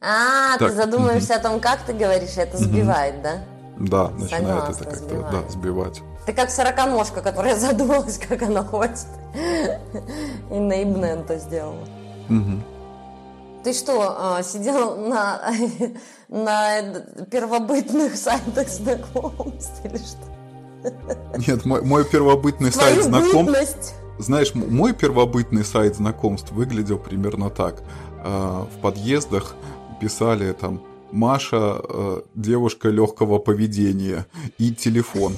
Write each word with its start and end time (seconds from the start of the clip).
А, 0.00 0.56
Так, 0.58 0.70
ты 0.70 0.76
задумаешься 0.76 1.34
о 1.36 1.38
том, 1.40 1.60
как 1.60 1.80
ты 1.82 1.92
говоришь, 1.92 2.36
это 2.36 2.56
сбивает, 2.56 3.22
да? 3.22 3.38
Да, 3.78 4.08
начинает 4.10 4.46
Согласна, 4.46 4.70
это 4.82 4.84
как-то 4.84 5.04
сбивает. 5.04 5.30
да, 5.30 5.50
сбивать. 5.50 6.02
Ты 6.26 6.32
как 6.32 6.50
сороконожка, 6.50 7.20
которая 7.22 7.56
задумалась, 7.58 8.18
как 8.18 8.42
она 8.42 8.62
хочет. 8.64 9.06
И 10.50 10.54
на 10.58 10.82
Ибнента 10.82 11.38
сделала. 11.38 11.86
Мгм. 12.28 12.62
Ты 13.62 13.74
что, 13.74 14.16
а, 14.18 14.42
сидел 14.42 14.96
на, 14.96 15.42
на 16.28 16.80
первобытных 17.30 18.16
сайтах 18.16 18.68
знакомств 18.68 19.84
или 19.84 19.98
что? 19.98 21.40
Нет, 21.46 21.66
мой, 21.66 21.82
мой 21.82 22.04
первобытный 22.06 22.72
сайт 22.72 22.94
Твою 22.94 23.02
знакомств... 23.02 23.34
бытность. 23.34 23.94
Знаешь, 24.18 24.54
мой 24.54 24.94
первобытный 24.94 25.64
сайт 25.64 25.96
знакомств 25.96 26.52
выглядел 26.52 26.98
примерно 26.98 27.50
так. 27.50 27.82
А, 28.24 28.66
В 28.74 28.80
подъездах 28.80 29.54
писали 30.00 30.52
там 30.52 30.80
Маша, 31.12 31.80
э, 31.82 32.20
девушка 32.34 32.88
легкого 32.88 33.38
поведения 33.38 34.26
и 34.58 34.72
телефон. 34.72 35.34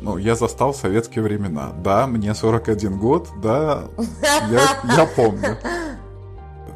Ну, 0.00 0.16
я 0.16 0.36
застал 0.36 0.72
советские 0.74 1.24
времена. 1.24 1.72
Да, 1.82 2.06
мне 2.06 2.34
41 2.34 2.98
год, 2.98 3.28
да, 3.42 3.84
я, 4.50 4.96
я 4.96 5.06
помню. 5.06 5.58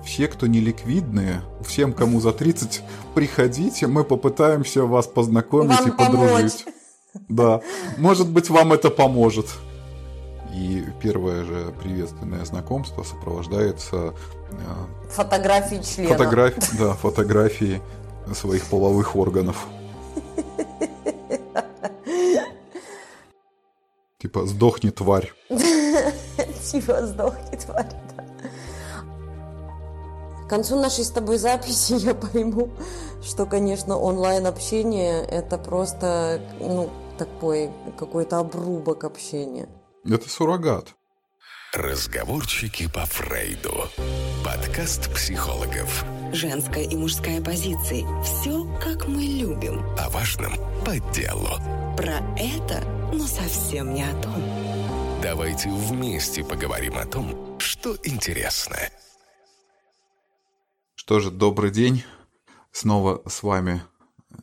Все, 0.04 0.26
кто 0.26 0.48
не 0.48 0.58
ликвидные, 0.58 1.42
всем, 1.64 1.92
кому 1.92 2.20
за 2.20 2.32
30, 2.32 2.82
приходите, 3.14 3.86
мы 3.86 4.02
попытаемся 4.02 4.82
вас 4.82 5.06
познакомить 5.06 5.78
Вам 5.78 5.88
и 5.88 5.92
подружить. 5.92 6.64
помочь. 6.64 6.74
Да, 7.28 7.60
может 7.98 8.28
быть, 8.28 8.50
вам 8.50 8.72
это 8.72 8.90
поможет. 8.90 9.46
И 10.52 10.84
первое 11.00 11.44
же 11.44 11.72
приветственное 11.82 12.44
знакомство 12.44 13.02
сопровождается 13.02 14.14
э, 14.50 14.54
Фотографии 15.10 15.80
члена. 15.82 16.10
фотограф- 16.14 16.78
да, 16.78 16.92
фотографией 16.92 17.80
своих 18.34 18.66
половых 18.66 19.16
органов. 19.16 19.66
Типа 24.18 24.46
«сдохни, 24.46 24.90
тварь». 24.90 25.32
Типа 26.70 27.06
сдохни, 27.06 27.56
тварь, 27.56 27.88
да. 28.16 28.24
К 30.44 30.48
концу 30.48 30.78
нашей 30.78 31.04
с 31.04 31.10
тобой 31.10 31.38
записи 31.38 31.94
я 31.94 32.14
пойму, 32.14 32.68
что, 33.22 33.46
конечно, 33.46 33.98
онлайн-общение 33.98 35.24
это 35.24 35.58
просто, 35.58 36.40
ну, 36.60 36.90
такой 37.18 37.70
какой-то 37.98 38.38
обрубок 38.38 39.04
общения. 39.04 39.66
Это 40.04 40.28
суррогат. 40.28 40.96
Разговорчики 41.72 42.90
по 42.92 43.06
Фрейду. 43.06 43.88
Подкаст 44.44 45.14
психологов. 45.14 46.04
Женская 46.32 46.82
и 46.82 46.96
мужская 46.96 47.40
позиции. 47.40 48.04
Все, 48.24 48.64
как 48.80 49.06
мы 49.06 49.22
любим. 49.22 49.80
О 49.96 50.10
важном 50.10 50.54
по 50.84 50.98
делу. 51.14 51.50
Про 51.96 52.18
это, 52.36 52.82
но 53.12 53.24
совсем 53.28 53.94
не 53.94 54.02
о 54.02 54.20
том. 54.20 54.42
Давайте 55.22 55.70
вместе 55.70 56.42
поговорим 56.42 56.98
о 56.98 57.06
том, 57.06 57.60
что 57.60 57.96
интересно. 58.02 58.78
Что 60.96 61.20
же, 61.20 61.30
добрый 61.30 61.70
день. 61.70 62.02
Снова 62.72 63.22
с 63.28 63.44
вами 63.44 63.82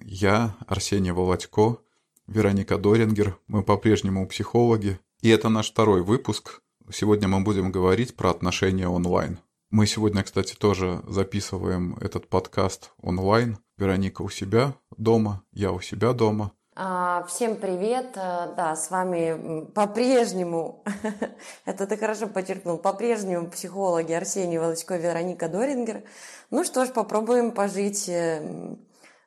я, 0.05 0.55
Арсений 0.67 1.11
Володько, 1.11 1.79
Вероника 2.27 2.77
Дорингер. 2.77 3.37
Мы 3.47 3.61
по-прежнему 3.61 4.25
психологи. 4.25 4.99
И 5.21 5.29
это 5.29 5.49
наш 5.49 5.69
второй 5.71 6.01
выпуск. 6.01 6.61
Сегодня 6.89 7.27
мы 7.27 7.41
будем 7.41 7.73
говорить 7.73 8.15
про 8.15 8.29
отношения 8.29 8.87
онлайн. 8.87 9.37
Мы 9.69 9.85
сегодня, 9.85 10.23
кстати, 10.23 10.55
тоже 10.55 11.01
записываем 11.07 11.97
этот 11.99 12.29
подкаст 12.29 12.91
онлайн. 13.01 13.57
Вероника 13.77 14.21
у 14.21 14.29
себя 14.29 14.75
дома, 14.97 15.43
я 15.51 15.73
у 15.73 15.81
себя 15.81 16.13
дома. 16.13 16.53
А, 16.73 17.25
Всем 17.27 17.57
привет, 17.57 18.13
А, 18.15 18.53
да, 18.55 18.77
с 18.77 18.89
вами 18.91 19.65
по-прежнему, 19.71 20.85
это 21.65 21.85
ты 21.85 21.97
хорошо 21.97 22.27
подчеркнул, 22.27 22.77
по-прежнему 22.77 23.49
психологи 23.49 24.13
Арсений 24.13 24.57
Волочко 24.57 24.95
и 24.95 25.01
Вероника 25.01 25.49
Дорингер. 25.49 26.03
Ну 26.49 26.63
что 26.63 26.85
ж, 26.85 26.93
попробуем 26.93 27.51
пожить 27.51 28.07
э, 28.07 28.77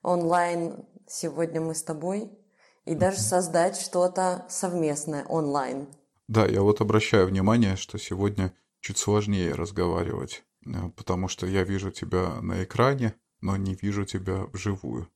онлайн 0.02 0.86
сегодня 1.06 1.60
мы 1.60 1.74
с 1.74 1.82
тобой 1.82 2.30
и 2.84 2.94
даже 2.94 3.18
создать 3.18 3.76
что-то 3.76 4.44
совместное 4.48 5.24
онлайн. 5.24 5.86
Да, 6.28 6.46
я 6.46 6.62
вот 6.62 6.80
обращаю 6.80 7.26
внимание, 7.26 7.76
что 7.76 7.98
сегодня 7.98 8.52
чуть 8.80 8.98
сложнее 8.98 9.54
разговаривать, 9.54 10.44
э, 10.66 10.70
потому 10.96 11.28
что 11.28 11.46
я 11.46 11.62
вижу 11.62 11.90
тебя 11.90 12.40
на 12.40 12.64
экране, 12.64 13.14
но 13.40 13.56
не 13.56 13.74
вижу 13.74 14.04
тебя 14.04 14.46
вживую. 14.52 15.08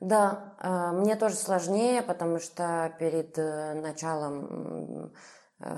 Да, 0.00 0.54
э, 0.60 0.92
мне 0.92 1.16
тоже 1.16 1.36
сложнее, 1.36 2.02
потому 2.02 2.38
что 2.38 2.94
перед 2.98 3.38
э, 3.38 3.74
началом 3.74 5.12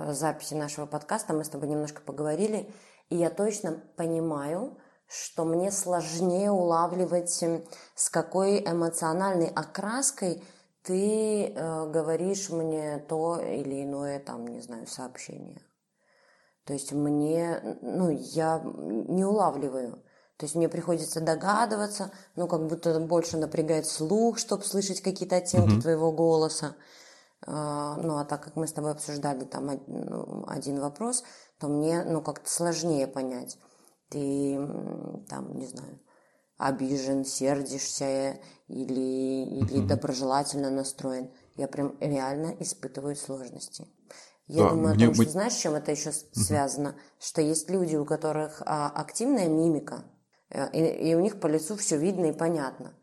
записи 0.09 0.55
нашего 0.55 0.87
подкаста 0.87 1.33
мы 1.35 1.45
с 1.45 1.49
тобой 1.49 1.69
немножко 1.69 2.03
поговорили, 2.03 2.69
и 3.11 3.17
я 3.17 3.31
точно 3.31 3.81
понимаю, 3.97 4.77
что 5.07 5.45
мне 5.45 5.71
сложнее 5.71 6.51
улавливать, 6.51 7.45
с 7.95 8.11
какой 8.11 8.61
эмоциональной 8.61 9.47
окраской 9.47 10.43
ты 10.83 11.47
э, 11.47 11.91
говоришь 11.91 12.51
мне 12.51 12.99
то 12.99 13.41
или 13.41 13.85
иное, 13.85 14.21
там, 14.21 14.47
не 14.47 14.61
знаю, 14.61 14.87
сообщение. 14.87 15.61
То 16.65 16.75
есть 16.75 16.93
мне, 16.93 17.79
ну, 17.81 18.11
я 18.11 18.61
не 18.65 19.25
улавливаю. 19.25 20.03
То 20.37 20.45
есть 20.45 20.55
мне 20.55 20.69
приходится 20.69 21.21
догадываться, 21.21 22.13
ну, 22.37 22.47
как 22.47 22.67
будто 22.67 23.01
больше 23.01 23.39
напрягает 23.39 23.87
слух, 23.87 24.39
чтобы 24.39 24.65
слышать 24.65 25.01
какие-то 25.01 25.37
оттенки 25.37 25.81
твоего 25.81 26.13
голоса. 26.13 26.77
А, 27.47 27.97
Ну, 27.97 28.19
а 28.19 28.25
так 28.25 28.45
как 28.45 28.57
мы 28.57 28.67
с 28.69 28.73
тобой 28.73 28.93
обсуждали 28.93 29.45
там 29.45 29.67
ну, 29.87 30.45
один 30.47 30.79
вопрос, 30.81 31.25
то 31.59 31.69
мне, 31.69 32.05
ну, 32.05 32.23
как-то 32.23 32.49
сложнее 32.51 33.07
понять. 33.07 33.59
Ты, 34.11 34.57
там, 35.29 35.59
не 35.59 35.67
знаю, 35.67 35.99
обижен, 36.59 37.25
сердишься 37.25 38.39
или, 38.69 39.45
или 39.45 39.81
доброжелательно 39.87 40.71
настроен. 40.71 41.31
Я 41.57 41.69
прям 41.69 41.97
реально 42.01 42.55
испытываю 42.61 43.17
сложности. 43.17 43.87
Я 44.47 44.65
Да, 44.65 44.71
думаю 44.71 44.95
мне- 44.95 45.05
о 45.05 45.09
том, 45.09 45.15
что 45.15 45.25
мы- 45.25 45.31
знаешь, 45.31 45.53
с 45.55 45.57
чем 45.57 45.75
это 45.75 45.91
еще 45.93 46.13
связано? 46.33 46.97
Что 47.21 47.41
есть 47.43 47.71
люди, 47.71 47.97
у 47.97 48.05
которых 48.05 48.63
а, 48.67 48.89
активная 48.89 49.49
мимика, 49.49 50.05
э, 50.51 50.71
и, 50.73 51.11
и 51.11 51.15
у 51.15 51.21
них 51.21 51.39
по 51.41 51.47
лицу 51.47 51.77
все 51.77 51.97
видно 51.97 52.27
и 52.27 52.33
понятно. 52.33 52.95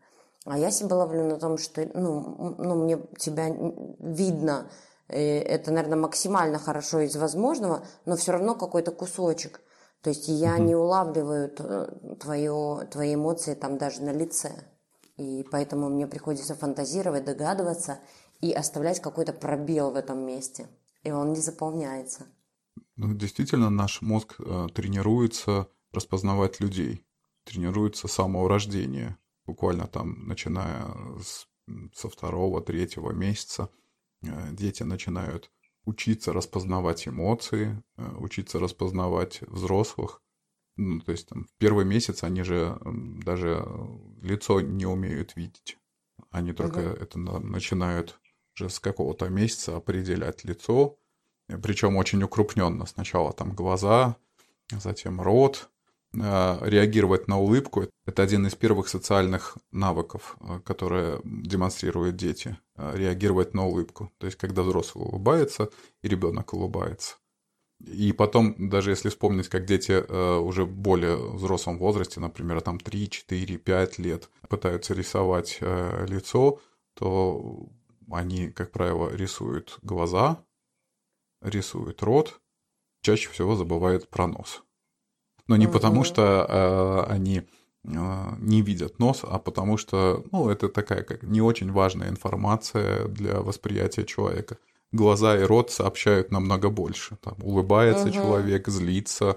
А 0.44 0.58
я 0.58 0.70
себя 0.70 0.96
ловлю 0.96 1.24
на 1.24 1.38
том, 1.38 1.58
что 1.58 1.88
ну, 1.94 2.54
ну, 2.58 2.74
мне 2.84 2.98
тебя 3.18 3.46
видно, 4.00 4.70
э, 5.08 5.38
это, 5.40 5.70
наверное, 5.72 5.98
максимально 5.98 6.58
хорошо 6.58 7.00
из 7.00 7.16
возможного, 7.16 7.84
но 8.04 8.16
все 8.16 8.32
равно 8.32 8.54
какой-то 8.54 8.90
кусочек. 8.92 9.60
То 10.06 10.10
есть 10.10 10.28
я 10.28 10.56
не 10.58 10.76
улавливаю 10.76 11.48
т- 11.48 12.14
твое, 12.20 12.86
твои 12.92 13.14
эмоции 13.16 13.54
там 13.54 13.76
даже 13.76 14.02
на 14.02 14.12
лице. 14.12 14.52
И 15.16 15.44
поэтому 15.50 15.88
мне 15.88 16.06
приходится 16.06 16.54
фантазировать, 16.54 17.24
догадываться 17.24 17.98
и 18.40 18.52
оставлять 18.52 19.00
какой-то 19.00 19.32
пробел 19.32 19.90
в 19.90 19.96
этом 19.96 20.24
месте. 20.24 20.68
И 21.02 21.10
он 21.10 21.32
не 21.32 21.40
заполняется. 21.40 22.26
Ну, 22.94 23.14
действительно, 23.14 23.68
наш 23.68 24.00
мозг 24.00 24.36
э, 24.38 24.68
тренируется 24.72 25.66
распознавать 25.90 26.60
людей, 26.60 27.04
тренируется 27.42 28.06
с 28.06 28.12
самого 28.12 28.48
рождения, 28.48 29.18
буквально 29.44 29.88
там, 29.88 30.28
начиная 30.28 30.84
с- 31.20 31.48
со 31.96 32.08
второго, 32.08 32.60
третьего 32.60 33.10
месяца, 33.10 33.70
э, 34.22 34.28
дети 34.52 34.84
начинают 34.84 35.50
учиться 35.86 36.32
распознавать 36.32 37.08
эмоции, 37.08 37.82
э, 37.96 38.14
учиться 38.18 38.58
распознавать 38.58 39.40
взрослых. 39.42 40.20
Ну, 40.76 41.00
то 41.00 41.12
есть 41.12 41.28
там 41.28 41.44
в 41.44 41.54
первый 41.58 41.86
месяц 41.86 42.22
они 42.22 42.42
же 42.42 42.78
даже 43.24 43.64
лицо 44.20 44.60
не 44.60 44.84
умеют 44.84 45.34
видеть. 45.36 45.78
Они 46.30 46.52
только 46.52 46.80
это 46.80 47.18
на- 47.18 47.38
начинают 47.38 48.20
уже 48.54 48.68
с 48.68 48.78
какого-то 48.78 49.28
месяца 49.30 49.76
определять 49.76 50.44
лицо, 50.44 50.98
причем 51.62 51.96
очень 51.96 52.22
укрупненно. 52.22 52.84
Сначала 52.86 53.32
там 53.32 53.52
глаза, 53.52 54.16
затем 54.70 55.20
рот. 55.20 55.70
Э, 56.14 56.58
Реагировать 56.62 57.28
на 57.28 57.38
улыбку– 57.38 57.84
это 58.06 58.22
один 58.22 58.46
из 58.46 58.54
первых 58.54 58.88
социальных 58.88 59.56
навыков, 59.72 60.36
э, 60.40 60.60
которые 60.64 61.20
демонстрируют 61.24 62.16
дети. 62.16 62.56
Э, 62.76 62.92
Реагировать 62.94 63.54
на 63.54 63.66
улыбку. 63.66 64.10
То 64.18 64.26
есть, 64.26 64.38
когда 64.38 64.62
взрослый 64.62 65.04
улыбается 65.04 65.70
и 66.02 66.08
ребенок 66.08 66.54
улыбается. 66.54 67.16
И 67.80 68.12
потом, 68.12 68.70
даже 68.70 68.90
если 68.90 69.10
вспомнить, 69.10 69.50
как 69.50 69.66
дети 69.66 69.92
уже 70.40 70.64
в 70.64 70.74
более 70.74 71.16
взрослом 71.16 71.76
возрасте, 71.76 72.20
например, 72.20 72.62
там 72.62 72.80
3, 72.80 73.10
4, 73.10 73.58
5 73.58 73.98
лет, 73.98 74.30
пытаются 74.48 74.94
рисовать 74.94 75.58
лицо, 75.60 76.58
то 76.94 77.68
они, 78.10 78.48
как 78.50 78.72
правило, 78.72 79.14
рисуют 79.14 79.78
глаза, 79.82 80.42
рисуют 81.42 82.02
рот, 82.02 82.40
чаще 83.02 83.28
всего 83.28 83.56
забывают 83.56 84.08
про 84.08 84.26
нос. 84.26 84.62
Но 85.48 85.56
не 85.56 85.66
Мгм. 85.66 85.72
потому, 85.72 86.04
что 86.04 86.46
э, 86.48 87.12
они 87.12 87.42
не 87.84 88.62
видят 88.62 88.98
нос, 88.98 89.20
а 89.22 89.38
потому 89.38 89.76
что, 89.76 90.24
ну, 90.32 90.50
это 90.50 90.68
такая 90.68 91.04
как 91.04 91.22
не 91.22 91.40
очень 91.40 91.70
важная 91.70 92.08
информация 92.08 93.06
для 93.06 93.40
восприятия 93.40 94.04
человека. 94.04 94.58
Глаза 94.90 95.38
и 95.38 95.44
рот 95.44 95.70
сообщают 95.70 96.32
намного 96.32 96.68
больше. 96.68 97.16
Там 97.22 97.36
улыбается 97.42 98.06
угу. 98.06 98.14
человек, 98.14 98.66
злится, 98.66 99.36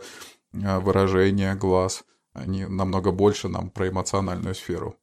выражение 0.51 1.53
глаз, 1.53 2.03
они 2.33 2.65
намного 2.65 3.11
больше 3.11 3.49
нам 3.49 3.69
про 3.69 3.89
эмоциональную 3.89 4.55
сферу. 4.55 4.95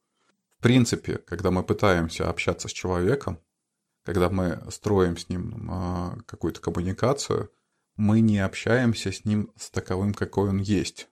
В 0.59 0.61
принципе, 0.61 1.17
когда 1.19 1.49
мы 1.49 1.63
пытаемся 1.63 2.29
общаться 2.29 2.67
с 2.67 2.71
человеком, 2.73 3.39
когда 4.03 4.29
мы 4.29 4.61
строим 4.71 5.15
с 5.15 5.29
ним 5.29 5.71
какую-то 6.25 6.59
коммуникацию, 6.59 7.49
мы 7.97 8.21
не 8.21 8.39
общаемся 8.39 9.11
с 9.11 9.25
ним 9.25 9.51
с 9.57 9.69
таковым, 9.69 10.13
какой 10.13 10.49
он 10.49 10.59
есть 10.59 11.09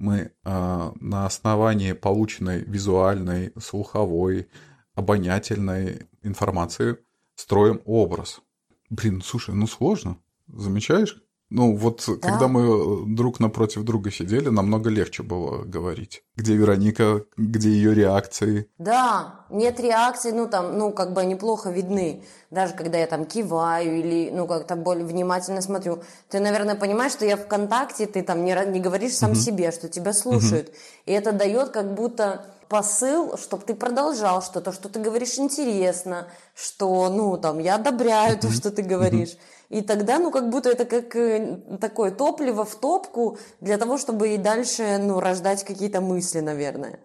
мы 0.00 0.32
э, 0.44 0.92
на 0.98 1.26
основании 1.26 1.92
полученной 1.92 2.64
визуальной, 2.64 3.52
слуховой, 3.60 4.48
обонятельной 4.94 6.08
информации 6.22 6.98
строим 7.34 7.82
образ. 7.84 8.40
Блин, 8.88 9.20
слушай, 9.22 9.54
ну 9.54 9.66
сложно. 9.66 10.16
Замечаешь? 10.48 11.22
Ну, 11.50 11.76
вот 11.76 12.04
да. 12.06 12.28
когда 12.28 12.46
мы 12.46 12.60
э, 12.62 12.96
друг 13.06 13.40
напротив 13.40 13.82
друга 13.82 14.12
сидели, 14.12 14.48
намного 14.48 14.88
легче 14.88 15.24
было 15.24 15.64
говорить. 15.64 16.22
Где 16.36 16.54
Вероника, 16.54 17.24
где 17.36 17.70
ее 17.70 17.92
реакции. 17.92 18.68
Да, 18.78 19.40
нет 19.50 19.80
реакций, 19.80 20.30
ну, 20.30 20.46
там, 20.46 20.78
ну, 20.78 20.92
как 20.92 21.12
бы 21.12 21.20
они 21.20 21.34
плохо 21.34 21.70
видны. 21.70 22.22
Даже 22.50 22.74
когда 22.74 22.98
я 22.98 23.06
там 23.08 23.24
киваю 23.24 23.98
или, 23.98 24.30
ну, 24.30 24.46
как-то 24.46 24.76
более 24.76 25.04
внимательно 25.04 25.60
смотрю. 25.60 26.02
Ты, 26.28 26.38
наверное, 26.38 26.76
понимаешь, 26.76 27.12
что 27.12 27.26
я 27.26 27.36
в 27.36 27.48
контакте, 27.48 28.06
ты 28.06 28.22
там 28.22 28.44
не, 28.44 28.54
не 28.70 28.78
говоришь 28.78 29.14
сам 29.14 29.32
угу. 29.32 29.40
себе, 29.40 29.72
что 29.72 29.88
тебя 29.88 30.12
слушают. 30.12 30.68
Угу. 30.68 30.76
И 31.06 31.12
это 31.12 31.32
дает 31.32 31.70
как 31.70 31.94
будто 31.94 32.46
посыл, 32.68 33.36
чтобы 33.36 33.64
ты 33.64 33.74
продолжал 33.74 34.40
что-то, 34.40 34.72
что 34.72 34.88
ты 34.88 35.00
говоришь 35.00 35.38
интересно, 35.38 36.28
что, 36.54 37.08
ну, 37.10 37.36
там, 37.36 37.58
я 37.58 37.74
одобряю 37.74 38.38
то, 38.38 38.50
что 38.52 38.70
ты 38.70 38.82
говоришь. 38.82 39.36
И 39.70 39.82
тогда, 39.82 40.18
ну, 40.18 40.32
как 40.32 40.50
будто 40.50 40.68
это 40.68 40.84
как 40.84 41.14
э, 41.14 41.58
такое 41.80 42.10
топливо 42.10 42.64
в 42.64 42.74
топку 42.74 43.38
для 43.60 43.78
того, 43.78 43.98
чтобы 43.98 44.30
и 44.30 44.36
дальше, 44.36 44.98
ну, 44.98 45.20
рождать 45.20 45.64
какие-то 45.64 46.00
мысли, 46.00 46.40
наверное. 46.40 46.98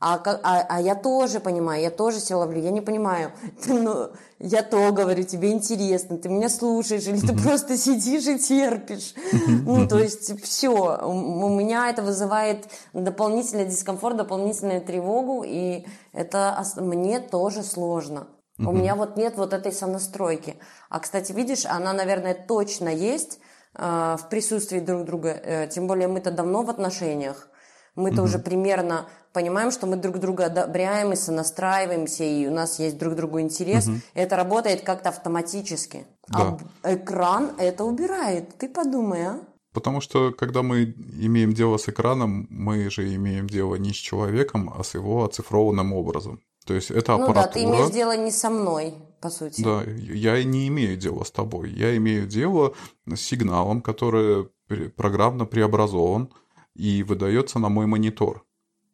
А, 0.00 0.20
а, 0.24 0.66
а 0.68 0.80
я 0.80 0.94
тоже 0.94 1.40
понимаю, 1.40 1.82
я 1.82 1.90
тоже 1.90 2.20
себя 2.20 2.38
ловлю, 2.38 2.60
я 2.60 2.70
не 2.70 2.80
понимаю. 2.80 3.32
Ну, 3.66 4.10
я 4.40 4.62
то 4.62 4.92
говорю, 4.92 5.22
тебе 5.22 5.52
интересно, 5.52 6.18
ты 6.18 6.28
меня 6.28 6.48
слушаешь, 6.48 7.06
или 7.06 7.18
ты 7.20 7.36
просто 7.36 7.76
сидишь 7.76 8.26
и 8.26 8.38
терпишь. 8.38 9.14
Ну, 9.46 9.86
то 9.86 9.98
есть 9.98 10.40
все. 10.42 10.98
У 11.04 11.48
меня 11.48 11.88
это 11.88 12.02
вызывает 12.02 12.68
дополнительный 12.92 13.66
дискомфорт, 13.66 14.16
дополнительную 14.16 14.80
тревогу, 14.80 15.44
и 15.46 15.84
это 16.12 16.64
мне 16.76 17.20
тоже 17.20 17.62
сложно. 17.62 18.26
У 18.58 18.72
меня 18.72 18.94
вот 18.96 19.16
нет 19.16 19.34
вот 19.36 19.52
этой 19.52 19.72
сонастройки. 19.72 20.56
А, 20.88 20.98
кстати, 20.98 21.32
видишь, 21.32 21.64
она, 21.64 21.92
наверное, 21.92 22.34
точно 22.34 22.88
есть 22.88 23.38
э, 23.74 24.16
в 24.18 24.28
присутствии 24.28 24.80
друг 24.80 25.04
друга. 25.04 25.28
Э, 25.30 25.68
тем 25.68 25.86
более 25.86 26.08
мы-то 26.08 26.30
давно 26.32 26.62
в 26.62 26.70
отношениях. 26.70 27.48
Мы-то 27.94 28.22
уже 28.22 28.38
примерно 28.38 29.08
понимаем, 29.32 29.70
что 29.70 29.86
мы 29.86 29.96
друг 29.96 30.18
друга 30.18 30.46
одобряем 30.46 31.12
и 31.12 31.16
сонастраиваемся, 31.16 32.24
и 32.24 32.46
у 32.46 32.52
нас 32.52 32.78
есть 32.78 32.96
друг 32.98 33.14
другу 33.14 33.40
интерес. 33.40 33.88
Это 34.14 34.36
работает 34.36 34.82
как-то 34.82 35.08
автоматически. 35.08 36.06
Да. 36.28 36.58
А 36.82 36.94
экран 36.94 37.52
это 37.58 37.84
убирает. 37.84 38.56
Ты 38.58 38.68
подумай, 38.68 39.26
а? 39.26 39.40
Потому 39.72 40.00
что, 40.00 40.32
когда 40.32 40.62
мы 40.62 40.94
имеем 41.20 41.52
дело 41.52 41.76
с 41.76 41.88
экраном, 41.88 42.46
мы 42.50 42.90
же 42.90 43.14
имеем 43.14 43.48
дело 43.48 43.76
не 43.76 43.92
с 43.92 43.96
человеком, 43.96 44.72
а 44.76 44.82
с 44.82 44.94
его 44.94 45.24
оцифрованным 45.24 45.92
образом. 45.92 46.40
То 46.68 46.74
есть 46.74 46.90
это 46.90 47.14
аппаратура... 47.14 47.40
Ну 47.40 47.46
да, 47.46 47.48
ты 47.48 47.64
имеешь 47.64 47.90
дело 47.90 48.14
не 48.14 48.30
со 48.30 48.50
мной, 48.50 48.92
по 49.22 49.30
сути. 49.30 49.62
Да, 49.62 49.82
я 49.84 50.44
не 50.44 50.68
имею 50.68 50.98
дела 50.98 51.24
с 51.24 51.30
тобой. 51.30 51.70
Я 51.70 51.96
имею 51.96 52.26
дело 52.26 52.74
с 53.06 53.22
сигналом, 53.22 53.80
который 53.80 54.50
программно 54.94 55.46
преобразован 55.46 56.28
и 56.74 57.02
выдается 57.02 57.58
на 57.58 57.70
мой 57.70 57.86
монитор. 57.86 58.44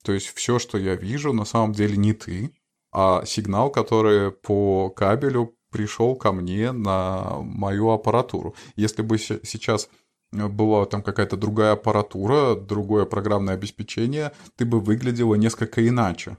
То 0.05 0.13
есть 0.13 0.29
все, 0.29 0.61
что 0.61 0.79
я 0.79 0.95
вижу, 0.95 1.33
на 1.33 1.45
самом 1.45 1.73
деле 1.73 1.97
не 1.97 2.13
ты, 2.13 2.55
а 2.93 3.25
сигнал, 3.27 3.71
который 3.71 4.31
по 4.31 4.91
кабелю 4.91 5.57
пришел 5.73 6.15
ко 6.15 6.31
мне 6.31 6.71
на 6.71 7.41
мою 7.41 7.91
аппаратуру. 7.91 8.55
Если 8.77 9.03
бы 9.03 9.19
сейчас 9.19 9.89
была 10.31 10.87
там 10.87 11.03
какая-то 11.03 11.37
другая 11.37 11.73
аппаратура, 11.73 12.55
другое 12.55 13.05
программное 13.05 13.55
обеспечение, 13.55 14.31
ты 14.55 14.65
бы 14.65 14.79
выглядела 14.79 15.35
несколько 15.35 15.85
иначе. 15.89 16.39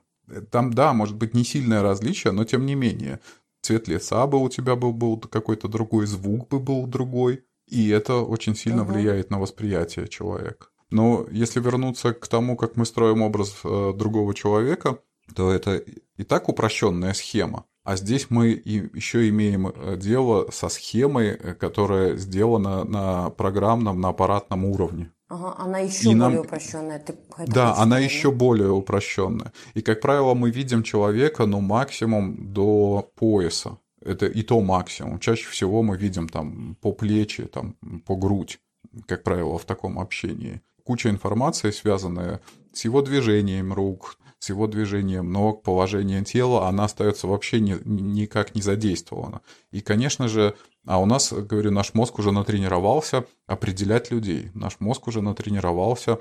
Там, 0.51 0.73
да, 0.73 0.93
может 0.93 1.15
быть, 1.15 1.33
не 1.33 1.43
сильное 1.43 1.81
различие, 1.81 2.33
но 2.33 2.45
тем 2.45 2.65
не 2.65 2.75
менее. 2.75 3.19
Цвет 3.61 3.87
лица 3.87 4.27
бы 4.27 4.41
у 4.41 4.49
тебя 4.49 4.75
был, 4.75 4.93
был 4.93 5.17
какой-то 5.17 5.67
другой, 5.67 6.05
звук 6.05 6.49
бы 6.49 6.59
был 6.59 6.85
другой. 6.87 7.43
И 7.67 7.89
это 7.89 8.15
очень 8.17 8.55
сильно 8.55 8.83
угу. 8.83 8.93
влияет 8.93 9.31
на 9.31 9.39
восприятие 9.39 10.07
человека. 10.07 10.67
Но 10.91 11.25
если 11.31 11.59
вернуться 11.59 12.13
к 12.13 12.27
тому, 12.27 12.55
как 12.55 12.75
мы 12.75 12.85
строим 12.85 13.21
образ 13.21 13.55
э, 13.63 13.93
другого 13.95 14.35
человека, 14.35 14.99
то 15.35 15.51
это 15.51 15.77
и 16.17 16.23
так 16.23 16.47
упрощенная 16.47 17.13
схема. 17.13 17.65
А 17.85 17.95
здесь 17.97 18.31
мы 18.31 18.47
еще 18.47 19.29
имеем 19.29 19.67
э, 19.67 19.95
дело 19.95 20.49
со 20.51 20.69
схемой, 20.69 21.27
э, 21.27 21.53
которая 21.53 22.17
сделана 22.17 22.83
на 22.83 23.29
программном, 23.29 24.01
на 24.01 24.09
аппаратном 24.09 24.65
уровне. 24.65 25.11
Ага, 25.29 25.55
она 25.59 25.79
еще 25.79 26.11
и 26.11 26.15
более 26.15 26.17
нам... 26.17 26.39
упрощенная. 26.39 26.99
Ты 26.99 27.15
да, 27.47 27.75
она 27.75 27.97
сказать, 27.97 28.11
еще 28.11 28.31
более 28.31 28.71
упрощенная. 28.71 29.53
И, 29.75 29.81
как 29.81 30.01
правило, 30.01 30.33
мы 30.33 30.49
видим 30.49 30.81
человека, 30.81 31.45
ну, 31.45 31.61
максимум 31.61 32.53
до 32.53 33.11
пояса. 33.15 33.77
Это 34.01 34.25
и 34.25 34.41
то 34.41 34.61
максимум. 34.61 35.19
Чаще 35.19 35.47
всего 35.47 35.83
мы 35.83 35.95
видим 35.95 36.27
там 36.27 36.77
по 36.81 36.91
плечи, 36.91 37.45
там, 37.45 37.75
по 38.07 38.15
грудь, 38.15 38.59
как 39.07 39.21
правило, 39.21 39.59
в 39.59 39.65
таком 39.65 39.99
общении. 39.99 40.61
Куча 40.83 41.09
информации, 41.09 41.69
связанная 41.69 42.41
с 42.73 42.83
его 42.83 43.03
движением 43.03 43.73
рук, 43.73 44.17
с 44.45 44.49
его 44.49 44.67
движением 44.67 45.31
ног, 45.31 45.63
положением 45.63 46.23
тела, 46.23 46.67
она 46.67 46.83
остается 46.83 47.25
вообще 47.27 47.59
ни, 47.59 47.75
никак 47.83 48.53
не 48.53 48.61
задействована. 48.61 49.41
И, 49.71 49.81
конечно 49.81 50.27
же, 50.27 50.55
а 50.85 51.01
у 51.01 51.07
нас, 51.07 51.33
говорю, 51.33 51.71
наш 51.71 51.95
мозг 51.95 52.19
уже 52.19 52.31
натренировался 52.31 53.25
определять 53.47 54.11
людей. 54.11 54.51
Наш 54.53 54.79
мозг 54.79 55.07
уже 55.07 55.23
натренировался 55.23 56.19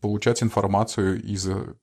получать 0.00 0.42
информацию 0.42 1.22
из 1.22 1.48
э, 1.48 1.74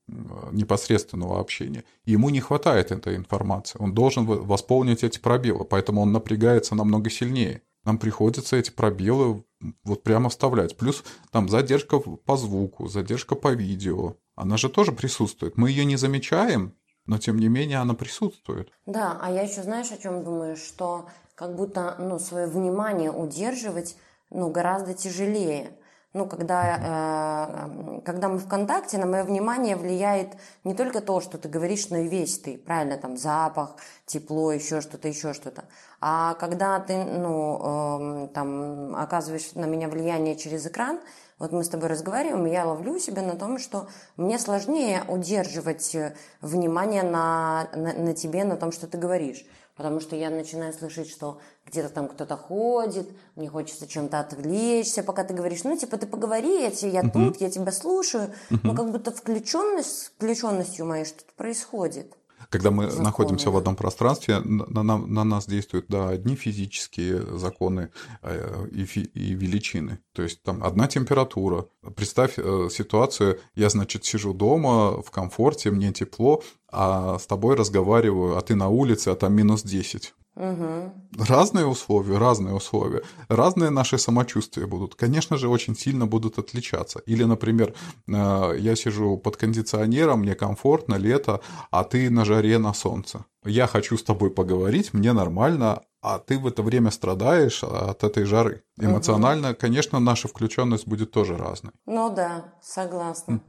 непосредственного 0.51 1.39
общения. 1.39 1.83
Ему 2.05 2.29
не 2.29 2.39
хватает 2.39 2.91
этой 2.91 3.15
информации. 3.17 3.79
Он 3.81 3.93
должен 3.93 4.25
восполнить 4.25 5.03
эти 5.03 5.19
пробелы, 5.19 5.65
поэтому 5.65 6.01
он 6.01 6.11
напрягается 6.13 6.75
намного 6.75 7.09
сильнее. 7.09 7.61
Нам 7.85 7.97
приходится 7.97 8.57
эти 8.57 8.71
пробелы 8.71 9.43
вот 9.83 10.03
прямо 10.03 10.29
вставлять. 10.29 10.77
Плюс 10.77 11.03
там 11.31 11.49
задержка 11.49 11.99
по 11.99 12.37
звуку, 12.37 12.87
задержка 12.87 13.35
по 13.35 13.53
видео. 13.53 14.15
Она 14.39 14.55
же 14.55 14.69
тоже 14.69 14.93
присутствует. 14.93 15.57
Мы 15.57 15.69
ее 15.69 15.83
не 15.83 15.97
замечаем, 15.97 16.73
но 17.05 17.17
тем 17.17 17.39
не 17.39 17.49
менее 17.49 17.79
она 17.79 17.93
присутствует. 17.93 18.71
Да, 18.85 19.19
а 19.21 19.29
я 19.29 19.41
еще 19.41 19.63
знаешь, 19.63 19.91
о 19.91 19.97
чем 19.97 20.23
думаю, 20.23 20.55
что 20.55 21.09
как 21.35 21.57
будто 21.57 21.97
ну, 21.99 22.19
свое 22.19 22.47
внимание 22.47 23.11
удерживать 23.11 23.97
ну, 24.29 24.49
гораздо 24.49 24.93
тяжелее. 24.93 25.71
Ну, 26.13 26.25
когда, 26.25 27.67
э, 27.67 28.01
когда 28.05 28.29
мы 28.29 28.37
в 28.37 28.47
контакте, 28.47 28.97
на 28.97 29.05
мое 29.05 29.25
внимание 29.25 29.75
влияет 29.75 30.29
не 30.63 30.73
только 30.73 31.01
то, 31.01 31.19
что 31.19 31.37
ты 31.37 31.49
говоришь, 31.49 31.89
но 31.89 31.97
и 31.97 32.07
весь 32.07 32.39
ты, 32.39 32.57
правильно, 32.57 32.97
там 32.97 33.17
запах, 33.17 33.75
тепло, 34.05 34.53
еще 34.53 34.79
что-то, 34.79 35.09
еще 35.09 35.33
что-то. 35.33 35.65
А 35.99 36.35
когда 36.35 36.79
ты, 36.79 37.03
ну, 37.03 38.23
э, 38.23 38.27
там, 38.33 38.95
оказываешь 38.95 39.51
на 39.55 39.65
меня 39.65 39.89
влияние 39.89 40.37
через 40.37 40.65
экран, 40.65 41.01
вот 41.39 41.51
мы 41.51 41.63
с 41.63 41.69
тобой 41.69 41.87
разговариваем, 41.87 42.45
и 42.45 42.51
я 42.51 42.65
ловлю 42.65 42.99
себя 42.99 43.21
на 43.21 43.35
том, 43.35 43.57
что 43.57 43.87
мне 44.17 44.37
сложнее 44.37 45.03
удерживать 45.07 45.95
э, 45.95 46.13
внимание 46.41 47.03
на, 47.03 47.69
на, 47.73 47.93
на 47.93 48.13
тебе, 48.13 48.43
на 48.43 48.57
том, 48.57 48.71
что 48.71 48.85
ты 48.85 48.97
говоришь 48.97 49.45
потому 49.79 50.01
что 50.01 50.17
я 50.17 50.29
начинаю 50.29 50.73
слышать, 50.73 51.09
что 51.09 51.39
где-то 51.65 51.87
там 51.87 52.09
кто-то 52.09 52.35
ходит, 52.35 53.09
мне 53.37 53.47
хочется 53.47 53.87
чем-то 53.87 54.19
отвлечься, 54.19 55.03
пока 55.03 55.23
ты 55.23 55.33
говоришь, 55.33 55.63
ну, 55.63 55.77
типа, 55.77 55.95
ты 55.95 56.05
поговори, 56.05 56.63
я, 56.63 56.67
я 56.67 56.99
uh-huh. 56.99 57.11
тут, 57.13 57.39
я 57.39 57.49
тебя 57.49 57.71
слушаю, 57.71 58.33
uh-huh. 58.49 58.59
но 58.63 58.75
как 58.75 58.91
будто 58.91 59.11
включенность, 59.11 60.11
включенностью 60.17 60.85
моей 60.85 61.05
что-то 61.05 61.31
происходит. 61.37 62.13
Когда 62.49 62.71
мы 62.71 62.85
законы. 62.85 63.03
находимся 63.03 63.51
в 63.51 63.57
одном 63.57 63.75
пространстве, 63.75 64.39
на, 64.39 64.83
на, 64.83 64.97
на 64.97 65.23
нас 65.23 65.45
действуют 65.45 65.85
да, 65.87 66.09
одни 66.09 66.35
физические 66.35 67.37
законы 67.37 67.91
э, 68.23 68.67
и, 68.71 68.85
фи, 68.85 69.01
и 69.01 69.33
величины. 69.35 69.99
То 70.13 70.23
есть 70.23 70.41
там 70.41 70.63
одна 70.63 70.87
температура. 70.87 71.67
Представь 71.95 72.33
э, 72.37 72.69
ситуацию, 72.71 73.39
я, 73.55 73.69
значит, 73.69 74.05
сижу 74.05 74.33
дома 74.33 75.01
в 75.01 75.11
комфорте, 75.11 75.69
мне 75.69 75.93
тепло, 75.93 76.41
а 76.71 77.17
с 77.19 77.25
тобой 77.25 77.55
разговариваю, 77.55 78.37
а 78.37 78.41
ты 78.41 78.55
на 78.55 78.69
улице, 78.69 79.09
а 79.09 79.15
там 79.15 79.33
минус 79.33 79.63
10. 79.63 80.13
Угу. 80.35 81.25
Разные 81.27 81.65
условия, 81.65 82.17
разные 82.17 82.53
условия, 82.53 83.01
разные 83.27 83.71
наши 83.71 83.97
самочувствия 83.97 84.67
будут. 84.67 84.95
Конечно 84.95 85.37
же, 85.37 85.49
очень 85.49 85.75
сильно 85.75 86.05
будут 86.05 86.37
отличаться. 86.39 86.99
Или, 87.05 87.25
например, 87.25 87.73
э, 88.07 88.55
я 88.57 88.75
сижу 88.75 89.17
под 89.17 89.35
кондиционером, 89.35 90.19
мне 90.19 90.35
комфортно, 90.35 90.95
лето, 90.95 91.41
а 91.71 91.83
ты 91.83 92.09
на 92.09 92.23
жаре, 92.23 92.57
на 92.57 92.73
солнце. 92.73 93.25
Я 93.43 93.67
хочу 93.67 93.97
с 93.97 94.03
тобой 94.03 94.29
поговорить, 94.29 94.93
мне 94.93 95.11
нормально, 95.11 95.81
а 96.01 96.19
ты 96.19 96.39
в 96.39 96.47
это 96.47 96.63
время 96.63 96.91
страдаешь 96.91 97.63
от 97.63 98.03
этой 98.05 98.23
жары. 98.23 98.63
Эмоционально, 98.77 99.53
конечно, 99.53 99.99
наша 99.99 100.29
включенность 100.29 100.87
будет 100.87 101.11
тоже 101.11 101.35
разной. 101.35 101.73
Ну 101.85 102.13
да, 102.15 102.53
согласна. 102.61 103.41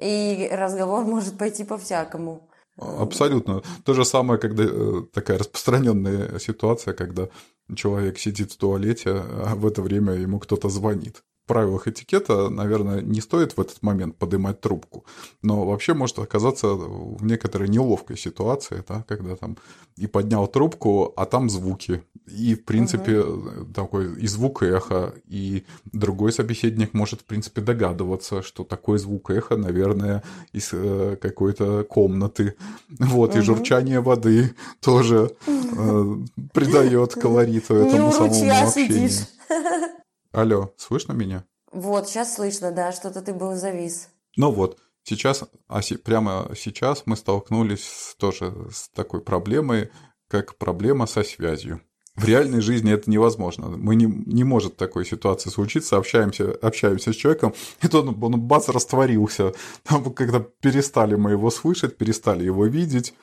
И 0.00 0.48
разговор 0.52 1.04
может 1.04 1.38
пойти 1.38 1.64
по-всякому. 1.64 2.48
Абсолютно. 2.76 3.62
То 3.84 3.94
же 3.94 4.04
самое, 4.04 4.38
когда 4.38 4.64
э, 4.64 5.02
такая 5.12 5.38
распространенная 5.38 6.38
ситуация, 6.38 6.94
когда 6.94 7.28
человек 7.74 8.18
сидит 8.18 8.52
в 8.52 8.56
туалете, 8.56 9.10
а 9.10 9.54
в 9.56 9.66
это 9.66 9.82
время 9.82 10.14
ему 10.14 10.38
кто-то 10.38 10.68
звонит 10.68 11.24
правилах 11.48 11.88
этикета, 11.88 12.48
наверное, 12.48 13.00
не 13.00 13.20
стоит 13.20 13.56
в 13.56 13.60
этот 13.60 13.82
момент 13.82 14.16
поднимать 14.16 14.60
трубку. 14.60 15.04
Но 15.42 15.66
вообще 15.66 15.94
может 15.94 16.18
оказаться 16.20 16.68
в 16.68 17.24
некоторой 17.24 17.68
неловкой 17.68 18.16
ситуации, 18.16 18.84
да, 18.86 19.04
когда 19.08 19.34
там 19.34 19.56
и 19.96 20.06
поднял 20.06 20.46
трубку, 20.46 21.12
а 21.16 21.24
там 21.24 21.50
звуки. 21.50 22.02
И, 22.26 22.54
в 22.54 22.64
принципе, 22.64 23.20
угу. 23.20 23.72
такой 23.74 24.14
и 24.20 24.26
звук 24.26 24.62
эхо, 24.62 25.14
и 25.26 25.64
другой 25.92 26.30
собеседник 26.32 26.94
может, 26.94 27.22
в 27.22 27.24
принципе, 27.24 27.62
догадываться, 27.62 28.42
что 28.42 28.64
такой 28.64 28.98
звук 28.98 29.30
эхо, 29.30 29.56
наверное, 29.56 30.22
из 30.52 30.70
э, 30.72 31.16
какой-то 31.20 31.84
комнаты. 31.84 32.54
Вот, 32.98 33.30
угу. 33.30 33.38
и 33.38 33.42
журчание 33.42 34.00
воды 34.00 34.54
тоже 34.80 35.32
э, 35.46 36.16
придает 36.52 37.14
колориту 37.14 37.74
этому 37.74 38.12
самому 38.12 38.66
общению. 38.66 39.10
Алло, 40.32 40.74
слышно 40.76 41.12
меня? 41.12 41.44
Вот, 41.72 42.08
сейчас 42.08 42.34
слышно, 42.34 42.70
да, 42.70 42.92
что-то 42.92 43.22
ты 43.22 43.32
был 43.32 43.54
завис. 43.54 44.08
Ну 44.36 44.50
вот, 44.50 44.78
сейчас, 45.02 45.44
а 45.68 45.80
прямо 46.04 46.50
сейчас 46.56 47.02
мы 47.06 47.16
столкнулись 47.16 47.84
с, 47.84 48.14
тоже 48.16 48.68
с 48.70 48.88
такой 48.90 49.22
проблемой, 49.22 49.90
как 50.28 50.56
проблема 50.56 51.06
со 51.06 51.22
связью. 51.22 51.80
В 52.14 52.24
реальной 52.24 52.60
жизни 52.60 52.92
это 52.92 53.08
невозможно. 53.08 53.68
Мы 53.68 53.94
не, 53.94 54.06
не 54.06 54.42
может 54.44 54.76
такой 54.76 55.06
ситуации 55.06 55.50
случиться, 55.50 55.96
общаемся, 55.96 56.50
общаемся 56.60 57.12
с 57.12 57.16
человеком, 57.16 57.54
и 57.82 57.88
то 57.88 58.00
он, 58.00 58.22
он 58.22 58.40
бац, 58.40 58.68
растворился. 58.68 59.54
Там, 59.84 60.12
когда 60.12 60.40
перестали 60.40 61.14
мы 61.14 61.30
его 61.30 61.50
слышать, 61.50 61.96
перестали 61.96 62.44
его 62.44 62.66
видеть, 62.66 63.14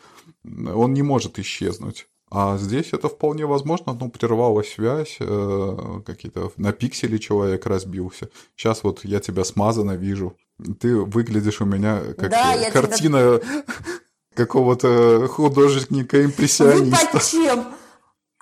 он 0.44 0.94
не 0.94 1.02
может 1.04 1.38
исчезнуть. 1.40 2.08
А 2.38 2.58
здесь 2.58 2.92
это 2.92 3.08
вполне 3.08 3.46
возможно, 3.46 3.94
ну, 3.98 4.10
прервалась 4.10 4.74
связь, 4.74 5.16
э, 5.22 6.02
какие-то 6.06 6.52
на 6.58 6.74
пиксели 6.74 7.18
человек 7.18 7.66
разбился. 7.66 8.28
Сейчас 8.58 8.84
вот 8.84 9.06
я 9.06 9.22
тебя 9.22 9.46
смазанно 9.46 9.94
вижу. 9.94 10.36
Ты 10.82 10.98
выглядишь 10.98 11.62
у 11.62 11.66
меня 11.66 12.02
как 12.18 12.32
да, 12.32 12.72
картина 12.72 13.40
тебя... 13.40 13.64
какого-то 14.36 15.30
художника-импрессиониста. 15.30 17.10
Вы 17.14 17.20
чем? 17.22 17.66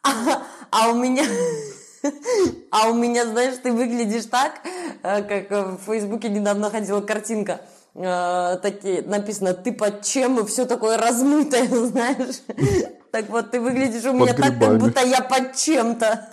А, 0.04 0.44
а 0.72 0.90
у 0.90 0.96
меня... 0.96 1.26
А 2.72 2.90
у 2.90 2.96
меня, 2.96 3.28
знаешь, 3.28 3.60
ты 3.62 3.72
выглядишь 3.72 4.26
так, 4.26 4.54
э, 5.04 5.22
как 5.22 5.52
в 5.52 5.86
Фейсбуке 5.86 6.30
недавно 6.30 6.72
ходила 6.72 7.00
картинка 7.00 7.62
э, 7.94 8.58
такие 8.60 9.04
написано 9.04 9.54
ты 9.54 9.72
под 9.72 10.02
чем 10.02 10.40
и 10.40 10.46
все 10.48 10.66
такое 10.66 10.98
размытое, 10.98 11.68
знаешь. 11.68 12.42
Так 13.14 13.30
вот, 13.30 13.52
ты 13.52 13.62
выглядишь 13.62 14.06
у 14.06 14.14
меня 14.14 14.34
так, 14.34 14.60
как 14.60 14.80
будто 14.80 15.06
я 15.06 15.22
под 15.22 15.56
чем-то. 15.56 16.30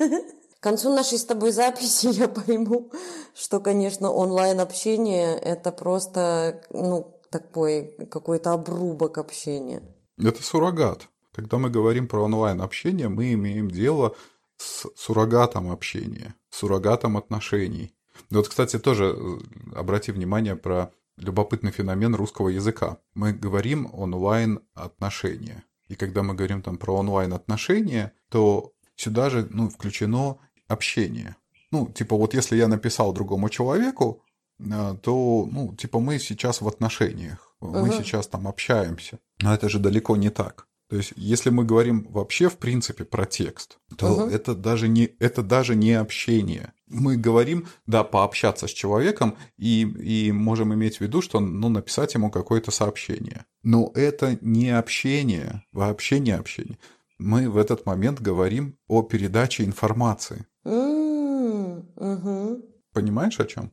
К 0.59 0.63
концу 0.63 0.95
нашей 0.97 1.19
с 1.19 1.27
тобой 1.27 1.53
записи 1.53 2.07
я 2.07 2.27
пойму, 2.27 2.91
что, 3.35 3.61
конечно, 3.61 4.11
онлайн-общение– 4.11 5.37
это 5.45 5.73
просто, 5.73 6.63
ну, 6.71 7.21
такой 7.29 7.95
какой-то 8.11 8.53
обрубок 8.53 9.19
общения. 9.19 9.83
Это 10.17 10.43
суррогат. 10.43 11.09
Когда 11.35 11.59
мы 11.59 11.69
говорим 11.69 12.09
про 12.09 12.23
онлайн-общение, 12.23 13.11
мы 13.11 13.35
имеем 13.35 13.71
дело 13.71 14.17
с 14.57 14.87
суррогатом 14.97 15.71
общения, 15.71 16.35
суррогатом 16.49 17.19
отношений. 17.19 17.93
Вот, 18.31 18.49
кстати, 18.49 18.79
тоже 18.79 19.15
э, 19.15 19.39
обрати 19.77 20.13
внимание 20.13 20.57
про 20.57 20.91
любопытный 21.19 21.73
феномен 21.73 22.15
русского 22.15 22.49
языка. 22.49 22.97
Мы 23.13 23.35
говорим 23.35 23.91
онлайн-отношения. 23.93 25.63
И 25.91 25.97
когда 25.97 26.23
мы 26.23 26.35
говорим 26.35 26.63
там 26.63 26.79
про 26.79 26.95
онлайн-отношения, 26.95 28.13
то 28.29 28.73
сюда 28.95 29.29
же 29.29 29.49
ну, 29.51 29.69
включено 29.69 30.39
общение. 30.69 31.35
Ну, 31.73 31.89
типа 31.89 32.17
вот 32.17 32.33
если 32.33 32.57
я 32.57 32.69
написал 32.69 33.13
другому 33.13 33.49
человеку, 33.49 34.23
э, 34.61 34.97
то, 35.03 35.49
ну, 35.51 35.75
типа 35.75 35.99
мы 35.99 36.21
сейчас 36.21 36.61
в 36.61 36.69
отношениях, 36.69 37.57
угу. 37.61 37.81
мы 37.81 37.91
сейчас 37.91 38.29
там 38.29 38.47
общаемся. 38.47 39.19
Но 39.43 39.53
это 39.53 39.69
же 39.69 39.81
далеко 39.81 40.17
не 40.17 40.31
так. 40.31 40.69
То 40.89 40.97
есть, 40.97 41.13
если 41.17 41.51
мы 41.51 41.65
говорим 41.65 42.07
вообще 42.11 42.49
в 42.49 42.57
принципе 42.57 43.05
про 43.05 43.27
текст, 43.27 43.79
то 43.97 44.13
угу. 44.13 44.31
это 44.31 44.55
даже 44.55 44.89
не 44.89 45.11
это 45.19 45.43
даже 45.43 45.75
не 45.75 45.95
общение. 45.95 46.73
Мы 46.91 47.17
говорим, 47.17 47.67
да, 47.87 48.05
пообщаться 48.05 48.67
с 48.67 48.71
человеком 48.71 49.37
и, 49.57 49.83
и 49.83 50.33
можем 50.33 50.75
иметь 50.75 50.99
в 50.99 51.01
виду, 51.01 51.23
что 51.23 51.41
ну, 51.41 51.69
написать 51.69 52.15
ему 52.15 52.31
какое-то 52.31 52.71
сообщение. 52.71 53.47
Но 53.63 53.91
это 53.95 54.37
не 54.41 54.71
общение, 54.71 55.65
вообще 55.73 56.19
не 56.19 56.33
общение. 56.33 56.79
Мы 57.19 57.49
в 57.49 57.57
этот 57.57 57.87
момент 57.87 58.21
говорим 58.21 58.77
о 58.89 59.03
передаче 59.03 59.65
информации. 59.65 60.47
угу. 60.65 62.63
Понимаешь, 62.93 63.39
о 63.41 63.45
чем? 63.45 63.73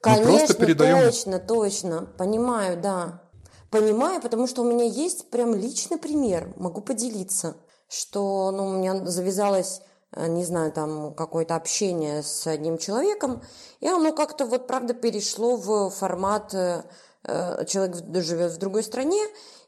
Конечно, 0.00 0.30
Мы 0.30 0.38
просто 0.38 0.54
передаем... 0.54 0.98
точно, 0.98 1.38
точно. 1.38 2.06
Понимаю, 2.18 2.80
да. 2.80 3.22
Понимаю, 3.70 4.20
потому 4.20 4.46
что 4.46 4.62
у 4.62 4.70
меня 4.70 4.84
есть 4.84 5.30
прям 5.30 5.54
личный 5.54 5.96
пример, 5.96 6.52
могу 6.56 6.82
поделиться, 6.82 7.56
что 7.88 8.50
ну, 8.50 8.66
у 8.66 8.72
меня 8.72 9.06
завязалось, 9.06 9.80
э, 9.80 9.82
не 10.16 10.44
знаю, 10.44 10.72
там 10.72 11.14
какое-то 11.14 11.56
общение 11.56 12.22
с 12.22 12.46
одним 12.46 12.78
человеком, 12.78 13.42
и 13.80 13.88
оно 13.88 14.12
как-то 14.12 14.46
вот 14.46 14.66
правда 14.66 14.94
перешло 14.94 15.56
в 15.56 15.90
формат 15.90 16.54
э, 16.54 16.82
э, 17.24 17.64
человек 17.66 17.96
живет 18.22 18.52
в 18.52 18.58
другой 18.58 18.82
стране, 18.82 19.22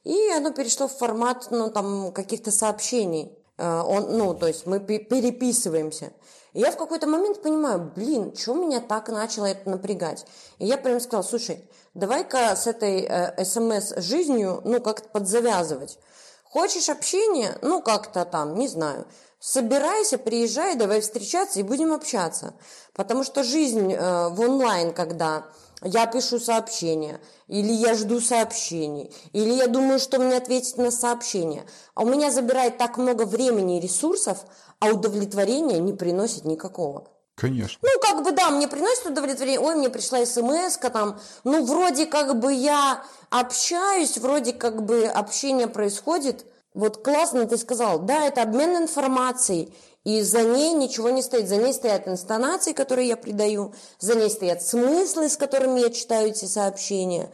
и 0.05 0.31
оно 0.31 0.51
перешло 0.51 0.89
в 0.89 0.93
формат 0.93 1.49
ну, 1.51 1.71
там, 1.71 2.13
каких-то 2.13 2.51
сообщений. 2.51 3.33
Он, 3.57 4.19
ну, 4.19 4.35
то 4.35 4.49
есть 4.49 4.67
мы 4.67 4.81
переписываемся. 4.81 6.13
И 6.55 6.61
я 6.61 6.71
в 6.71 6.77
какой-то 6.77 7.09
момент 7.09 7.43
понимаю, 7.43 7.93
блин, 7.95 8.35
что 8.37 8.55
меня 8.55 8.81
так 8.81 9.09
начало 9.09 9.47
это 9.47 9.69
напрягать. 9.69 10.25
И 10.59 10.67
я 10.67 10.79
прям 10.79 11.01
сказала, 11.01 11.25
слушай, 11.25 11.69
давай-ка 11.95 12.55
с 12.55 12.69
этой 12.69 13.03
э, 13.03 13.45
смс-жизнью, 13.45 14.61
ну, 14.65 14.81
как-то 14.81 15.09
подзавязывать. 15.09 15.99
Хочешь 16.45 16.89
общения? 16.89 17.59
Ну, 17.61 17.83
как-то 17.83 18.25
там, 18.25 18.55
не 18.55 18.69
знаю. 18.69 19.05
Собирайся, 19.47 20.17
приезжай, 20.17 20.75
давай 20.75 21.03
встречаться 21.03 21.61
и 21.61 21.63
будем 21.63 21.93
общаться. 21.93 22.55
Потому 22.95 23.25
что 23.25 23.45
жизнь 23.45 23.93
э, 23.93 24.29
в 24.31 24.41
онлайн, 24.41 24.95
когда 24.95 25.45
я 25.83 26.07
пишу 26.07 26.41
сообщение, 26.41 27.21
или 27.47 27.71
я 27.71 27.95
жду 27.95 28.21
сообщений, 28.21 29.13
или 29.35 29.53
я 29.53 29.67
думаю, 29.67 29.99
что 29.99 30.19
мне 30.19 30.39
ответить 30.39 30.79
на 30.79 30.91
сообщение, 30.91 31.67
а 31.95 32.05
у 32.05 32.07
меня 32.07 32.31
забирает 32.31 32.79
так 32.79 32.97
много 32.97 33.27
времени 33.27 33.77
и 33.77 33.81
ресурсов, 33.83 34.39
а 34.79 34.87
удовлетворения 34.87 35.79
не 35.79 35.93
приносит 35.93 36.47
никакого. 36.47 37.07
Конечно. 37.35 37.79
Ну, 37.83 38.01
как 38.01 38.25
бы, 38.25 38.33
да, 38.33 38.49
мне 38.49 38.67
приносит 38.67 39.05
удовлетворение. 39.05 39.61
Ой, 39.61 39.75
мне 39.75 39.91
пришла 39.91 40.25
смс 40.25 40.79
там. 40.91 41.21
Ну, 41.43 41.67
вроде 41.67 42.07
как 42.07 42.41
бы 42.41 42.55
я 42.55 43.05
общаюсь, 43.29 44.17
вроде 44.17 44.55
как 44.55 44.83
бы 44.87 45.05
общение 45.05 45.69
происходит. 45.69 46.47
Вот 46.75 47.03
классно 47.03 47.47
ты 47.47 47.57
сказал. 47.57 48.01
Да, 48.01 48.27
это 48.27 48.43
обмен 48.43 48.77
информацией. 48.77 49.73
И 50.05 50.21
за 50.21 50.43
ней 50.43 50.75
ничего 50.75 51.09
не 51.09 51.23
стоит. 51.23 51.49
За 51.49 51.57
ней 51.57 51.73
стоят 51.73 52.07
инстонации, 52.07 52.73
которые 52.73 53.09
я 53.09 53.17
придаю. 53.17 53.73
За 53.99 54.15
ней 54.15 54.29
стоят 54.29 54.63
смыслы, 54.63 55.29
с 55.29 55.37
которыми 55.37 55.81
я 55.81 55.91
читаю 55.91 56.29
эти 56.29 56.45
сообщения 56.45 57.31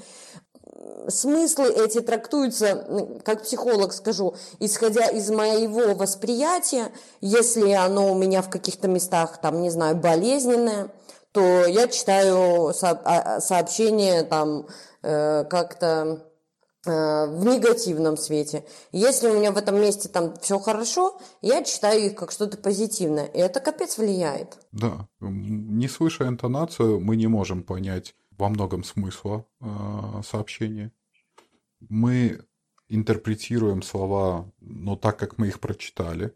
смыслы 1.08 1.70
эти 1.72 2.00
трактуются, 2.00 3.18
как 3.24 3.42
психолог 3.42 3.92
скажу, 3.92 4.34
исходя 4.58 5.06
из 5.06 5.30
моего 5.30 5.94
восприятия, 5.94 6.90
если 7.20 7.72
оно 7.72 8.12
у 8.12 8.14
меня 8.14 8.42
в 8.42 8.50
каких-то 8.50 8.88
местах, 8.88 9.40
там, 9.40 9.62
не 9.62 9.70
знаю, 9.70 9.96
болезненное, 9.96 10.88
то 11.32 11.64
я 11.66 11.86
читаю 11.88 12.72
а, 12.82 13.40
сообщение 13.40 14.24
там 14.24 14.66
э, 15.02 15.44
как-то 15.44 16.24
в 16.84 17.44
негативном 17.44 18.16
свете. 18.16 18.64
Если 18.90 19.28
у 19.28 19.38
меня 19.38 19.52
в 19.52 19.58
этом 19.58 19.80
месте 19.80 20.08
там 20.08 20.34
все 20.40 20.58
хорошо, 20.58 21.20
я 21.42 21.62
читаю 21.62 22.06
их 22.06 22.14
как 22.14 22.32
что-то 22.32 22.56
позитивное. 22.56 23.26
И 23.26 23.38
это 23.38 23.60
капец 23.60 23.98
влияет. 23.98 24.58
Да. 24.72 25.06
Не 25.20 25.88
слыша 25.88 26.26
интонацию, 26.26 27.00
мы 27.00 27.16
не 27.16 27.26
можем 27.26 27.62
понять 27.62 28.14
во 28.38 28.48
многом 28.48 28.82
смысла 28.82 29.44
э, 29.60 29.66
сообщения. 30.24 30.92
Мы 31.80 32.40
интерпретируем 32.88 33.82
слова, 33.82 34.50
ну, 34.60 34.96
так, 34.96 35.18
как 35.18 35.38
мы 35.38 35.48
их 35.48 35.60
прочитали. 35.60 36.34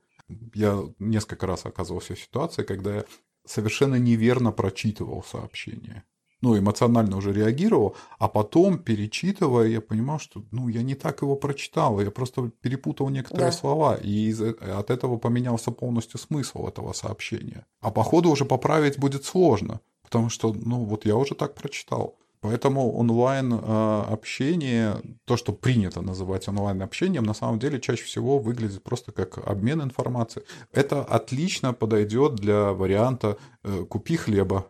Я 0.55 0.83
несколько 0.99 1.47
раз 1.47 1.67
оказывался 1.67 2.15
в 2.15 2.21
ситуации, 2.21 2.63
когда 2.63 2.97
я 2.97 3.05
совершенно 3.45 3.97
неверно 3.97 4.53
прочитывал 4.53 5.23
сообщение. 5.23 6.05
Ну, 6.45 6.59
эмоционально 6.59 7.17
уже 7.17 7.33
реагировал, 7.33 7.97
а 8.19 8.29
потом, 8.29 8.79
перечитывая, 8.79 9.69
я 9.69 9.81
понимал, 9.81 10.19
что 10.19 10.43
ну, 10.53 10.69
я 10.69 10.83
не 10.83 10.95
так 10.95 11.23
его 11.23 11.37
прочитал, 11.37 12.01
я 12.01 12.11
просто 12.11 12.51
перепутал 12.61 13.09
некоторые 13.09 13.47
Да. 13.51 13.53
слова, 13.53 13.95
и 13.97 14.29
из- 14.31 14.43
от 14.43 14.91
этого 14.91 15.17
поменялся 15.17 15.71
полностью 15.71 16.21
смысл 16.21 16.67
этого 16.69 16.93
сообщения. 16.93 17.65
А 17.81 17.91
по 17.91 18.03
ходу 18.03 18.31
уже 18.31 18.45
поправить 18.45 18.99
будет 18.99 19.25
сложно, 19.25 19.81
потому 20.03 20.29
что, 20.29 20.53
ну, 20.53 20.85
вот 20.85 21.07
я 21.07 21.17
уже 21.17 21.35
так 21.35 21.55
прочитал. 21.55 22.15
Поэтому 22.43 22.93
онлайн-общение, 22.99 24.97
то, 25.25 25.37
что 25.37 25.53
принято 25.53 26.03
называть 26.03 26.49
онлайн-общением, 26.49 27.25
на 27.25 27.35
самом 27.35 27.59
деле 27.59 27.81
чаще 27.81 28.05
всего 28.05 28.39
выглядит 28.39 28.83
просто 28.83 29.13
как 29.13 29.39
обмен 29.39 29.81
информацией. 29.83 30.45
Это 30.73 31.03
отлично 31.03 31.73
подойдет 31.73 32.35
для 32.35 32.73
варианта 32.73 33.37
э, 33.63 33.85
«купи 33.89 34.17
хлеба», 34.17 34.67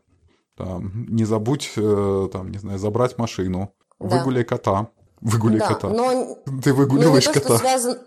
там, 0.57 1.07
не 1.09 1.25
забудь, 1.25 1.73
э, 1.77 2.29
там, 2.33 2.51
не 2.51 2.59
знаю, 2.59 2.79
забрать 2.79 3.19
машину, 3.19 3.75
Да. 3.99 4.07
выгуляй 4.19 4.45
кота, 4.45 4.89
выгуляй 5.21 5.61
да, 5.61 5.69
кота. 5.69 5.89
но, 5.89 6.37
Ты 6.45 6.51
но 6.51 6.61
не 6.65 6.73
выгуливаешь 6.73 7.25
то, 7.25 7.33
что 7.33 7.41
кота. 7.41 7.59
связано... 7.59 7.99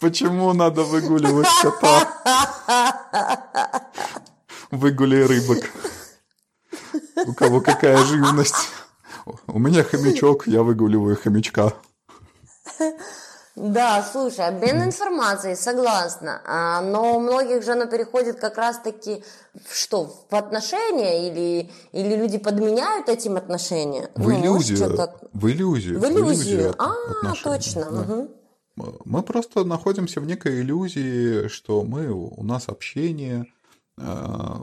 Почему 0.00 0.52
надо 0.52 0.82
выгуливать 0.82 1.48
кота? 1.62 2.08
Выгуляй 4.70 5.24
рыбок. 5.26 5.58
У 7.26 7.32
кого 7.32 7.60
какая 7.60 7.96
живность? 8.04 8.68
У 9.46 9.58
меня 9.58 9.82
хомячок, 9.84 10.46
я 10.46 10.62
выгуливаю 10.62 11.16
хомячка. 11.16 11.72
Да, 13.56 14.02
слушай, 14.10 14.44
обмен 14.48 14.82
информацией, 14.82 15.54
согласна. 15.54 16.40
А, 16.44 16.80
но 16.80 17.16
у 17.16 17.20
многих 17.20 17.62
же 17.62 17.72
оно 17.72 17.86
переходит 17.86 18.40
как 18.40 18.58
раз-таки 18.58 19.22
в 19.64 19.74
что, 19.76 20.12
в 20.28 20.34
отношения 20.34 21.28
или, 21.28 21.70
или 21.92 22.16
люди 22.16 22.38
подменяют 22.38 23.08
этим 23.08 23.36
отношения? 23.36 24.10
В 24.16 24.18
Ну, 24.28 24.30
может, 24.30 24.44
иллюзию. 24.44 24.76
что-то- 24.78 25.18
В 25.32 25.48
иллюзию. 25.48 26.00
В 26.00 26.04
иллюзию. 26.04 26.70
от- 26.70 26.76
А, 26.80 26.94
отношений, 27.20 27.56
точно. 27.56 27.84
да. 27.84 27.90
мгм. 28.02 28.28
Мы 29.04 29.22
просто 29.22 29.62
находимся 29.62 30.20
в 30.20 30.26
некой 30.26 30.60
иллюзии, 30.60 31.46
что 31.46 31.84
мы, 31.84 32.08
у 32.10 32.42
нас 32.42 32.64
общение, 32.68 33.46
э, 33.96 34.02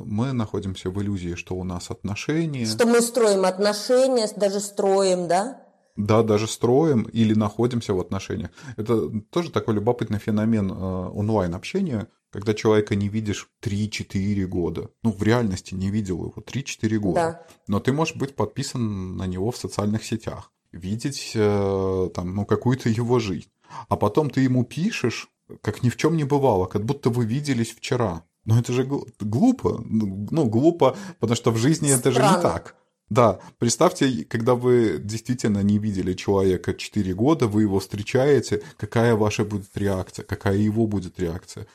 мы 0.04 0.34
находимся 0.34 0.90
в 0.90 1.02
иллюзии, 1.02 1.36
что 1.36 1.56
у 1.56 1.64
нас 1.64 1.90
отношения. 1.92 2.66
Что 2.66 2.86
мы 2.86 3.00
строим 3.00 3.46
отношения, 3.46 4.28
даже 4.36 4.60
строим, 4.60 5.30
да? 5.30 5.62
Да, 6.06 6.24
даже 6.24 6.48
строим 6.48 7.04
или 7.04 7.34
находимся 7.34 7.94
в 7.94 8.00
отношениях. 8.00 8.50
Это 8.78 9.10
тоже 9.30 9.52
такой 9.52 9.76
любопытный 9.76 10.20
феномен 10.20 10.72
э, 10.72 10.74
онлайн-общения, 10.74 12.08
когда 12.32 12.54
человека 12.54 12.96
не 12.96 13.10
видишь 13.10 13.50
3-4 13.62 14.46
года. 14.46 14.90
Ну, 15.04 15.12
в 15.12 15.22
реальности 15.24 15.74
не 15.76 15.90
видел 15.92 16.18
его 16.18 16.34
3-4 16.38 16.98
года. 16.98 17.16
Да. 17.16 17.46
Но 17.68 17.80
ты 17.80 17.92
можешь 17.94 18.16
быть 18.16 18.36
подписан 18.36 19.16
на 19.18 19.28
него 19.28 19.52
в 19.52 19.58
социальных 19.58 20.04
сетях, 20.04 20.52
видеть 20.72 21.32
э, 21.36 22.10
там, 22.14 22.36
ну, 22.36 22.46
какую-то 22.46 22.90
его 22.90 23.20
жизнь. 23.20 23.50
А 23.90 23.96
потом 23.96 24.30
ты 24.30 24.42
ему 24.42 24.64
пишешь, 24.64 25.30
как 25.62 25.84
ни 25.84 25.90
в 25.90 25.98
чем 25.98 26.16
не 26.18 26.24
бывало, 26.24 26.66
как 26.66 26.84
будто 26.86 27.10
вы 27.10 27.26
виделись 27.26 27.72
вчера. 27.72 28.24
Но 28.46 28.58
это 28.60 28.74
же 28.74 28.84
гл- 28.86 29.08
глупо. 29.20 29.84
Ну, 29.86 30.46
глупо, 30.46 30.96
потому 31.20 31.36
что 31.36 31.52
в 31.52 31.58
жизни 31.58 31.92
это 31.92 32.12
же 32.12 32.20
не 32.20 32.26
Странно. 32.28 32.42
так. 32.42 32.76
Да, 33.12 33.42
представьте, 33.60 34.24
когда 34.24 34.56
вы 34.56 34.98
действительно 34.98 35.62
не 35.64 35.80
видели 35.80 36.14
человека 36.14 36.74
4 36.74 37.14
года, 37.14 37.46
вы 37.46 37.64
его 37.64 37.82
встречаете, 37.82 38.64
какая 38.78 39.16
ваша 39.16 39.44
будет 39.44 39.76
реакция, 39.76 40.24
какая 40.24 40.56
его 40.56 40.88
будет 40.88 41.20
реакция. 41.20 41.68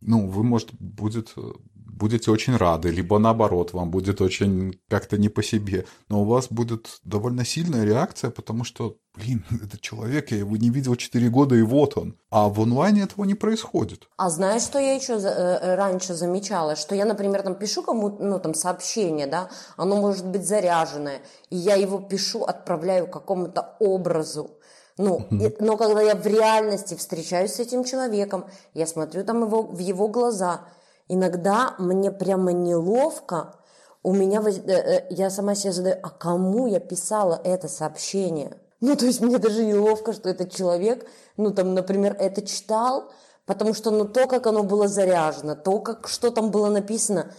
Ну, 0.00 0.28
вы, 0.28 0.44
может, 0.44 0.72
будет, 0.74 1.32
э, 1.36 1.52
будете 1.98 2.30
очень 2.30 2.56
рады, 2.56 2.90
либо 2.90 3.18
наоборот, 3.18 3.72
вам 3.72 3.90
будет 3.90 4.20
очень 4.20 4.78
как-то 4.88 5.16
не 5.18 5.28
по 5.28 5.42
себе. 5.42 5.84
Но 6.08 6.22
у 6.22 6.24
вас 6.24 6.46
будет 6.50 6.98
довольно 7.04 7.44
сильная 7.44 7.84
реакция, 7.84 8.30
потому 8.30 8.64
что, 8.64 8.96
блин, 9.16 9.44
этот 9.64 9.80
человек, 9.80 10.30
я 10.32 10.38
его 10.38 10.56
не 10.56 10.70
видел 10.70 10.96
4 10.96 11.28
года, 11.30 11.54
и 11.54 11.62
вот 11.62 11.96
он. 11.96 12.16
А 12.30 12.48
в 12.48 12.60
онлайне 12.60 13.02
этого 13.02 13.24
не 13.24 13.34
происходит. 13.34 14.08
А 14.16 14.30
знаешь, 14.30 14.62
что 14.62 14.78
я 14.78 14.94
еще 14.94 15.18
за- 15.18 15.28
э, 15.30 15.74
раньше 15.76 16.14
замечала? 16.14 16.76
Что 16.76 16.94
я, 16.94 17.04
например, 17.04 17.42
там 17.42 17.54
пишу 17.54 17.82
кому-то, 17.82 18.22
ну, 18.24 18.38
там, 18.40 18.54
сообщение, 18.54 19.26
да, 19.26 19.48
оно 19.76 19.96
может 19.96 20.26
быть 20.26 20.46
заряженное, 20.46 21.18
и 21.50 21.56
я 21.56 21.76
его 21.76 21.98
пишу, 21.98 22.42
отправляю 22.44 23.06
какому-то 23.06 23.76
образу. 23.80 24.50
Ну, 24.98 25.26
и- 25.30 25.56
но 25.60 25.76
когда 25.76 26.02
я 26.02 26.14
в 26.14 26.26
реальности 26.26 26.94
встречаюсь 26.94 27.52
с 27.54 27.60
этим 27.60 27.82
человеком, 27.84 28.44
я 28.74 28.86
смотрю 28.86 29.24
там 29.24 29.42
его, 29.42 29.62
в 29.62 29.78
его 29.78 30.08
глаза, 30.08 30.60
иногда 31.08 31.74
мне 31.78 32.10
прямо 32.10 32.52
неловко, 32.52 33.54
у 34.02 34.12
меня, 34.12 34.42
э, 34.42 34.50
э, 34.50 35.06
я 35.10 35.30
сама 35.30 35.54
себе 35.54 35.72
задаю, 35.72 35.96
а 36.02 36.10
кому 36.10 36.66
я 36.66 36.80
писала 36.80 37.40
это 37.42 37.68
сообщение? 37.68 38.58
Ну, 38.80 38.96
то 38.96 39.06
есть 39.06 39.20
мне 39.20 39.38
даже 39.38 39.64
неловко, 39.64 40.12
что 40.12 40.28
этот 40.28 40.52
человек, 40.52 41.06
ну, 41.38 41.52
там, 41.52 41.74
например, 41.74 42.14
это 42.18 42.42
читал, 42.42 43.10
потому 43.46 43.72
что, 43.72 43.90
ну, 43.90 44.04
то, 44.04 44.26
как 44.26 44.46
оно 44.46 44.62
было 44.62 44.88
заряжено, 44.88 45.56
то, 45.56 45.78
как, 45.80 46.06
что 46.08 46.30
там 46.30 46.50
было 46.50 46.68
написано, 46.68 47.32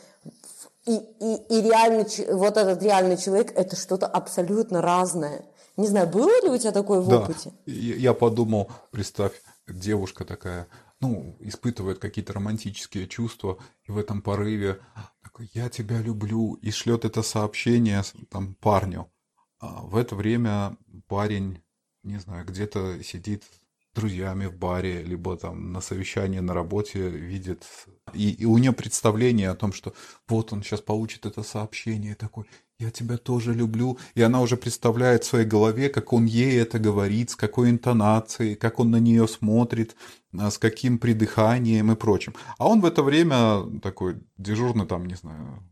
и, 0.87 0.95
и, 0.95 1.35
и 1.49 1.61
реальный, 1.61 2.05
вот 2.33 2.57
этот 2.57 2.81
реальный 2.81 3.17
человек, 3.17 3.51
это 3.55 3.75
что-то 3.75 4.07
абсолютно 4.07 4.81
разное. 4.81 5.45
Не 5.77 5.87
знаю, 5.87 6.07
было 6.07 6.31
ли 6.43 6.49
у 6.49 6.57
тебя 6.57 6.71
такое 6.71 6.99
в 6.99 7.07
Да. 7.07 7.19
опыте? 7.19 7.51
Я 7.65 7.95
я 7.95 8.13
подумал, 8.13 8.69
представь, 8.91 9.33
девушка 9.67 10.25
такая, 10.25 10.67
ну, 11.01 11.37
испытывает 11.39 11.99
какие-то 11.99 12.33
романтические 12.33 13.07
чувства, 13.07 13.59
и 13.83 13.91
в 13.91 13.97
этом 13.97 14.21
порыве 14.21 14.79
такой, 15.21 15.49
я 15.53 15.69
тебя 15.69 16.01
люблю, 16.01 16.53
и 16.55 16.71
шлет 16.71 17.05
это 17.05 17.21
сообщение 17.21 18.03
там 18.29 18.55
парню. 18.55 19.11
А 19.59 19.81
в 19.81 19.95
это 19.95 20.15
время 20.15 20.77
парень, 21.07 21.61
не 22.03 22.17
знаю, 22.17 22.45
где-то 22.45 23.03
сидит 23.03 23.43
с 23.43 23.95
друзьями 23.95 24.45
в 24.45 24.55
баре, 24.55 25.01
либо 25.01 25.37
там 25.37 25.71
на 25.71 25.81
совещании 25.81 26.39
на 26.39 26.53
работе 26.53 27.09
видит, 27.09 27.65
и, 28.13 28.31
и 28.31 28.45
у 28.45 28.57
нее 28.57 28.73
представление 28.73 29.49
о 29.49 29.55
том, 29.55 29.73
что 29.73 29.93
вот 30.27 30.53
он 30.53 30.63
сейчас 30.63 30.81
получит 30.81 31.25
это 31.25 31.43
сообщение, 31.43 32.11
и 32.11 32.15
такой, 32.15 32.45
я 32.79 32.91
тебя 32.91 33.17
тоже 33.17 33.53
люблю, 33.53 33.97
и 34.15 34.21
она 34.21 34.41
уже 34.41 34.57
представляет 34.57 35.23
в 35.23 35.27
своей 35.27 35.45
голове, 35.45 35.89
как 35.89 36.11
он 36.13 36.25
ей 36.25 36.59
это 36.59 36.77
говорит, 36.77 37.29
с 37.29 37.35
какой 37.35 37.69
интонацией, 37.69 38.55
как 38.55 38.79
он 38.79 38.91
на 38.91 38.99
нее 38.99 39.27
смотрит, 39.27 39.95
а, 40.37 40.51
с 40.51 40.57
каким 40.57 40.97
придыханием 40.97 41.91
и 41.91 41.95
прочим. 41.95 42.33
А 42.57 42.67
он 42.67 42.81
в 42.81 42.85
это 42.85 43.01
время 43.01 43.63
такой 43.81 44.17
дежурный 44.37 44.85
там, 44.85 45.05
не 45.05 45.15
знаю, 45.15 45.63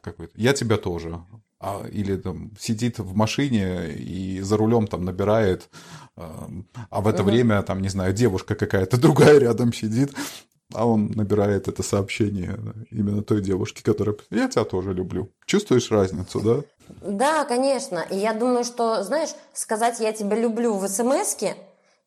какой-то, 0.00 0.32
я 0.36 0.52
тебя 0.52 0.76
тоже. 0.76 1.22
А, 1.60 1.84
или 1.88 2.16
там 2.16 2.52
сидит 2.58 2.98
в 2.98 3.16
машине 3.16 3.92
и 3.92 4.40
за 4.40 4.56
рулем 4.56 4.86
там 4.86 5.04
набирает, 5.04 5.68
а, 6.16 6.48
а 6.88 7.00
в 7.00 7.08
это 7.08 7.24
время 7.24 7.62
там, 7.62 7.82
не 7.82 7.88
знаю, 7.88 8.12
девушка 8.12 8.54
какая-то 8.54 8.96
другая 9.00 9.38
рядом 9.38 9.72
сидит, 9.72 10.12
а 10.74 10.86
он 10.86 11.06
набирает 11.08 11.68
это 11.68 11.82
сообщение 11.82 12.58
именно 12.90 13.22
той 13.22 13.40
девушке, 13.40 13.82
которая 13.82 14.16
«я 14.30 14.48
тебя 14.48 14.64
тоже 14.64 14.92
люблю». 14.92 15.30
Чувствуешь 15.46 15.90
разницу, 15.90 16.40
да? 16.40 16.60
Да, 17.02 17.44
конечно. 17.44 18.04
И 18.10 18.16
я 18.16 18.34
думаю, 18.34 18.64
что, 18.64 19.02
знаешь, 19.02 19.30
сказать 19.52 20.00
«я 20.00 20.12
тебя 20.12 20.36
люблю» 20.36 20.74
в 20.74 20.86
смс 20.88 21.36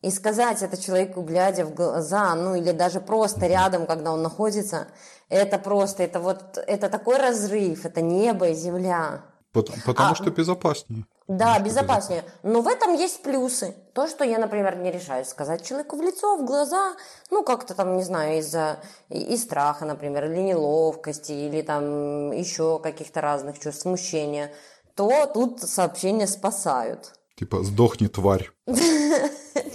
и 0.02 0.10
сказать 0.10 0.62
это 0.62 0.76
человеку, 0.76 1.22
глядя 1.22 1.64
в 1.64 1.74
глаза, 1.74 2.34
ну 2.34 2.56
или 2.56 2.72
даже 2.72 3.00
просто 3.00 3.46
рядом, 3.46 3.86
когда 3.86 4.12
он 4.12 4.22
находится, 4.22 4.88
это 5.28 5.58
просто, 5.58 6.02
это 6.02 6.18
вот, 6.18 6.58
это 6.58 6.88
такой 6.88 7.18
разрыв, 7.18 7.84
это 7.86 8.00
небо 8.00 8.48
и 8.48 8.54
земля. 8.54 9.22
Потому, 9.52 9.78
потому 9.84 10.12
А, 10.12 10.14
что 10.14 10.30
безопаснее. 10.30 11.04
Да, 11.28 11.44
Немножко 11.58 11.62
безопаснее. 11.64 12.24
Но 12.42 12.62
в 12.62 12.68
этом 12.68 12.94
есть 12.94 13.22
плюсы. 13.22 13.74
То, 13.92 14.08
что 14.08 14.24
я, 14.24 14.38
например, 14.38 14.76
не 14.76 14.90
решаюсь 14.90 15.28
сказать 15.28 15.64
человеку 15.66 15.96
в 15.96 16.02
лицо, 16.02 16.36
в 16.36 16.44
глаза, 16.44 16.94
ну, 17.30 17.44
как-то 17.44 17.74
там, 17.74 17.96
не 17.96 18.02
знаю, 18.02 18.38
из-за 18.38 18.80
из 19.10 19.42
страха, 19.42 19.84
например, 19.84 20.24
или 20.24 20.40
неловкости, 20.40 21.32
или 21.32 21.60
там 21.62 22.32
еще 22.32 22.78
каких-то 22.78 23.20
разных 23.20 23.58
чувств, 23.58 23.82
смущения, 23.82 24.52
то 24.94 25.26
тут 25.26 25.60
сообщения 25.62 26.26
спасают. 26.26 27.12
Типа 27.36 27.62
«сдохни, 27.62 28.08
тварь». 28.08 28.50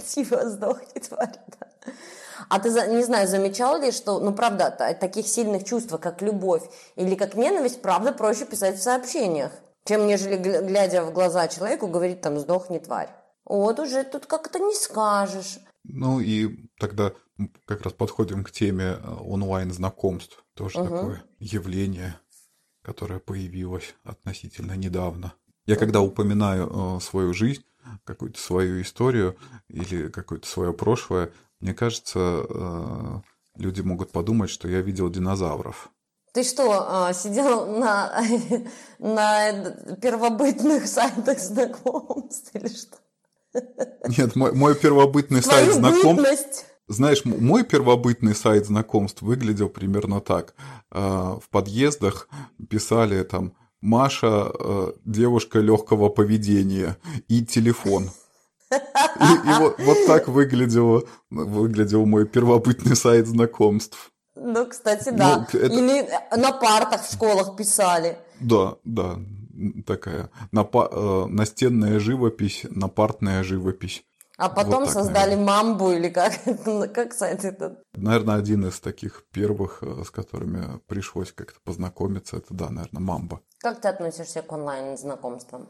Типа 0.06 0.48
сдохни, 0.48 1.00
тварь, 1.00 1.38
да. 1.60 1.92
А 2.48 2.60
ты, 2.60 2.70
не 2.70 3.02
знаю, 3.02 3.28
замечал 3.28 3.80
ли, 3.80 3.90
что, 3.92 4.20
ну, 4.20 4.32
правда, 4.32 4.70
та- 4.70 4.94
таких 4.94 5.26
сильных 5.28 5.64
чувств, 5.64 5.94
как 6.00 6.22
любовь 6.22 6.62
или 6.96 7.14
как 7.14 7.34
ненависть, 7.34 7.82
правда, 7.82 8.12
проще 8.12 8.44
писать 8.46 8.76
в 8.78 8.82
сообщениях, 8.82 9.52
чем 9.88 10.06
нежели, 10.06 10.36
гля- 10.36 10.66
глядя 10.66 11.04
в 11.04 11.12
глаза 11.12 11.48
человеку, 11.48 11.88
говорить 11.88 12.20
там 12.20 12.38
«сдохни, 12.38 12.78
тварь». 12.78 13.08
Вот 13.44 13.80
уже 13.80 14.04
тут 14.04 14.26
как-то 14.26 14.58
не 14.58 14.74
скажешь. 14.74 15.58
Ну 15.84 16.20
и 16.20 16.68
тогда 16.78 17.12
как 17.64 17.82
раз 17.82 17.94
подходим 17.94 18.44
к 18.44 18.50
теме 18.50 18.84
э, 18.84 19.16
онлайн-знакомств. 19.20 20.44
Тоже 20.54 20.74
такое 20.74 21.22
явление, 21.38 22.18
которое 22.82 23.20
появилось 23.20 23.94
относительно 24.04 24.76
недавно. 24.76 25.32
Я 25.64 25.76
когда 25.76 26.00
упоминаю 26.00 26.98
э, 26.98 27.00
свою 27.00 27.32
жизнь, 27.32 27.64
какую-то 28.04 28.38
свою 28.38 28.82
историю 28.82 29.36
или 29.68 30.08
какое-то 30.08 30.46
свое 30.46 30.72
прошлое, 30.74 31.30
мне 31.60 31.72
кажется, 31.72 32.44
э, 32.48 33.20
люди 33.56 33.80
могут 33.80 34.12
подумать, 34.12 34.50
что 34.50 34.68
я 34.68 34.82
видел 34.82 35.08
динозавров. 35.08 35.90
Ты 36.32 36.42
что, 36.44 36.86
а, 36.88 37.12
сидел 37.12 37.66
на, 37.66 38.22
на 38.98 39.70
первобытных 40.00 40.86
сайтах 40.86 41.38
знакомств 41.38 42.50
или 42.54 42.68
что? 42.68 42.96
Нет, 44.06 44.36
мой, 44.36 44.52
мой 44.52 44.74
первобытный 44.74 45.42
Твою 45.42 45.66
сайт 45.66 45.74
знакомств... 45.74 46.66
Знаешь, 46.86 47.24
мой 47.26 47.64
первобытный 47.64 48.34
сайт 48.34 48.64
знакомств 48.66 49.20
выглядел 49.20 49.68
примерно 49.68 50.20
так. 50.20 50.54
А, 50.90 51.38
в 51.38 51.48
подъездах 51.50 52.28
писали 52.68 53.22
там 53.24 53.54
Маша, 53.80 54.50
э, 54.58 54.92
девушка 55.04 55.60
легкого 55.60 56.08
поведения 56.08 56.96
и 57.28 57.44
телефон. 57.44 58.10
И, 58.70 58.74
и 58.74 59.58
вот, 59.60 59.78
вот 59.78 60.06
так 60.06 60.28
выглядел, 60.28 61.08
выглядел 61.30 62.04
мой 62.04 62.26
первобытный 62.26 62.96
сайт 62.96 63.26
знакомств. 63.26 64.10
Ну, 64.40 64.66
кстати, 64.66 65.10
да. 65.10 65.46
Ну, 65.52 65.58
это... 65.60 65.72
Или 65.72 66.08
на 66.36 66.52
партах 66.52 67.02
в 67.02 67.12
школах 67.12 67.56
писали. 67.56 68.18
Да, 68.40 68.76
да, 68.84 69.18
такая 69.86 70.30
напа- 70.52 70.88
э, 70.90 71.26
настенная 71.26 71.98
живопись, 71.98 72.64
напартная 72.70 73.42
живопись. 73.42 74.04
А 74.36 74.48
потом 74.48 74.84
вот 74.84 74.84
так, 74.84 74.94
создали 74.94 75.34
наверное. 75.34 75.46
мамбу 75.46 75.90
или 75.90 76.08
как? 76.08 76.32
как 76.94 77.12
сайт 77.12 77.44
этот? 77.44 77.82
Наверное, 77.94 78.36
один 78.36 78.66
из 78.66 78.78
таких 78.78 79.24
первых, 79.32 79.82
э, 79.82 80.04
с 80.04 80.10
которыми 80.10 80.78
пришлось 80.86 81.32
как-то 81.32 81.58
познакомиться, 81.64 82.36
это, 82.36 82.54
да, 82.54 82.70
наверное, 82.70 83.00
мамба. 83.00 83.40
Как 83.58 83.80
ты 83.80 83.88
относишься 83.88 84.42
к 84.42 84.52
онлайн-знакомствам? 84.52 85.66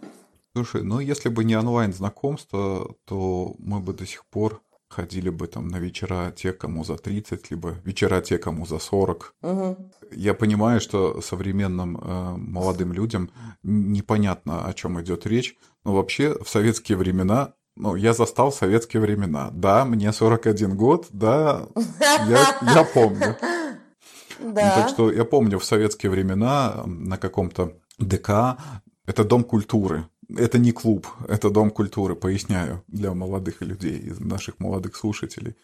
Слушай, 0.54 0.83
ну 0.83 0.98
если 0.98 1.31
бы 1.31 1.44
не 1.44 1.57
онлайн-знакомство, 1.57 2.94
то 3.07 3.54
мы 3.59 3.81
бы 3.81 3.94
до 3.94 4.07
сих 4.07 4.26
пор 4.26 4.61
ходили 4.88 5.31
бы 5.31 5.46
там 5.46 5.68
на 5.68 5.79
вечера 5.79 6.33
те, 6.37 6.53
кому 6.53 6.85
за 6.85 6.96
30, 6.96 7.51
либо 7.51 7.74
вечера 7.85 8.20
те, 8.20 8.38
кому 8.38 8.66
за 8.66 8.79
40. 8.79 9.35
Угу. 9.42 9.77
Я 10.12 10.35
понимаю, 10.35 10.81
что 10.81 11.20
современным 11.20 11.96
э, 11.96 12.37
молодым 12.37 12.92
людям 12.92 13.31
непонятно, 13.62 14.66
о 14.66 14.72
чем 14.72 15.01
идет 15.01 15.27
речь, 15.27 15.57
но 15.85 15.94
вообще 15.94 16.37
в 16.42 16.48
советские 16.48 16.98
времена 16.98 17.55
ну, 17.77 17.94
я 17.94 18.12
застал 18.12 18.51
советские 18.51 19.01
времена. 19.01 19.51
Да, 19.53 19.85
мне 19.85 20.12
41 20.12 20.77
год, 20.77 21.07
да, 21.11 21.68
я, 22.27 22.59
я 22.74 22.85
помню. 22.85 23.37
Да. 24.40 24.74
Так 24.74 24.88
что 24.88 25.12
я 25.12 25.24
помню 25.24 25.59
в 25.59 25.64
советские 25.64 26.11
времена 26.11 26.83
на 26.87 27.18
каком-то 27.18 27.74
ДК, 27.98 28.57
это 29.07 29.24
дом 29.24 29.44
культуры, 29.44 30.09
это 30.37 30.59
не 30.59 30.73
клуб, 30.73 31.07
это 31.27 31.51
дом 31.51 31.71
культуры, 31.71 32.14
поясняю 32.14 32.83
для 32.88 33.14
молодых 33.14 33.62
людей, 33.62 34.12
наших 34.19 34.59
молодых 34.59 34.97
слушателей. 34.97 35.55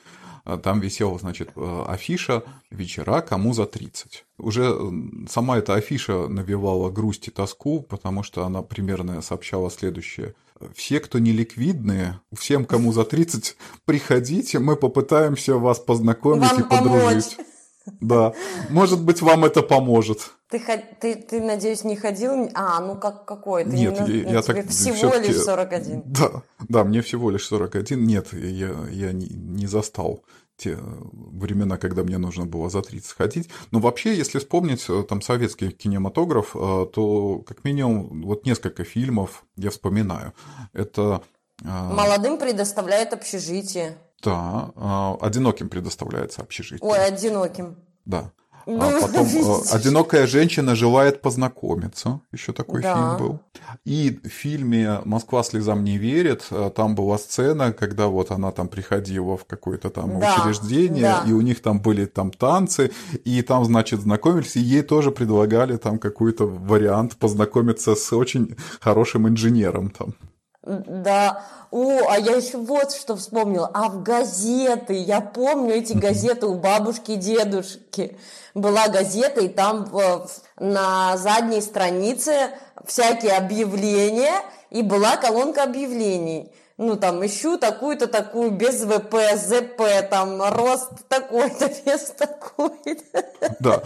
А, 0.45 0.59
там 0.59 0.81
висела, 0.81 1.19
значит, 1.19 1.51
э, 1.57 1.85
афиша 1.87 2.43
«Вечера 2.71 3.21
кому 3.23 3.55
за 3.55 3.65
30». 3.65 4.25
Уже 4.39 4.77
сама 5.29 5.59
эта 5.59 5.75
афиша 5.75 6.29
навевала 6.29 6.91
грусть 6.91 7.29
и 7.29 7.31
тоску, 7.31 7.81
потому 7.81 8.23
что 8.23 8.45
она 8.45 8.63
примерно 8.63 9.23
сообщала 9.23 9.71
следующее. 9.71 10.35
Все, 10.75 11.01
кто 11.01 11.19
не 11.19 11.33
ликвидные, 11.33 12.21
всем, 12.37 12.65
кому 12.65 12.93
за 12.93 13.05
30, 13.05 13.57
приходите, 13.85 14.59
мы 14.59 14.77
попытаемся 14.77 15.57
вас 15.57 15.79
познакомить 15.79 16.53
Вам 16.53 16.61
и 16.61 16.69
подружить. 16.69 17.37
Помочь. 17.37 17.54
Да, 18.01 18.33
может 18.71 19.03
быть, 19.03 19.21
вам 19.23 19.45
это 19.45 19.63
поможет. 19.63 20.31
Ты, 20.49 20.61
ты, 21.01 21.17
ты, 21.17 21.41
надеюсь, 21.41 21.85
не 21.85 21.97
ходил? 21.97 22.51
А, 22.55 22.81
ну 22.81 22.97
как 22.97 23.25
какой? 23.25 23.65
Ты 23.65 23.71
Нет, 23.71 24.09
не, 24.09 24.19
я, 24.19 24.31
я 24.31 24.43
так 24.43 24.69
всего 24.69 25.15
лишь 25.15 25.37
41. 25.37 26.03
Да, 26.07 26.43
да, 26.69 26.85
мне 26.85 27.03
всего 27.03 27.31
лишь 27.31 27.47
41. 27.47 28.07
Нет, 28.07 28.33
я, 28.33 28.75
я 28.91 29.13
не, 29.13 29.27
не 29.27 29.67
застал 29.67 30.23
те 30.57 30.79
времена, 31.13 31.77
когда 31.77 32.05
мне 32.05 32.19
нужно 32.19 32.47
было 32.47 32.71
за 32.71 32.83
30 32.83 33.13
ходить. 33.13 33.51
Но 33.71 33.81
вообще, 33.81 34.15
если 34.15 34.39
вспомнить 34.39 34.85
э, 34.89 35.03
там 35.03 35.21
советский 35.21 35.71
кинематограф, 35.71 36.55
э, 36.55 36.87
то 36.93 37.43
как 37.47 37.65
минимум 37.65 38.23
вот 38.23 38.47
несколько 38.47 38.85
фильмов 38.85 39.45
я 39.57 39.71
вспоминаю. 39.71 40.33
Это 40.73 41.23
э, 41.63 41.67
Молодым 41.67 42.39
предоставляет 42.39 43.13
общежитие. 43.13 43.99
Да, 44.25 45.17
одиноким 45.21 45.69
предоставляется 45.69 46.43
общежитие. 46.43 46.89
Ой, 46.89 47.05
одиноким. 47.07 47.77
Да. 48.05 48.31
Ну, 48.67 48.81
а 48.81 49.01
потом 49.07 49.27
видишь. 49.27 49.73
одинокая 49.73 50.27
женщина 50.27 50.75
желает 50.75 51.21
познакомиться. 51.21 52.21
Еще 52.33 52.53
такой 52.53 52.83
да. 52.83 52.95
фильм 52.95 53.19
был. 53.19 53.41
И 53.85 54.21
в 54.25 54.29
фильме 54.29 55.01
Москва 55.05 55.43
слезам 55.43 55.85
не 55.85 55.99
верит. 55.99 56.47
Э, 56.51 56.71
там 56.75 56.95
была 56.95 57.19
сцена, 57.19 57.73
когда 57.73 58.07
вот 58.07 58.31
она 58.31 58.51
там 58.53 58.69
приходила 58.69 59.37
в 59.37 59.45
какое-то 59.45 59.91
там 59.91 60.19
да. 60.19 60.35
учреждение, 60.35 61.03
да. 61.03 61.25
и 61.27 61.33
у 61.33 61.41
них 61.41 61.61
там 61.61 61.81
были 61.81 62.07
там 62.07 62.31
танцы, 62.31 62.93
и 63.25 63.43
там, 63.43 63.65
значит, 63.65 64.01
знакомились, 64.01 64.57
и 64.57 64.61
ей 64.61 64.83
тоже 64.83 65.11
предлагали 65.11 65.77
там 65.77 65.99
какой-то 65.99 66.47
вариант 66.47 67.17
познакомиться 67.17 67.95
с 67.95 68.13
очень 68.13 68.57
хорошим 68.81 69.29
инженером 69.29 69.91
там. 69.91 70.15
Да, 70.65 71.45
о, 71.71 72.09
а 72.09 72.19
я 72.19 72.37
еще 72.37 72.57
вот 72.57 72.93
что 72.93 73.17
вспомнила. 73.17 73.71
А 73.75 73.89
в 73.89 74.03
газеты, 74.03 74.95
я 74.95 75.21
помню 75.21 75.75
эти 75.75 75.93
газеты 75.93 76.47
у 76.47 76.55
бабушки 76.55 77.13
и 77.13 77.17
дедушки. 77.17 78.17
Была 78.55 78.89
газета, 78.89 79.43
и 79.43 79.49
там 79.49 79.91
на 80.59 81.17
задней 81.19 81.61
странице 81.61 82.51
всякие 82.87 83.33
объявления, 83.33 84.33
и 84.71 84.83
была 84.83 85.17
колонка 85.19 85.65
объявлений 85.65 86.51
ну, 86.77 86.97
там, 86.97 87.25
ищу 87.25 87.57
такую-то 87.57 88.09
такую, 88.09 88.51
без 88.51 88.83
ВП, 88.83 89.15
ЗП, 89.37 90.09
там, 90.11 90.43
рост 90.43 91.07
такой-то, 91.09 91.71
вес 91.87 92.15
такой-то. 92.19 93.25
Да, 93.61 93.85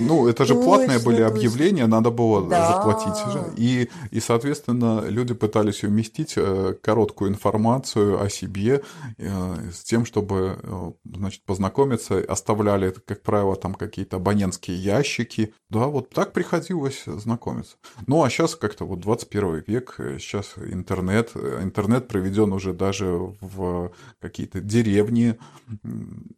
ну, 0.00 0.26
это 0.26 0.46
же 0.46 0.54
платные 0.54 0.98
точно, 0.98 1.10
были 1.10 1.22
объявления, 1.22 1.86
надо 1.86 2.10
было 2.10 2.48
да. 2.48 2.72
заплатить. 2.72 3.58
И, 3.58 3.90
и, 4.10 4.20
соответственно, 4.20 5.04
люди 5.06 5.34
пытались 5.34 5.84
уместить 5.84 6.34
э, 6.36 6.74
короткую 6.82 7.30
информацию 7.30 8.22
о 8.22 8.30
себе 8.30 8.82
э, 9.18 9.70
с 9.72 9.82
тем, 9.82 10.06
чтобы, 10.06 10.58
э, 10.62 10.92
значит, 11.04 11.44
познакомиться, 11.44 12.24
оставляли, 12.26 12.94
как 13.04 13.22
правило, 13.22 13.54
там 13.56 13.74
какие-то 13.74 14.16
абонентские 14.16 14.78
ящики. 14.78 15.52
Да, 15.68 15.86
вот 15.86 16.08
так 16.10 16.32
приходилось 16.32 17.02
знакомиться. 17.04 17.76
Ну, 18.06 18.22
а 18.22 18.30
сейчас 18.30 18.56
как-то 18.56 18.86
вот 18.86 19.00
21 19.00 19.64
век, 19.66 19.96
сейчас 20.18 20.54
интернет, 20.56 21.32
интернет 21.36 22.08
проведен 22.30 22.52
уже 22.52 22.72
даже 22.72 23.06
в 23.40 23.90
какие-то 24.20 24.60
деревни, 24.60 25.38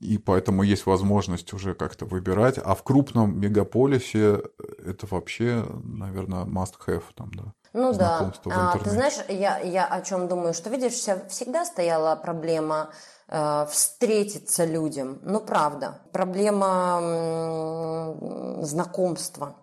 и 0.00 0.18
поэтому 0.18 0.62
есть 0.62 0.86
возможность 0.86 1.52
уже 1.52 1.74
как-то 1.74 2.06
выбирать. 2.06 2.58
А 2.62 2.74
в 2.74 2.82
крупном 2.82 3.38
мегаполисе 3.40 4.42
это 4.86 5.06
вообще, 5.10 5.64
наверное, 5.84 6.44
must-have 6.44 7.02
там, 7.14 7.30
да. 7.34 7.44
Ну 7.74 7.92
да. 7.94 8.30
А, 8.50 8.78
ты 8.78 8.90
знаешь, 8.90 9.14
я, 9.28 9.58
я 9.58 9.86
о 9.86 10.02
чем 10.02 10.28
думаю, 10.28 10.52
что 10.54 10.70
видишь, 10.70 10.92
всегда 10.92 11.64
стояла 11.64 12.16
проблема 12.16 12.90
э, 13.28 13.66
встретиться 13.70 14.66
людям. 14.66 15.18
Ну 15.22 15.40
правда, 15.40 16.02
проблема 16.12 16.98
м- 17.02 18.62
знакомства, 18.62 19.56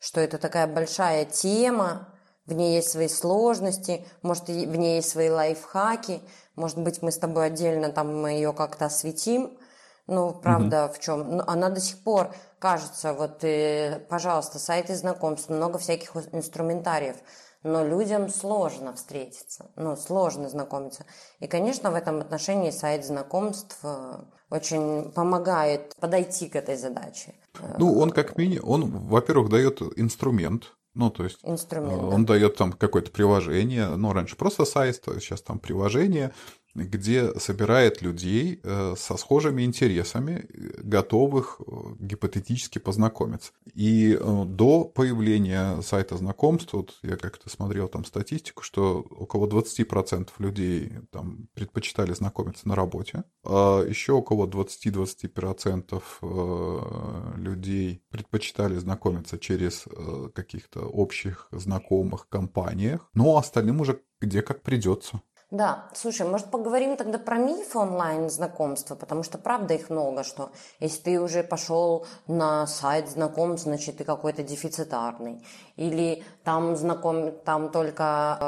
что 0.00 0.20
это 0.20 0.38
такая 0.38 0.66
большая 0.66 1.24
тема, 1.24 2.08
в 2.46 2.52
ней 2.52 2.76
есть 2.76 2.90
свои 2.90 3.08
сложности, 3.08 4.04
может, 4.22 4.48
в 4.48 4.76
ней 4.76 4.96
есть 4.96 5.10
свои 5.10 5.28
лайфхаки, 5.28 6.20
может 6.54 6.78
быть, 6.78 7.02
мы 7.02 7.12
с 7.12 7.18
тобой 7.18 7.46
отдельно 7.46 7.90
там 7.90 8.20
мы 8.20 8.30
ее 8.30 8.52
как-то 8.52 8.86
осветим. 8.86 9.58
Ну, 10.06 10.32
правда, 10.32 10.76
mm-hmm. 10.76 10.92
в 10.92 11.00
чем? 11.00 11.36
Ну, 11.36 11.42
она 11.46 11.68
до 11.68 11.80
сих 11.80 11.98
пор 11.98 12.32
кажется, 12.60 13.12
вот, 13.12 13.42
э, 13.42 14.00
пожалуйста, 14.08 14.60
сайты 14.60 14.94
знакомств, 14.94 15.48
много 15.48 15.78
всяких 15.78 16.14
инструментариев, 16.32 17.16
но 17.64 17.84
людям 17.84 18.28
сложно 18.28 18.94
встретиться, 18.94 19.66
ну, 19.74 19.96
сложно 19.96 20.48
знакомиться. 20.48 21.04
И, 21.40 21.48
конечно, 21.48 21.90
в 21.90 21.96
этом 21.96 22.20
отношении 22.20 22.70
сайт 22.70 23.04
знакомств 23.04 23.78
э, 23.82 24.18
очень 24.50 25.10
помогает 25.10 25.96
подойти 25.96 26.48
к 26.48 26.54
этой 26.54 26.76
задаче. 26.76 27.34
Ну, 27.78 27.98
он 27.98 28.10
как 28.10 28.38
минимум, 28.38 28.70
он, 28.70 28.90
во-первых, 29.08 29.50
дает 29.50 29.82
инструмент, 29.96 30.75
ну, 30.96 31.10
то 31.10 31.24
есть 31.24 31.38
Инструмент, 31.42 32.02
он 32.02 32.24
да. 32.24 32.34
дает 32.34 32.56
там 32.56 32.72
какое-то 32.72 33.10
приложение, 33.10 33.88
ну, 33.88 34.12
раньше 34.12 34.34
просто 34.36 34.64
сайт, 34.64 35.02
сейчас 35.20 35.42
там 35.42 35.58
приложение, 35.58 36.32
где 36.76 37.38
собирает 37.38 38.02
людей 38.02 38.60
э, 38.62 38.94
со 38.96 39.16
схожими 39.16 39.62
интересами, 39.62 40.46
готовых 40.82 41.60
э, 41.60 41.64
гипотетически 41.98 42.78
познакомиться. 42.78 43.52
И 43.74 44.16
э, 44.18 44.44
до 44.46 44.84
появления 44.84 45.80
сайта 45.82 46.16
знакомств, 46.16 46.72
вот 46.74 46.98
я 47.02 47.16
как-то 47.16 47.48
смотрел 47.48 47.88
там 47.88 48.04
статистику, 48.04 48.62
что 48.62 49.00
около 49.10 49.46
20% 49.46 50.28
людей 50.38 50.92
там 51.10 51.48
предпочитали 51.54 52.12
знакомиться 52.12 52.68
на 52.68 52.74
работе, 52.74 53.24
а 53.44 53.82
еще 53.82 54.12
около 54.12 54.46
20-25% 54.46 57.36
людей 57.36 58.02
предпочитали 58.10 58.76
знакомиться 58.76 59.38
через 59.38 59.86
каких-то 60.34 60.80
общих 60.80 61.48
знакомых 61.52 62.28
компаниях, 62.28 63.08
но 63.14 63.38
остальным 63.38 63.80
уже 63.80 64.00
где 64.20 64.42
как 64.42 64.62
придется. 64.62 65.20
Да, 65.52 65.84
слушай, 65.94 66.26
может 66.26 66.50
поговорим 66.50 66.96
тогда 66.96 67.18
про 67.18 67.38
миф 67.38 67.76
онлайн 67.76 68.28
знакомства, 68.30 68.96
потому 68.96 69.22
что 69.22 69.38
правда 69.38 69.74
их 69.74 69.90
много, 69.90 70.24
что 70.24 70.50
если 70.80 71.02
ты 71.02 71.20
уже 71.20 71.44
пошел 71.44 72.04
на 72.26 72.66
сайт 72.66 73.08
знакомств, 73.08 73.66
значит 73.66 73.98
ты 73.98 74.04
какой-то 74.04 74.42
дефицитарный, 74.42 75.46
или 75.76 76.24
там 76.42 76.74
знаком, 76.74 77.30
там 77.44 77.70
только 77.70 78.38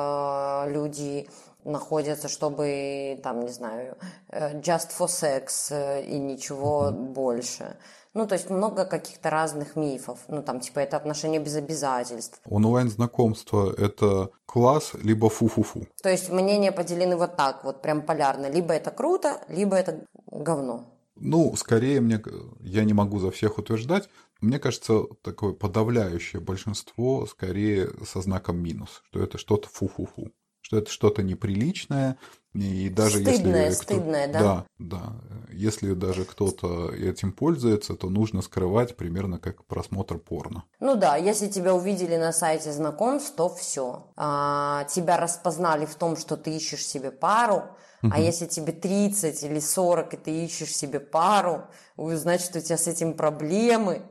э, 0.66 0.72
люди 0.72 1.28
находятся, 1.62 2.26
чтобы, 2.26 3.20
там, 3.22 3.42
не 3.42 3.52
знаю, 3.52 3.96
э, 4.30 4.58
just 4.58 4.88
for 4.98 5.06
sex 5.06 5.68
э, 5.70 6.02
и 6.02 6.18
ничего 6.18 6.90
больше. 6.90 7.76
Ну, 8.14 8.26
то 8.26 8.34
есть 8.34 8.50
много 8.50 8.84
каких-то 8.84 9.30
разных 9.30 9.76
мифов. 9.76 10.18
Ну, 10.28 10.42
там, 10.42 10.60
типа, 10.60 10.80
это 10.80 10.96
отношения 10.96 11.38
без 11.38 11.56
обязательств. 11.56 12.40
Онлайн-знакомство– 12.44 13.72
это 13.78 14.30
класс, 14.46 14.92
либо 15.02 15.28
фу-фу-фу. 15.28 15.86
То 16.02 16.08
есть 16.08 16.30
мнения 16.30 16.72
поделены 16.72 17.16
вот 17.16 17.36
так, 17.36 17.64
вот 17.64 17.82
прям 17.82 18.02
полярно. 18.02 18.50
Либо 18.50 18.72
это 18.74 18.90
круто, 18.90 19.40
либо 19.48 19.76
это 19.76 20.04
говно. 20.30 20.84
Ну, 21.16 21.54
скорее, 21.56 22.00
мне, 22.00 22.22
я 22.60 22.84
не 22.84 22.92
могу 22.92 23.18
за 23.18 23.30
всех 23.30 23.58
утверждать, 23.58 24.08
мне 24.40 24.60
кажется, 24.60 25.02
такое 25.22 25.52
подавляющее 25.52 26.40
большинство 26.40 27.26
скорее 27.26 27.90
со 28.06 28.20
знаком 28.20 28.58
минус, 28.58 29.02
что 29.08 29.20
это 29.20 29.36
что-то 29.36 29.68
фу-фу-фу 29.68 30.30
что 30.68 30.76
это 30.76 30.90
что-то 30.90 31.22
неприличное, 31.22 32.18
и 32.52 32.90
даже 32.90 33.20
стыдное, 33.22 33.68
если 33.68 33.84
стыдное, 33.84 34.28
да? 34.28 34.40
Да, 34.40 34.64
да. 34.78 35.12
Если 35.50 35.94
даже 35.94 36.26
кто-то 36.26 36.90
этим 36.90 37.32
пользуется, 37.32 37.94
то 37.94 38.10
нужно 38.10 38.42
скрывать 38.42 38.94
примерно 38.94 39.38
как 39.38 39.64
просмотр 39.64 40.18
порно. 40.18 40.64
Ну 40.78 40.94
да, 40.94 41.16
если 41.16 41.48
тебя 41.48 41.74
увидели 41.74 42.16
на 42.16 42.32
сайте 42.32 42.70
знакомств, 42.70 43.34
то 43.34 43.48
все. 43.48 44.08
А, 44.16 44.84
тебя 44.90 45.16
распознали 45.16 45.86
в 45.86 45.94
том, 45.94 46.18
что 46.18 46.36
ты 46.36 46.54
ищешь 46.54 46.86
себе 46.86 47.12
пару, 47.12 47.64
угу. 48.02 48.12
а 48.12 48.20
если 48.20 48.44
тебе 48.44 48.74
30 48.74 49.42
или 49.44 49.60
40, 49.60 50.12
и 50.12 50.16
ты 50.18 50.44
ищешь 50.44 50.76
себе 50.76 51.00
пару, 51.00 51.64
значит, 51.96 52.54
у 52.56 52.60
тебя 52.60 52.76
с 52.76 52.86
этим 52.86 53.14
проблемы. 53.14 54.02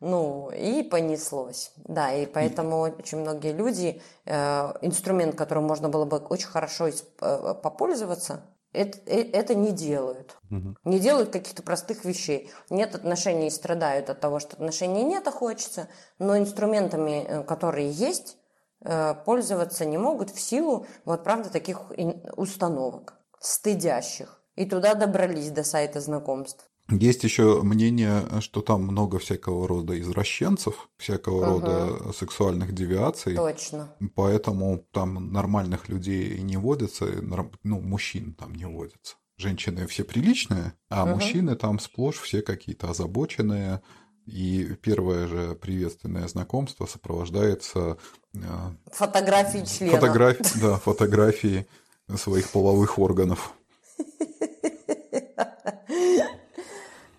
Ну, 0.00 0.50
и 0.50 0.82
понеслось. 0.82 1.72
Да, 1.76 2.12
и 2.12 2.26
поэтому 2.26 2.80
очень 2.80 3.18
многие 3.18 3.52
люди, 3.52 4.02
э, 4.26 4.72
инструмент, 4.82 5.34
которым 5.34 5.64
можно 5.64 5.88
было 5.88 6.04
бы 6.04 6.18
очень 6.18 6.48
хорошо 6.48 6.88
э, 6.88 7.54
попользоваться, 7.62 8.42
это, 8.72 8.98
э, 9.06 9.30
это 9.32 9.54
не 9.54 9.70
делают. 9.72 10.36
Угу. 10.50 10.76
Не 10.84 10.98
делают 10.98 11.30
каких-то 11.30 11.62
простых 11.62 12.04
вещей. 12.04 12.50
Нет 12.70 12.94
отношений 12.94 13.46
и 13.46 13.50
страдают 13.50 14.10
от 14.10 14.20
того, 14.20 14.40
что 14.40 14.56
отношений 14.56 15.04
нет, 15.04 15.26
а 15.26 15.30
хочется, 15.30 15.88
но 16.18 16.36
инструментами, 16.36 17.44
которые 17.44 17.90
есть, 17.90 18.36
пользоваться 19.24 19.86
не 19.86 19.96
могут 19.96 20.28
в 20.28 20.38
силу, 20.38 20.86
вот 21.06 21.24
правда, 21.24 21.48
таких 21.48 21.90
установок, 22.36 23.14
стыдящих. 23.40 24.42
И 24.56 24.66
туда 24.66 24.94
добрались 24.94 25.50
до 25.50 25.64
сайта 25.64 26.00
знакомств. 26.00 26.68
Есть 26.90 27.24
еще 27.24 27.62
мнение, 27.62 28.24
что 28.40 28.60
там 28.60 28.82
много 28.82 29.18
всякого 29.18 29.66
рода 29.66 29.98
извращенцев, 29.98 30.90
всякого 30.98 31.56
угу. 31.56 31.66
рода 31.66 32.12
сексуальных 32.12 32.74
девиаций. 32.74 33.34
Точно. 33.34 33.94
Поэтому 34.14 34.84
там 34.92 35.32
нормальных 35.32 35.88
людей 35.88 36.38
не 36.42 36.58
водится, 36.58 37.06
ну, 37.62 37.80
мужчин 37.80 38.34
там 38.34 38.54
не 38.54 38.66
водится. 38.66 39.16
Женщины 39.38 39.86
все 39.86 40.04
приличные, 40.04 40.74
а 40.90 41.04
угу. 41.04 41.14
мужчины 41.14 41.56
там 41.56 41.78
сплошь 41.78 42.18
все 42.18 42.42
какие-то 42.42 42.90
озабоченные. 42.90 43.80
И 44.26 44.76
первое 44.80 45.26
же 45.26 45.54
приветственное 45.54 46.26
знакомство 46.28 46.86
сопровождается... 46.86 47.98
Э, 48.34 48.70
фотографии 48.90 49.64
члена. 49.66 49.92
Фотографии, 49.92 50.60
да, 50.60 50.76
фотографии 50.76 51.66
своих 52.16 52.50
половых 52.50 52.98
органов. 52.98 53.54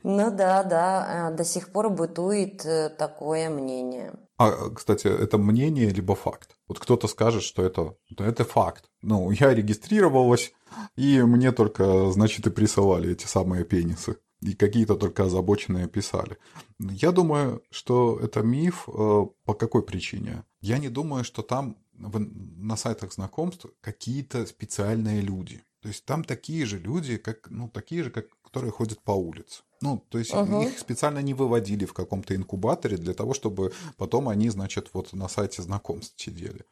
Ну 0.08 0.30
да, 0.30 0.63
да, 0.63 1.32
э, 1.32 1.36
до 1.36 1.44
сих 1.44 1.72
пор 1.72 1.89
бытует 1.89 2.63
э, 2.63 2.89
такое 2.89 3.50
мнение. 3.50 4.13
А, 4.38 4.70
кстати, 4.70 5.08
это 5.08 5.39
мнение 5.39 5.89
либо 5.89 6.13
факт? 6.13 6.58
Вот 6.68 6.78
кто-то 6.78 7.08
скажет, 7.08 7.41
что 7.41 7.63
это, 7.63 7.96
это 8.20 8.44
факт. 8.44 8.86
Ну, 9.02 9.32
я 9.32 9.52
регистрировалась, 9.52 10.54
и 10.96 11.24
мне 11.24 11.52
только, 11.52 12.12
значит, 12.12 12.46
и 12.46 12.52
присылали 12.52 13.13
эти 13.13 13.26
самые 13.26 13.65
пенисы. 13.65 14.18
И 14.41 14.54
какие-то 14.54 14.96
только 14.96 15.24
озабоченные 15.24 15.88
писали. 15.88 16.38
Я 16.78 17.12
думаю, 17.12 17.63
что 17.72 18.20
это 18.22 18.44
миф 18.44 18.88
э, 18.88 19.26
по 19.46 19.54
какой 19.56 19.82
причине? 19.82 20.44
Я 20.62 20.78
не 20.78 20.89
думаю, 20.89 21.24
что 21.24 21.41
там 21.41 21.78
на 21.98 22.76
сайтах 22.76 23.12
знакомств 23.12 23.65
какие-то 23.82 24.46
специальные 24.46 25.22
люди. 25.22 25.63
То 25.82 25.88
есть 25.88 26.06
там 26.06 26.24
такие 26.24 26.65
же 26.65 26.78
люди, 26.78 27.18
как, 27.18 27.50
ну, 27.50 27.70
такие 27.70 28.04
же, 28.04 28.12
как, 28.12 28.26
которые 28.44 28.72
ходят 28.72 29.00
по 29.02 29.12
улице. 29.12 29.63
Ну, 29.86 30.04
то 30.10 30.17
есть 30.17 30.34
угу. 30.34 30.62
их 30.62 30.80
специально 30.80 31.19
не 31.19 31.34
выводили 31.34 31.86
в 31.86 31.93
каком-то 31.93 32.36
инкубаторе 32.36 32.98
для 32.98 33.13
того, 33.13 33.34
чтобы 33.34 33.71
потом 33.98 34.30
они, 34.30 34.50
значит, 34.50 34.89
вот 34.93 35.13
на 35.13 35.28
сайте 35.28 35.62
знакомств 35.62 36.15
сидели. 36.17 36.65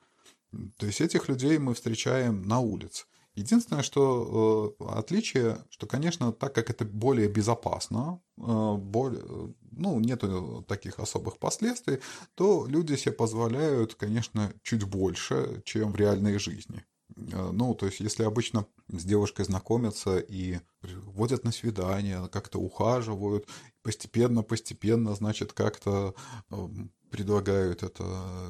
То 0.78 0.86
есть 0.86 1.02
этих 1.02 1.30
людей 1.30 1.58
мы 1.58 1.73
встречаем 1.73 2.43
на 2.43 2.60
улице. 2.60 3.06
Единственное, 3.36 3.82
что 3.82 4.76
э, 4.80 4.84
отличие, 4.89 5.58
что, 5.69 5.88
конечно, 5.88 6.32
так 6.32 6.54
как 6.54 6.69
это 6.69 6.86
более 6.86 7.28
безопасно, 7.28 8.21
э, 8.38 8.76
более, 8.78 9.23
ну, 9.71 9.99
нету 9.99 10.63
таких 10.67 10.99
особых 10.99 11.39
последствий, 11.39 11.99
то 12.36 12.67
люди 12.67 12.95
себе 12.95 13.13
позволяют, 13.13 13.95
конечно, 13.95 14.54
чуть 14.62 14.84
больше, 14.84 15.63
чем 15.65 15.93
в 15.93 15.95
реальной 15.95 16.38
жизни. 16.38 16.86
Э, 17.15 17.52
ну, 17.52 17.73
то 17.76 17.86
есть, 17.86 17.99
если 17.99 18.23
обычно 18.23 18.65
с 18.89 19.04
девушкой 19.04 19.45
знакомятся 19.45 20.19
и 20.19 20.60
водят 20.82 21.43
на 21.43 21.52
свидание, 21.52 22.28
как-то 22.32 22.60
ухаживают, 22.60 23.47
постепенно-постепенно, 23.82 25.15
значит, 25.15 25.54
как-то 25.54 26.15
эм, 26.52 26.91
предлагают 27.10 27.84
это, 27.84 28.04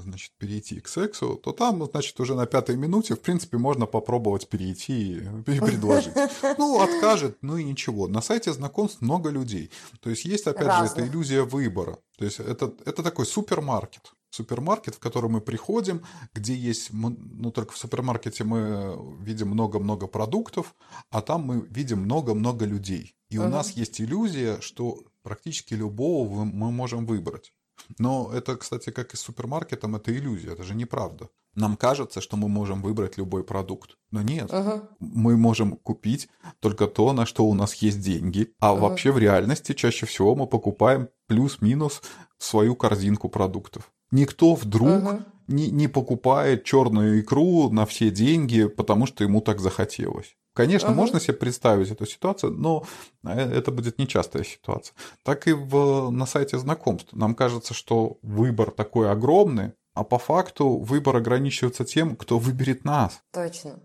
значит, 0.04 0.32
перейти 0.38 0.80
к 0.80 0.88
сексу, 0.88 1.36
то 1.36 1.52
там, 1.52 1.86
значит, 1.86 2.19
уже 2.19 2.36
на 2.36 2.45
пятой 2.45 2.78
минуте, 2.78 3.15
в 3.15 3.19
принципе, 3.19 3.58
можно 3.58 3.86
попробовать 3.86 4.47
перейти 4.47 5.17
и 5.17 5.60
предложить. 5.60 6.13
Ну, 6.58 6.82
откажет, 6.82 7.38
ну 7.41 7.58
и 7.58 7.63
ничего. 7.63 8.08
На 8.08 8.21
сайте 8.21 8.54
знакомств 8.54 9.02
много 9.02 9.30
людей. 9.30 9.71
То 10.02 10.10
есть 10.10 10.26
есть, 10.26 10.47
опять 10.47 10.67
Разных. 10.67 10.95
же, 10.95 11.02
эта 11.02 11.12
иллюзия 11.12 11.43
выбора. 11.43 11.97
То 12.17 12.26
есть 12.26 12.39
это, 12.39 12.73
это 12.86 13.04
такой 13.04 13.26
супермаркет 13.26 14.13
супермаркет, 14.34 14.96
в 14.96 15.00
который 15.00 15.30
мы 15.30 15.41
приходим, 15.41 16.04
где 16.34 16.56
есть, 16.56 16.89
ну 16.91 17.52
только 17.52 17.74
в 17.74 17.78
супермаркете 17.78 18.43
мы 18.43 18.98
видим 19.19 19.50
много-много 19.50 20.08
продуктов, 20.08 20.76
а 21.12 21.22
там 21.22 21.41
мы 21.41 21.67
видим 21.69 22.00
много-много 22.00 22.65
людей. 22.65 23.15
И 23.30 23.38
угу. 23.38 23.48
у 23.48 23.50
нас 23.50 23.72
есть 23.72 24.02
иллюзия, 24.02 24.60
что 24.62 25.04
практически 25.22 25.76
любого 25.76 26.43
мы 26.43 26.72
можем 26.72 27.06
выбрать. 27.06 27.54
Но 28.00 28.32
это, 28.34 28.56
кстати, 28.56 28.91
как 28.91 29.13
и 29.13 29.17
с 29.17 29.22
супермаркетом, 29.22 29.96
это 29.96 30.15
иллюзия, 30.15 30.54
это 30.54 30.63
же 30.63 30.74
неправда. 30.74 31.30
Нам 31.56 31.78
кажется, 31.78 32.19
что 32.19 32.36
мы 32.36 32.48
можем 32.48 32.82
выбрать 32.82 33.17
любой 33.17 33.43
продукт. 33.43 33.98
Но 34.10 34.24
нет, 34.24 34.52
угу. 34.52 34.82
мы 35.00 35.38
можем 35.38 35.78
купить 35.78 36.28
только 36.60 36.88
то, 36.88 37.13
на 37.13 37.28
что 37.28 37.46
у 37.46 37.54
нас 37.54 37.76
есть 37.76 38.02
деньги. 38.02 38.52
А 38.60 38.74
угу. 38.74 38.82
вообще 38.82 39.12
в 39.12 39.19
реальности 39.19 39.74
чаще 39.74 40.08
всего 40.08 40.34
мы 40.36 40.48
покупаем 40.48 41.10
плюс-минус 41.28 42.02
свою 42.39 42.76
корзинку 42.76 43.30
продуктов. 43.30 43.92
Никто 44.13 44.54
вдруг 44.54 45.04
угу. 45.04 45.19
не, 45.47 45.71
не 45.71 45.88
покупает 45.88 46.63
черную 46.65 47.19
икру 47.19 47.71
на 47.71 47.88
все 47.88 48.12
деньги, 48.12 48.67
потому 48.67 49.08
что 49.08 49.23
ему 49.23 49.41
так 49.41 49.60
захотелось. 49.60 50.38
Конечно, 50.54 50.89
угу. 50.89 50.97
можно 50.97 51.19
себе 51.19 51.34
представить 51.34 51.89
эту 51.89 52.06
ситуацию, 52.06 52.52
но 52.52 52.86
э, 53.26 53.32
это 53.32 53.71
будет 53.71 53.97
нечастая 53.97 54.43
ситуация. 54.43 54.93
Так 55.23 55.47
и 55.47 55.54
в, 55.54 56.12
на 56.12 56.28
сайте 56.28 56.60
знакомств. 56.60 57.12
Нам 57.13 57.34
кажется, 57.34 57.73
что 57.73 58.19
выбор 58.21 58.69
такой 58.69 59.10
огромный, 59.12 59.71
а 59.95 60.04
по 60.04 60.19
факту 60.19 60.78
выбор 60.78 61.15
ограничивается 61.15 61.84
тем, 61.84 62.15
кто 62.15 62.38
выберет 62.38 62.86
нас. 62.86 63.19
Точно. 63.32 63.80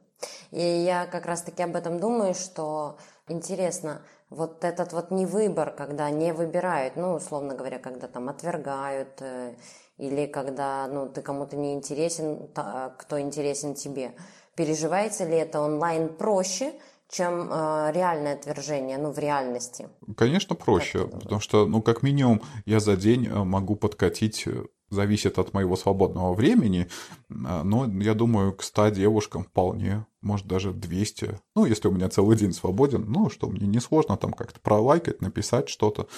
И 0.51 0.61
я 0.61 1.07
как 1.07 1.25
раз-таки 1.25 1.63
об 1.63 1.75
этом 1.75 1.99
думаю, 2.01 2.35
что 2.35 2.99
интересно, 3.29 4.03
вот 4.31 4.65
этот 4.65 4.93
вот 4.93 5.11
не 5.11 5.27
выбор, 5.27 5.71
когда 5.71 6.11
не 6.11 6.33
выбирают, 6.33 6.97
ну, 6.97 7.15
условно 7.15 7.55
говоря, 7.55 7.79
когда 7.79 8.09
там 8.09 8.29
отвергают, 8.29 9.21
э, 9.21 9.55
или 9.99 10.27
когда 10.27 10.87
ну, 10.87 11.09
ты 11.09 11.23
кому-то 11.23 11.57
не 11.57 11.75
интересен, 11.75 12.49
кто 12.97 13.21
интересен 13.21 13.75
тебе. 13.75 14.15
Переживается 14.55 15.25
ли 15.25 15.37
это 15.37 15.61
онлайн 15.61 16.09
проще, 16.09 16.73
чем 17.11 17.49
э, 17.51 17.93
реальное 17.93 18.35
отвержение, 18.35 18.99
ну, 18.99 19.11
в 19.11 19.19
реальности? 19.19 19.89
Конечно, 20.17 20.55
проще, 20.55 21.07
потому 21.07 21.41
что, 21.41 21.67
ну, 21.67 21.83
как 21.83 22.03
минимум, 22.03 22.43
я 22.67 22.81
за 22.81 22.97
день 22.97 23.27
э, 23.27 23.45
могу 23.45 23.77
подкатить, 23.77 24.47
э, 24.47 24.65
зависит 24.91 25.39
от 25.39 25.53
моего 25.55 25.77
свободного 25.77 26.35
времени, 26.35 26.89
э, 27.29 27.63
но 27.63 27.87
я 28.01 28.15
думаю, 28.15 28.53
к 28.53 28.63
100 28.63 28.91
девушкам 28.91 29.45
вполне, 29.45 30.07
может, 30.21 30.47
даже 30.47 30.73
200. 30.73 31.41
Ну, 31.55 31.65
если 31.65 31.89
у 31.89 31.93
меня 31.93 32.09
целый 32.09 32.37
день 32.37 32.53
свободен, 32.53 33.05
ну, 33.09 33.31
что 33.31 33.49
мне 33.49 33.67
не 33.67 33.81
сложно 33.81 34.17
там 34.17 34.33
как-то 34.33 34.61
пролайкать, 34.61 35.21
написать 35.21 35.69
что-то. 35.69 36.09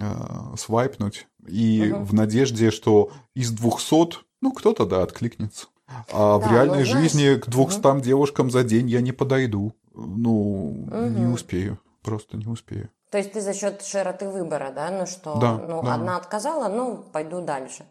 Э, 0.00 0.54
свайпнуть. 0.56 1.26
И 1.46 1.92
угу. 1.92 2.04
в 2.04 2.14
надежде, 2.14 2.70
что 2.70 3.10
из 3.34 3.50
200, 3.50 4.18
ну, 4.40 4.52
кто-то, 4.52 4.84
да, 4.84 5.02
откликнется. 5.02 5.66
А 6.10 6.38
Да, 6.38 6.46
в 6.46 6.52
реальной 6.52 6.80
ну, 6.80 6.84
знаешь, 6.86 7.12
жизни 7.12 7.34
к 7.38 7.48
200 7.48 8.00
девушкам 8.02 8.50
за 8.50 8.64
день 8.64 8.88
я 8.88 9.00
не 9.00 9.12
подойду. 9.12 9.74
Ну, 9.94 10.88
не 10.90 11.26
успею. 11.26 11.78
Просто 12.02 12.36
не 12.36 12.46
успею. 12.46 12.90
То 13.12 13.18
есть 13.18 13.32
ты 13.32 13.42
за 13.42 13.52
счет 13.52 13.82
широты 13.82 14.26
выбора, 14.26 14.72
да, 14.74 14.90
ну 14.90 15.06
что, 15.06 15.34
Да, 15.36 15.52
ну 15.58 15.82
да. 15.82 15.94
одна 15.94 16.16
отказала, 16.16 16.68
ну 16.68 16.96
пойду 16.96 17.42
дальше. 17.42 17.84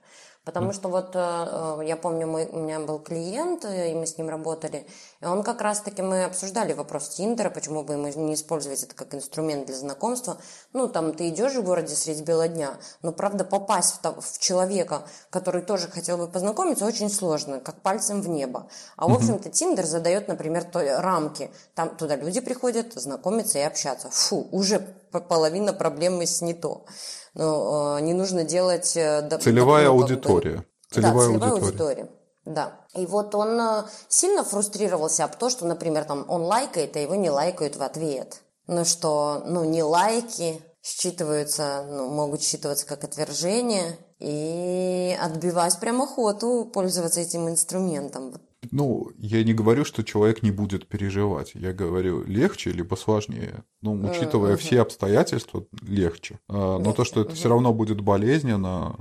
Потому 0.44 0.74
что 0.74 0.90
вот 0.90 1.12
э, 1.16 1.20
э, 1.20 1.82
я 1.86 1.96
помню, 1.96 2.26
мы, 2.26 2.50
у 2.52 2.62
меня 2.62 2.80
был 2.80 2.98
клиент, 2.98 3.64
э, 3.64 3.92
и 3.92 3.94
мы 3.94 4.08
с 4.08 4.18
ним 4.18 4.28
работали, 4.28 4.88
и 5.22 5.26
он 5.26 5.44
как 5.44 5.62
раз-таки, 5.62 6.02
мы 6.02 6.24
обсуждали 6.24 6.74
вопрос 6.74 7.10
Тиндера, 7.10 7.52
почему 7.52 7.84
бы 7.84 7.94
ему 7.94 8.08
не 8.08 8.34
использовать 8.34 8.82
это 8.82 8.96
как 8.96 9.14
инструмент 9.14 9.68
для 9.68 9.76
знакомства. 9.76 10.38
Ну, 10.74 10.88
там, 10.88 11.14
ты 11.14 11.30
идешь 11.30 11.54
в 11.54 11.62
городе 11.64 11.94
средь 11.94 12.24
бела 12.24 12.48
дня, 12.48 12.72
но, 13.04 13.12
правда, 13.12 13.46
попасть 13.46 14.04
в, 14.04 14.22
в 14.22 14.40
человека, 14.40 15.04
который 15.30 15.62
тоже 15.62 15.88
хотел 15.88 16.18
бы 16.18 16.28
познакомиться, 16.28 16.88
очень 16.88 17.12
сложно, 17.12 17.60
как 17.60 17.76
пальцем 17.82 18.24
в 18.24 18.28
небо. 18.28 18.68
А, 18.98 19.08
в 19.08 19.14
общем-то, 19.14 19.52
Тиндер 19.52 19.86
задает, 19.86 20.28
например, 20.28 20.64
то- 20.64 21.02
рамки. 21.04 21.52
Там 21.76 21.96
туда 21.96 22.16
люди 22.16 22.40
приходят 22.40 22.94
знакомиться 22.94 23.60
и 23.60 23.62
общаться. 23.62 24.10
Фу, 24.10 24.48
уже 24.52 24.88
половина 25.12 25.74
проблемы 25.74 26.26
снято. 26.26 26.86
Ну, 27.34 27.98
э, 27.98 28.02
не 28.02 28.14
нужно 28.14 28.44
делать... 28.44 28.96
э, 28.96 29.28
Целевая 29.42 29.90
бы- 29.90 30.02
аудитория. 30.02 30.56
да, 30.58 30.64
Целевая 30.96 31.28
целевая 31.28 31.52
аудитория. 31.52 31.66
аудитория. 31.68 32.10
Да. 32.46 32.80
И 32.96 33.06
вот 33.06 33.36
он 33.36 33.60
э, 33.60 33.84
сильно 34.10 34.44
фрустрировался 34.44 35.24
об 35.26 35.36
том, 35.36 35.50
что, 35.50 35.66
например, 35.66 36.06
там 36.06 36.26
он 36.28 36.42
лайкает, 36.44 36.96
а 36.96 37.00
его 37.00 37.16
не 37.16 37.30
лайкают 37.30 37.76
в 37.76 37.84
ответ. 37.84 38.42
Ну 38.68 38.86
что, 38.86 39.44
ну 39.46 39.64
не 39.64 39.84
лайки 39.84 40.62
считываются, 40.84 41.86
ну, 41.88 42.08
могут 42.10 42.42
считываться 42.42 42.86
как 42.88 43.04
отвержение 43.04 43.98
и 44.20 45.16
отбивать 45.22 45.80
прям 45.80 46.02
охоту 46.02 46.66
пользоваться 46.74 47.20
этим 47.22 47.48
инструментом. 47.50 48.42
Ну, 48.70 49.10
я 49.18 49.44
не 49.44 49.54
говорю, 49.54 49.84
что 49.86 50.04
человек 50.04 50.44
не 50.44 50.52
будет 50.52 50.88
переживать. 50.88 51.52
Я 51.56 51.74
говорю, 51.74 52.24
легче 52.24 52.72
либо 52.72 52.96
сложнее. 52.96 53.64
Ну, 53.82 53.94
учитывая 54.08 54.56
все 54.56 54.82
обстоятельства, 54.82 55.66
легче. 55.82 56.40
А, 56.48 56.78
Но 56.78 56.94
то, 56.94 57.04
что 57.04 57.22
это 57.22 57.34
все 57.34 57.50
равно 57.50 57.74
будет 57.74 58.02
болезненно, 58.02 58.96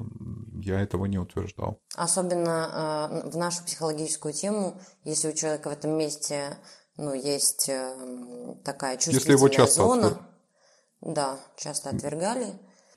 я 0.62 0.80
этого 0.80 1.04
не 1.04 1.18
утверждал. 1.18 1.78
Особенно 1.94 3.10
э, 3.24 3.30
в 3.30 3.36
нашу 3.36 3.62
психологическую 3.64 4.32
тему, 4.32 4.80
если 5.04 5.28
у 5.28 5.34
человека 5.34 5.68
в 5.68 5.72
этом 5.72 5.90
месте 5.90 6.56
ну, 6.96 7.12
есть 7.12 7.68
э, 7.68 8.56
такая 8.64 8.94
Если 8.96 9.12
чувствительная 9.12 9.36
его 9.36 9.48
часто 9.48 9.82
зона, 9.82 10.06
отвер- 10.06 11.12
да, 11.14 11.40
часто 11.56 11.90
отвергали, 11.90 12.46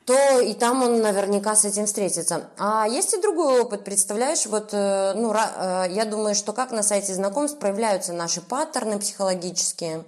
то 0.05 0.39
и 0.39 0.53
там 0.53 0.83
он 0.83 1.01
наверняка 1.01 1.55
с 1.55 1.65
этим 1.65 1.85
встретится. 1.85 2.49
А 2.57 2.87
есть 2.87 3.13
и 3.13 3.21
другой 3.21 3.61
опыт, 3.61 3.83
представляешь, 3.83 4.45
вот, 4.45 4.69
э, 4.73 5.13
ну, 5.15 5.33
э, 5.33 5.85
я 5.89 6.05
думаю, 6.05 6.35
что 6.35 6.51
как 6.51 6.71
на 6.71 6.83
сайте 6.83 7.13
знакомств 7.13 7.59
проявляются 7.59 8.11
наши 8.11 8.41
паттерны 8.41 8.99
психологические, 8.99 10.03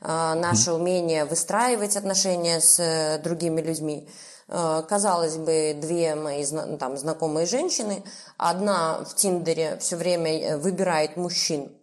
э, 0.00 0.34
наше 0.34 0.72
умение 0.72 1.24
выстраивать 1.24 1.96
отношения 1.96 2.60
с 2.60 3.20
другими 3.22 3.60
людьми. 3.60 4.08
Казалось 4.48 5.38
бы, 5.38 5.76
две 5.76 6.14
мои 6.14 6.46
там, 6.78 6.96
знакомые 6.96 7.46
женщины, 7.48 8.04
одна 8.36 9.02
в 9.04 9.16
Тиндере 9.16 9.76
все 9.80 9.96
время 9.96 10.56
выбирает 10.56 11.16
мужчин 11.16 11.76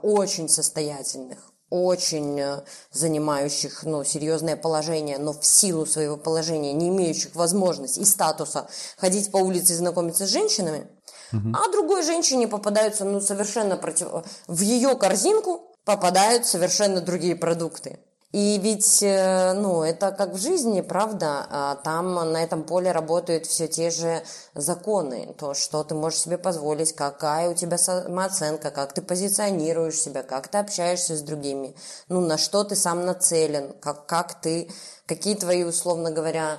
очень 0.00 0.48
состоятельных, 0.48 1.49
очень 1.70 2.38
э, 2.38 2.62
занимающих 2.92 3.84
ну, 3.84 4.04
серьезное 4.04 4.56
положение, 4.56 5.18
но 5.18 5.32
в 5.32 5.44
силу 5.46 5.86
своего 5.86 6.16
положения 6.16 6.72
не 6.72 6.88
имеющих 6.88 7.34
возможности 7.34 8.00
и 8.00 8.04
статуса 8.04 8.68
ходить 8.98 9.30
по 9.30 9.38
улице 9.38 9.72
и 9.72 9.76
знакомиться 9.76 10.26
с 10.26 10.30
женщинами, 10.30 10.86
а 11.32 11.70
другой 11.70 12.02
женщине 12.02 12.48
попадаются 12.48 13.04
ну, 13.04 13.20
совершенно 13.20 13.76
против... 13.76 14.08
В 14.48 14.60
ее 14.60 14.96
корзинку 14.96 15.70
попадают 15.84 16.44
совершенно 16.44 17.00
другие 17.00 17.36
продукты. 17.36 18.00
И 18.32 18.58
ведь, 18.58 19.02
э, 19.02 19.54
ну, 19.54 19.82
это 19.82 20.12
как 20.12 20.34
в 20.34 20.38
жизни, 20.38 20.82
правда, 20.82 21.46
а 21.50 21.74
там 21.74 22.14
на 22.14 22.44
этом 22.44 22.62
поле 22.62 22.92
работают 22.92 23.46
все 23.46 23.66
те 23.66 23.90
же 23.90 24.22
законы, 24.54 25.34
то, 25.36 25.52
что 25.54 25.82
ты 25.82 25.96
можешь 25.96 26.20
себе 26.20 26.38
позволить, 26.38 26.92
какая 26.92 27.50
у 27.50 27.54
тебя 27.54 27.76
самооценка, 27.76 28.70
как 28.70 28.92
ты 28.92 29.02
позиционируешь 29.02 30.00
себя, 30.00 30.22
как 30.22 30.46
ты 30.46 30.58
общаешься 30.58 31.16
с 31.16 31.22
другими, 31.22 31.74
ну, 32.08 32.20
на 32.20 32.38
что 32.38 32.62
ты 32.62 32.76
сам 32.76 33.04
нацелен, 33.04 33.72
как, 33.80 34.06
как 34.06 34.40
ты, 34.40 34.70
какие 35.06 35.34
твои, 35.34 35.64
условно 35.64 36.12
говоря, 36.12 36.58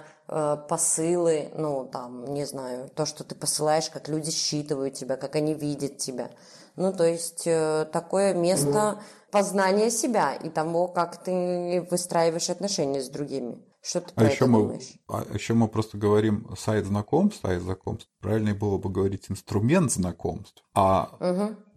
посылы, 0.70 1.52
ну, 1.56 1.90
там, 1.92 2.34
не 2.34 2.46
знаю, 2.46 2.90
то, 2.96 3.06
что 3.06 3.24
ты 3.24 3.36
посылаешь, 3.36 3.90
как 3.90 4.08
люди 4.08 4.32
считывают 4.32 4.94
тебя, 4.94 5.18
как 5.18 5.36
они 5.36 5.54
видят 5.54 5.98
тебя. 5.98 6.32
Ну, 6.78 6.94
то 6.94 7.04
есть 7.04 7.44
э, 7.46 7.86
такое 7.92 8.34
место 8.34 9.02
познания 9.30 9.90
себя 9.90 10.34
и 10.34 10.50
того, 10.50 10.88
как 10.88 11.22
ты 11.24 11.86
выстраиваешь 11.92 12.50
отношения 12.50 13.02
с 13.02 13.10
другими. 13.10 13.58
Что 13.82 14.02
ты 14.02 14.14
А 14.16 14.24
еще, 14.26 14.46
мы, 14.46 14.60
думаешь? 14.60 14.94
а 15.08 15.26
еще 15.34 15.54
мы 15.54 15.68
просто 15.68 15.98
говорим 15.98 16.48
сайт 16.58 16.86
знакомств, 16.86 17.42
сайт 17.42 17.62
знакомств. 17.62 18.10
Правильнее 18.20 18.54
было 18.54 18.78
бы 18.78 18.90
говорить 18.90 19.26
инструмент 19.30 19.92
знакомств. 19.92 20.64
А 20.74 21.18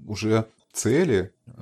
уже 0.07 0.47
цели, 0.73 1.33
э, 1.47 1.53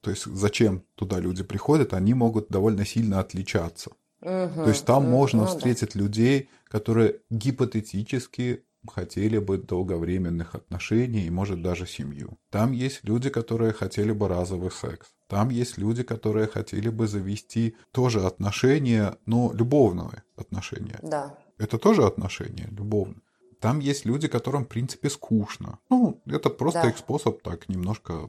то 0.00 0.10
есть 0.10 0.24
зачем 0.26 0.84
туда 0.96 1.18
люди 1.18 1.44
приходят, 1.44 1.94
они 1.94 2.14
могут 2.14 2.48
довольно 2.48 2.84
сильно 2.84 3.20
отличаться. 3.20 3.92
То 4.22 4.68
есть 4.68 4.84
там 4.84 5.08
можно 5.08 5.40
ну 5.40 5.46
да. 5.46 5.50
встретить 5.50 5.94
людей, 5.94 6.48
которые 6.68 7.20
гипотетически 7.30 8.64
хотели 8.88 9.38
бы 9.38 9.58
долговременных 9.58 10.54
отношений 10.54 11.26
и, 11.26 11.30
может, 11.30 11.62
даже 11.62 11.86
семью. 11.86 12.38
Там 12.50 12.72
есть 12.72 13.00
люди, 13.04 13.30
которые 13.30 13.72
хотели 13.72 14.12
бы 14.12 14.28
разовый 14.28 14.70
секс. 14.70 15.08
Там 15.28 15.50
есть 15.50 15.78
люди, 15.78 16.02
которые 16.02 16.46
хотели 16.46 16.88
бы 16.88 17.06
завести 17.06 17.76
тоже 17.92 18.20
отношения, 18.20 19.16
но 19.26 19.52
любовные 19.54 20.22
отношения. 20.36 20.98
Да. 21.02 21.36
Это 21.58 21.78
тоже 21.78 22.04
отношения 22.04 22.68
любовные. 22.70 23.22
Там 23.62 23.78
есть 23.78 24.04
люди, 24.04 24.26
которым, 24.26 24.64
в 24.64 24.68
принципе, 24.68 25.08
скучно. 25.08 25.78
Ну, 25.88 26.20
это 26.26 26.50
просто 26.50 26.82
Да. 26.82 26.88
их 26.88 26.98
способ 26.98 27.42
так 27.42 27.68
немножко 27.68 28.28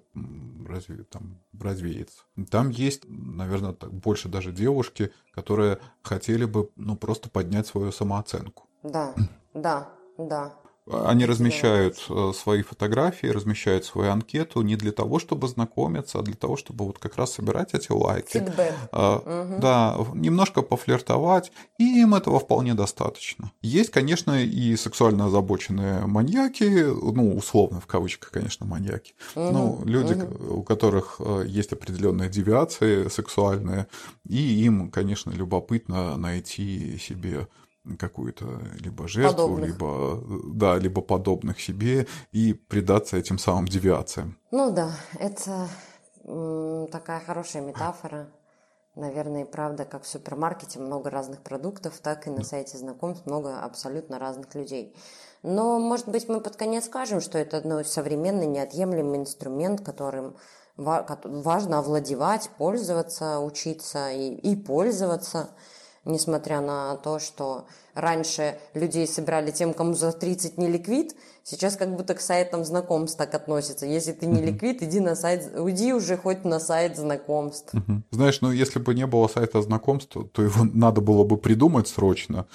разве, 0.70 1.04
там, 1.06 1.40
развеяться. 1.60 2.22
Там 2.52 2.70
есть, 2.70 3.02
наверное, 3.08 3.74
так, 3.74 3.92
больше 3.92 4.30
даже 4.30 4.52
девушки, 4.52 5.12
которые 5.32 5.80
хотели 6.04 6.46
бы 6.46 6.70
ну, 6.76 6.96
просто 6.96 7.30
поднять 7.30 7.66
свою 7.66 7.92
самооценку. 7.92 8.70
Да, 8.84 9.16
да, 9.56 9.90
да. 10.20 10.54
Они 10.92 11.26
размещают 11.26 12.06
э, 12.10 12.32
свои 12.36 12.62
фотографии, 12.62 13.28
размещают 13.28 13.86
свою 13.86 14.12
анкету 14.12 14.62
не 14.62 14.76
для 14.76 14.92
того, 14.92 15.18
чтобы 15.20 15.48
знакомиться, 15.48 16.20
а 16.20 16.22
для 16.24 16.34
того, 16.36 16.58
чтобы 16.58 16.86
вот 16.86 17.00
как 17.00 17.16
раз 17.16 17.34
собирать 17.34 17.74
эти 17.74 17.92
лайки. 17.92 18.40
Фидбэк. 18.40 18.74
А, 18.92 19.58
Да, 19.62 19.98
немножко 20.14 20.62
пофлиртовать, 20.62 21.52
и 21.78 22.02
им 22.02 22.16
этого 22.16 22.40
вполне 22.40 22.74
достаточно. 22.74 23.52
Есть, 23.62 23.92
конечно, 23.92 24.44
и 24.44 24.76
сексуально 24.76 25.28
озабоченные 25.28 26.06
маньяки, 26.06 26.84
ну, 27.14 27.36
условно, 27.36 27.80
в 27.80 27.88
кавычках, 27.88 28.32
конечно, 28.32 28.66
маньяки. 28.66 29.14
Ну, 29.36 29.82
люди, 29.86 30.16
к- 30.16 30.52
у 30.52 30.64
которых 30.64 31.16
э, 31.20 31.46
есть 31.48 31.72
определенные 31.72 32.30
девиации 32.30 33.08
сексуальные, 33.08 33.88
и 34.28 34.64
им, 34.66 34.92
конечно, 34.92 35.32
любопытно 35.32 36.18
найти 36.18 36.98
себе 36.98 37.48
какую-то 38.00 38.46
либо 38.80 39.08
жертву, 39.08 39.32
Подобных. 39.44 39.68
либо 39.70 40.24
да, 40.54 40.78
либо 40.78 41.02
подобных 41.02 41.60
себе 41.60 42.08
и 42.32 42.54
предаться 42.54 43.18
этим 43.18 43.38
самым 43.38 43.68
девиациям. 43.68 44.38
Ну 44.52 44.72
да, 44.72 44.92
это 45.20 45.68
такая 46.92 47.20
хорошая 47.20 47.62
метафора. 47.62 48.28
Наверное, 48.96 49.42
и 49.42 49.52
правда, 49.52 49.86
как 49.86 50.04
в 50.04 50.08
супермаркете 50.08 50.80
много 50.80 51.10
разных 51.10 51.42
продуктов, 51.42 51.98
так 52.00 52.28
и 52.28 52.30
на 52.30 52.44
сайте 52.44 52.78
знакомств 52.78 53.26
много 53.26 53.60
абсолютно 53.60 54.20
разных 54.20 54.54
людей. 54.54 54.96
Но, 55.42 55.80
может 55.80 56.08
быть, 56.08 56.30
мы 56.30 56.40
под 56.40 56.56
конец 56.56 56.86
скажем, 56.86 57.20
что 57.20 57.40
это 57.40 57.68
ну, 57.68 57.84
современный 57.84 58.46
неотъемлемый 58.46 59.18
инструмент, 59.18 59.82
которым 59.82 60.36
ва- 60.78 61.02
кот- 61.02 61.26
важно 61.26 61.80
овладевать, 61.80 62.52
пользоваться, 62.58 63.40
учиться 63.40 64.12
и, 64.12 64.36
и 64.36 64.56
пользоваться, 64.56 65.50
несмотря 66.06 66.62
на 66.62 66.96
то, 66.98 67.20
что 67.20 67.66
раньше 67.94 68.58
людей 68.74 69.08
собирали 69.08 69.52
тем, 69.52 69.74
кому 69.74 69.94
за 69.94 70.12
30 70.12 70.58
не 70.58 70.68
ликвид, 70.68 71.16
сейчас 71.44 71.76
как 71.76 71.96
будто 71.96 72.16
к 72.16 72.22
сайтам 72.22 72.66
знакомств 72.66 73.18
так 73.18 73.34
относятся. 73.34 73.86
Если 73.86 74.12
ты 74.12 74.26
не 74.26 74.42
ликвид, 74.42 74.82
иди 74.82 75.00
на 75.00 75.16
сайт, 75.16 75.52
уйди 75.56 75.94
уже 75.94 76.18
хоть 76.18 76.46
на 76.46 76.60
сайт 76.60 76.98
знакомств. 76.98 77.74
Знаешь, 78.12 78.42
ну 78.42 78.52
если 78.52 78.80
бы 78.80 78.94
не 78.94 79.08
было 79.08 79.28
сайта 79.28 79.62
знакомств, 79.62 80.18
то 80.32 80.42
его 80.42 80.66
надо 80.74 81.02
было 81.02 81.24
бы 81.24 81.38
придумать 81.38 81.88
срочно 81.88 82.46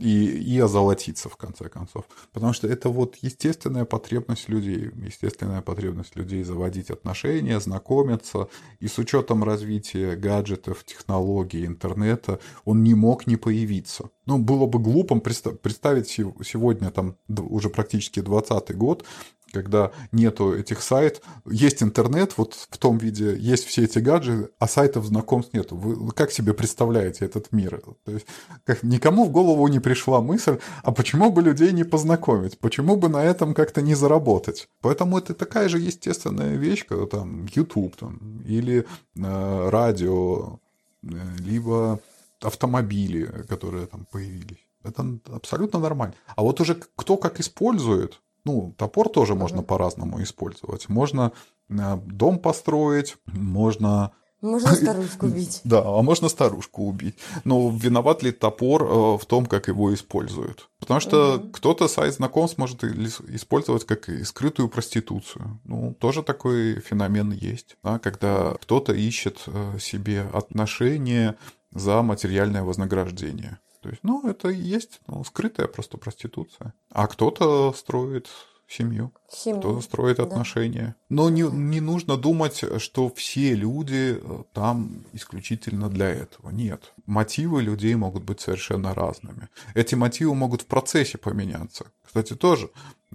и, 0.00 0.26
и 0.54 0.58
озолотиться 0.58 1.28
в 1.28 1.36
конце 1.36 1.68
концов. 1.68 2.04
Потому 2.32 2.52
что 2.52 2.66
это 2.66 2.88
вот 2.88 3.16
естественная 3.22 3.84
потребность 3.84 4.48
людей, 4.48 4.90
естественная 4.96 5.60
потребность 5.62 6.16
людей 6.16 6.42
заводить 6.42 6.90
отношения, 6.90 7.60
знакомиться. 7.60 8.48
И 8.80 8.88
с 8.88 8.98
учетом 8.98 9.44
развития 9.44 10.16
гаджетов, 10.16 10.84
технологий, 10.84 11.66
интернета, 11.66 12.38
он 12.64 12.82
не 12.82 12.94
мог 12.94 13.26
не 13.26 13.36
появиться. 13.36 14.10
Ну, 14.26 14.38
было 14.38 14.66
бы 14.66 14.78
глупым 14.78 15.20
представ- 15.20 15.56
представить 15.56 16.08
се- 16.08 16.34
сегодня, 16.44 16.90
там, 16.90 17.16
уже 17.28 17.68
практически 17.68 18.20
20 18.20 18.72
год, 18.76 19.04
когда 19.52 19.90
нету 20.12 20.54
этих 20.54 20.82
сайтов, 20.82 21.22
есть 21.46 21.82
интернет, 21.82 22.34
вот 22.36 22.54
в 22.54 22.78
том 22.78 22.98
виде 22.98 23.36
есть 23.36 23.66
все 23.66 23.84
эти 23.84 23.98
гаджеты, 23.98 24.50
а 24.58 24.68
сайтов 24.68 25.04
знакомств 25.06 25.52
нету. 25.54 25.76
Вы 25.76 26.12
как 26.12 26.32
себе 26.32 26.54
представляете 26.54 27.24
этот 27.24 27.52
мир? 27.52 27.82
То 28.04 28.12
есть 28.12 28.26
как, 28.64 28.82
никому 28.82 29.24
в 29.24 29.30
голову 29.30 29.66
не 29.68 29.80
пришла 29.80 30.20
мысль, 30.20 30.58
а 30.82 30.92
почему 30.92 31.30
бы 31.30 31.42
людей 31.42 31.72
не 31.72 31.84
познакомить? 31.84 32.58
Почему 32.58 32.96
бы 32.96 33.08
на 33.08 33.22
этом 33.22 33.54
как-то 33.54 33.82
не 33.82 33.94
заработать? 33.94 34.68
Поэтому 34.80 35.18
это 35.18 35.34
такая 35.34 35.68
же 35.68 35.78
естественная 35.78 36.56
вещь, 36.56 36.86
когда 36.86 37.06
там 37.06 37.46
YouTube 37.54 37.96
там, 37.96 38.42
или 38.46 38.86
э, 39.16 39.68
радио, 39.70 40.58
э, 41.02 41.08
либо 41.38 42.00
автомобили, 42.40 43.26
которые 43.48 43.86
там 43.86 44.06
появились. 44.10 44.58
Это 44.82 45.18
абсолютно 45.26 45.78
нормально. 45.78 46.14
А 46.36 46.42
вот 46.42 46.60
уже 46.60 46.74
кто 46.96 47.16
как 47.16 47.40
использует, 47.40 48.20
ну, 48.44 48.74
топор 48.76 49.08
тоже 49.08 49.34
можно 49.34 49.62
по-разному 49.62 50.22
использовать. 50.22 50.88
Можно 50.88 51.32
э, 51.68 51.96
дом 52.06 52.38
построить, 52.38 53.16
можно 53.26 54.12
можно 54.40 54.68
старушку 54.74 55.26
убить. 55.26 55.60
Да, 55.64 55.82
а 55.84 56.02
можно 56.02 56.28
старушку 56.28 56.84
убить. 56.84 57.16
Но 57.44 57.70
виноват 57.70 58.22
ли 58.22 58.32
топор 58.32 58.82
э, 58.82 59.18
в 59.18 59.26
том, 59.26 59.46
как 59.46 59.68
его 59.68 59.92
используют? 59.92 60.70
Потому 60.78 61.00
что 61.00 61.36
угу. 61.36 61.50
кто-то 61.50 61.88
сайт 61.88 62.14
знакомств 62.14 62.58
может 62.58 62.82
использовать 62.84 63.84
как 63.84 64.08
и 64.08 64.24
скрытую 64.24 64.68
проституцию. 64.68 65.60
Ну, 65.64 65.94
тоже 65.94 66.22
такой 66.22 66.80
феномен 66.80 67.32
есть, 67.32 67.76
да, 67.82 67.98
когда 67.98 68.54
кто-то 68.62 68.92
ищет 68.92 69.42
э, 69.46 69.78
себе 69.78 70.22
отношения 70.32 71.36
за 71.72 72.02
материальное 72.02 72.62
вознаграждение. 72.62 73.58
То 73.80 73.88
есть, 73.88 74.00
ну, 74.02 74.28
это 74.28 74.48
и 74.48 74.56
есть 74.56 75.00
ну, 75.06 75.24
скрытая 75.24 75.66
просто 75.66 75.96
проституция. 75.96 76.74
А 76.90 77.06
кто-то 77.06 77.72
строит 77.72 78.28
семью, 78.68 79.12
семью. 79.30 79.60
кто-то 79.60 79.80
строит 79.80 80.16
да. 80.16 80.24
отношения. 80.24 80.96
Но 81.08 81.30
не, 81.30 81.42
не 81.42 81.80
нужно 81.80 82.16
думать, 82.16 82.64
что 82.78 83.08
все 83.10 83.54
люди 83.54 84.18
э, 84.20 84.42
там 84.52 85.04
исключительно 85.12 85.88
для 85.88 86.08
этого. 86.10 86.50
Нет. 86.50 86.92
Мотивы 87.06 87.62
людей 87.62 87.94
могут 87.94 88.24
быть 88.24 88.40
совершенно 88.40 88.94
разными. 88.94 89.48
Эти 89.74 89.94
мотивы 89.94 90.34
могут 90.34 90.62
в 90.62 90.66
процессе 90.66 91.18
поменяться. 91.18 91.86
Кстати, 92.04 92.34
тоже 92.34 92.70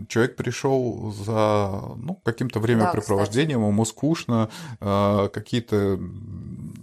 человек 0.07 0.36
пришел 0.36 1.11
за 1.11 1.82
ну, 1.95 2.20
каким-то 2.24 2.59
времяпрепровождением, 2.59 3.61
да, 3.61 3.68
ему 3.68 3.86
скучно, 3.86 4.49
э, 4.80 5.30
какие-то 5.34 5.99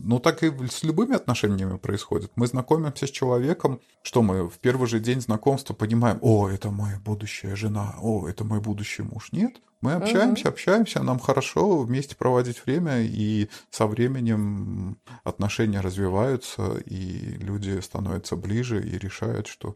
ну, 0.05 0.19
так 0.19 0.43
и 0.43 0.53
с 0.69 0.83
любыми 0.83 1.15
отношениями 1.15 1.77
происходит. 1.77 2.33
Мы 2.37 2.47
знакомимся 2.47 3.07
с 3.07 3.11
человеком, 3.11 3.81
что 4.03 4.23
мы 4.23 4.49
в 4.49 4.59
первый 4.59 4.89
же 4.89 4.99
день 4.99 5.21
знакомства 5.21 5.75
понимаем, 5.75 6.19
о, 6.23 6.49
это 6.49 6.71
моя 6.71 6.99
будущая 7.05 7.55
жена, 7.55 7.95
о, 8.01 8.27
это 8.29 8.45
мой 8.45 8.61
будущий 8.61 9.03
муж. 9.03 9.22
Нет, 9.31 9.61
мы 9.81 9.93
общаемся, 9.93 10.49
угу. 10.49 10.55
общаемся, 10.55 11.03
нам 11.03 11.19
хорошо 11.19 11.79
вместе 11.81 12.17
проводить 12.17 12.65
время, 12.65 13.03
и 13.03 13.49
со 13.71 13.87
временем 13.87 14.99
отношения 15.25 15.81
развиваются, 15.81 16.79
и 16.87 17.37
люди 17.39 17.81
становятся 17.81 18.37
ближе 18.37 18.83
и 18.83 18.99
решают, 18.99 19.47
что 19.47 19.75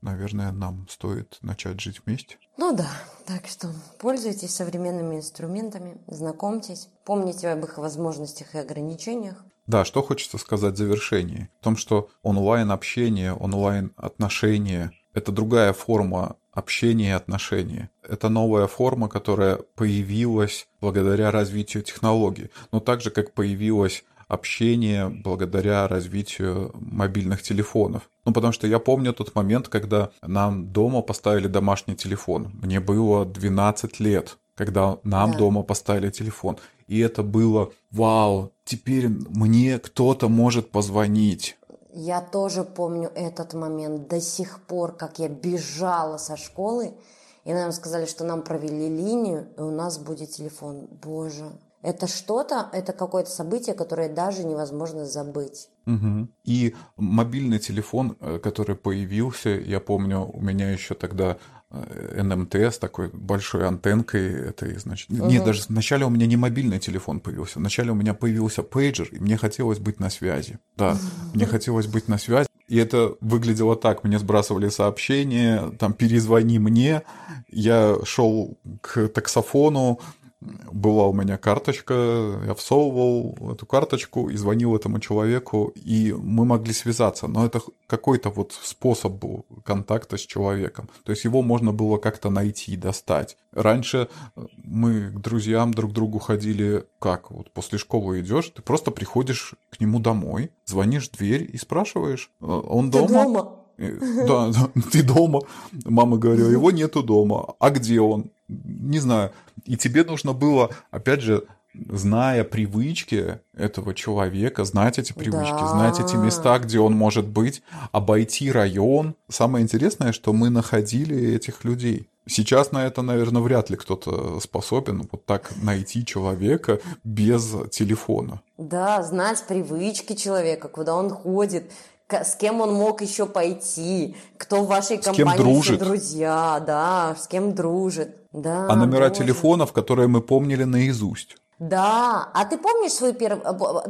наверное, 0.00 0.52
нам 0.52 0.86
стоит 0.88 1.38
начать 1.42 1.80
жить 1.80 2.00
вместе. 2.04 2.38
Ну 2.56 2.74
да, 2.74 2.88
так 3.26 3.46
что 3.46 3.72
пользуйтесь 3.98 4.54
современными 4.54 5.16
инструментами, 5.16 6.00
знакомьтесь, 6.06 6.88
помните 7.04 7.48
об 7.48 7.64
их 7.64 7.78
возможностях 7.78 8.54
и 8.54 8.58
ограничениях. 8.58 9.44
Да, 9.66 9.84
что 9.84 10.02
хочется 10.02 10.38
сказать 10.38 10.74
в 10.74 10.78
завершении? 10.78 11.50
В 11.60 11.64
том, 11.64 11.76
что 11.76 12.08
онлайн-общение, 12.22 13.34
онлайн-отношения– 13.34 14.92
это 15.12 15.30
другая 15.30 15.72
форма 15.72 16.36
общения 16.58 17.10
и 17.10 17.12
отношений. 17.12 17.88
Это 18.02 18.28
новая 18.28 18.66
форма, 18.66 19.08
которая 19.08 19.60
появилась 19.76 20.66
благодаря 20.80 21.30
развитию 21.30 21.82
технологий. 21.82 22.50
Но 22.72 22.80
так 22.80 23.00
же, 23.00 23.10
как 23.10 23.32
появилась 23.32 24.04
общение 24.26 25.08
благодаря 25.08 25.88
развитию 25.88 26.70
мобильных 26.74 27.42
телефонов. 27.42 28.02
Ну, 28.24 28.32
потому 28.32 28.52
что 28.52 28.66
я 28.66 28.78
помню 28.78 29.12
тот 29.12 29.34
момент, 29.34 29.68
когда 29.68 30.10
нам 30.22 30.66
дома 30.72 31.00
поставили 31.00 31.48
домашний 31.48 31.96
телефон. 31.96 32.50
Мне 32.62 32.80
было 32.80 33.24
12 33.24 34.00
лет, 34.00 34.36
когда 34.54 34.98
нам 35.04 35.32
да. 35.32 35.38
дома 35.38 35.62
поставили 35.62 36.10
телефон. 36.10 36.58
И 36.88 36.98
это 36.98 37.22
было, 37.22 37.70
вау, 37.90 38.52
теперь 38.64 39.08
мне 39.08 39.78
кто-то 39.78 40.28
может 40.28 40.70
позвонить. 40.70 41.56
Я 42.00 42.20
тоже 42.20 42.62
помню 42.62 43.10
этот 43.16 43.54
момент 43.54 44.06
до 44.06 44.20
сих 44.20 44.62
пор, 44.62 44.92
как 44.92 45.18
я 45.18 45.28
бежала 45.28 46.16
со 46.16 46.36
школы, 46.36 46.94
и 47.42 47.52
нам 47.52 47.72
сказали, 47.72 48.06
что 48.06 48.22
нам 48.22 48.42
провели 48.42 48.88
линию, 48.88 49.48
и 49.56 49.62
у 49.62 49.72
нас 49.72 49.98
будет 49.98 50.30
телефон. 50.30 50.86
Боже, 51.02 51.50
это 51.82 52.06
что-то, 52.06 52.68
это 52.72 52.92
какое-то 52.92 53.30
событие, 53.30 53.74
которое 53.74 54.08
даже 54.08 54.44
невозможно 54.44 55.06
забыть. 55.06 55.70
Угу. 55.86 56.28
И 56.44 56.76
мобильный 56.96 57.58
телефон, 57.58 58.16
э, 58.20 58.38
который 58.38 58.76
появился, 58.76 59.48
я 59.48 59.80
помню, 59.80 60.30
у 60.32 60.40
меня 60.40 60.70
еще 60.70 60.94
тогда 60.94 61.36
НМТ 61.70 62.54
с 62.54 62.78
такой 62.78 63.10
большой 63.12 63.66
антенкой 63.66 64.48
этой, 64.48 64.78
значит. 64.78 65.10
Угу. 65.10 65.26
Нет, 65.26 65.44
даже 65.44 65.62
вначале 65.68 66.06
у 66.06 66.10
меня 66.10 66.26
не 66.26 66.36
мобильный 66.36 66.78
телефон 66.78 67.20
появился. 67.20 67.58
Вначале 67.58 67.92
у 67.92 67.94
меня 67.94 68.14
появился 68.14 68.62
пейджер, 68.62 69.08
и 69.12 69.18
мне 69.18 69.36
хотелось 69.36 69.78
быть 69.78 70.00
на 70.00 70.08
связи. 70.08 70.58
Да, 70.76 70.96
мне 71.34 71.46
хотелось 71.46 71.86
быть 71.86 72.08
на 72.08 72.18
связи. 72.18 72.48
И 72.68 72.76
это 72.76 73.14
выглядело 73.20 73.76
так. 73.76 74.04
Мне 74.04 74.18
сбрасывали 74.18 74.68
сообщения, 74.68 75.70
там, 75.78 75.94
перезвони 75.94 76.58
мне. 76.58 77.02
Я 77.50 77.96
шел 78.04 78.58
к 78.82 79.08
таксофону, 79.08 80.00
была 80.40 81.06
у 81.06 81.12
меня 81.12 81.36
карточка, 81.36 82.40
я 82.46 82.54
всовывал 82.54 83.36
эту 83.52 83.66
карточку 83.66 84.28
и 84.28 84.36
звонил 84.36 84.76
этому 84.76 85.00
человеку, 85.00 85.72
и 85.74 86.12
мы 86.12 86.44
могли 86.44 86.72
связаться. 86.72 87.26
Но 87.26 87.44
это 87.44 87.60
какой-то 87.86 88.30
вот 88.30 88.52
способ 88.52 89.12
был 89.12 89.46
контакта 89.64 90.16
с 90.16 90.20
человеком. 90.20 90.88
То 91.04 91.10
есть 91.10 91.24
его 91.24 91.42
можно 91.42 91.72
было 91.72 91.98
как-то 91.98 92.30
найти, 92.30 92.76
достать. 92.76 93.36
Раньше 93.52 94.08
мы 94.56 95.10
к 95.10 95.18
друзьям 95.18 95.74
друг 95.74 95.92
другу 95.92 96.18
ходили 96.18 96.84
как? 97.00 97.30
Вот 97.30 97.50
после 97.50 97.78
школы 97.78 98.20
идешь, 98.20 98.50
ты 98.54 98.62
просто 98.62 98.90
приходишь 98.92 99.54
к 99.70 99.80
нему 99.80 99.98
домой, 99.98 100.52
звонишь 100.66 101.08
в 101.08 101.16
дверь 101.16 101.48
и 101.52 101.56
спрашиваешь, 101.56 102.30
«Э, 102.40 102.44
он 102.44 102.90
дома? 102.90 103.06
Ты 103.08 103.12
дома? 103.12 103.54
Да, 104.26 104.50
ты 104.90 105.04
дома. 105.04 105.42
Мама 105.84 106.16
говорила, 106.18 106.48
его 106.50 106.70
нету 106.72 107.02
дома. 107.02 107.54
А 107.60 107.70
где 107.70 108.00
он? 108.00 108.30
Не 108.48 108.98
знаю. 108.98 109.32
И 109.64 109.76
тебе 109.76 110.04
нужно 110.04 110.32
было, 110.32 110.70
опять 110.90 111.20
же, 111.20 111.44
зная 111.74 112.44
привычки 112.44 113.40
этого 113.54 113.94
человека, 113.94 114.64
знать 114.64 114.98
эти 114.98 115.12
привычки, 115.12 115.52
да. 115.52 115.68
знать 115.68 116.00
эти 116.00 116.16
места, 116.16 116.58
где 116.58 116.80
он 116.80 116.94
может 116.94 117.26
быть, 117.26 117.62
обойти 117.92 118.50
район. 118.50 119.14
Самое 119.28 119.62
интересное, 119.62 120.12
что 120.12 120.32
мы 120.32 120.50
находили 120.50 121.34
этих 121.34 121.64
людей. 121.64 122.08
Сейчас 122.26 122.72
на 122.72 122.86
это, 122.86 123.00
наверное, 123.00 123.40
вряд 123.40 123.70
ли 123.70 123.76
кто-то 123.76 124.38
способен 124.40 125.08
вот 125.10 125.24
так 125.24 125.50
найти 125.62 126.04
человека 126.04 126.78
без 127.02 127.54
телефона. 127.70 128.42
Да, 128.58 129.02
знать 129.02 129.44
привычки 129.48 130.14
человека, 130.14 130.68
куда 130.68 130.94
он 130.94 131.08
ходит, 131.08 131.72
с 132.10 132.34
кем 132.36 132.60
он 132.60 132.74
мог 132.74 133.02
еще 133.02 133.26
пойти, 133.26 134.16
кто 134.36 134.62
в 134.62 134.66
вашей 134.66 134.98
компании 134.98 135.36
дружит. 135.36 135.78
друзья, 135.78 136.62
да, 136.66 137.16
с 137.18 137.26
кем 137.26 137.54
дружит. 137.54 138.16
Да, 138.32 138.66
а 138.68 138.76
номера 138.76 139.08
боже. 139.08 139.22
телефонов, 139.22 139.72
которые 139.72 140.08
мы 140.08 140.20
помнили 140.20 140.64
наизусть. 140.64 141.36
Да, 141.58 142.30
а 142.34 142.44
ты 142.44 142.56
помнишь 142.56 142.92
свой 142.92 143.12
первый, 143.12 143.42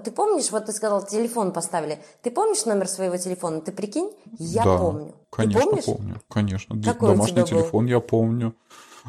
ты 0.02 0.10
помнишь, 0.10 0.50
вот 0.50 0.66
ты 0.66 0.72
сказал, 0.72 1.04
телефон 1.04 1.52
поставили, 1.52 1.98
ты 2.22 2.30
помнишь 2.30 2.64
номер 2.64 2.88
своего 2.88 3.18
телефона, 3.18 3.60
ты 3.60 3.72
прикинь? 3.72 4.10
Я 4.38 4.64
да, 4.64 4.78
помню. 4.78 5.14
конечно, 5.30 5.60
ты 5.60 5.66
помнишь? 5.66 5.84
помню, 5.84 6.22
конечно. 6.28 6.82
Какой 6.82 7.10
Домашний 7.10 7.44
телефон 7.44 7.84
был? 7.84 7.90
я 7.90 8.00
помню. 8.00 8.54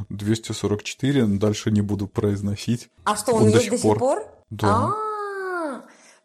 244, 0.10 1.26
дальше 1.26 1.72
не 1.72 1.82
буду 1.82 2.07
произносить. 2.07 2.89
А 3.03 3.16
что, 3.16 3.34
он, 3.34 3.43
он 3.43 3.49
есть 3.49 3.70
до 3.70 3.78
сих 3.78 3.82
пор? 3.82 3.99
пор? 3.99 4.24
Да. 4.49 4.68
А-а-а. 4.68 5.09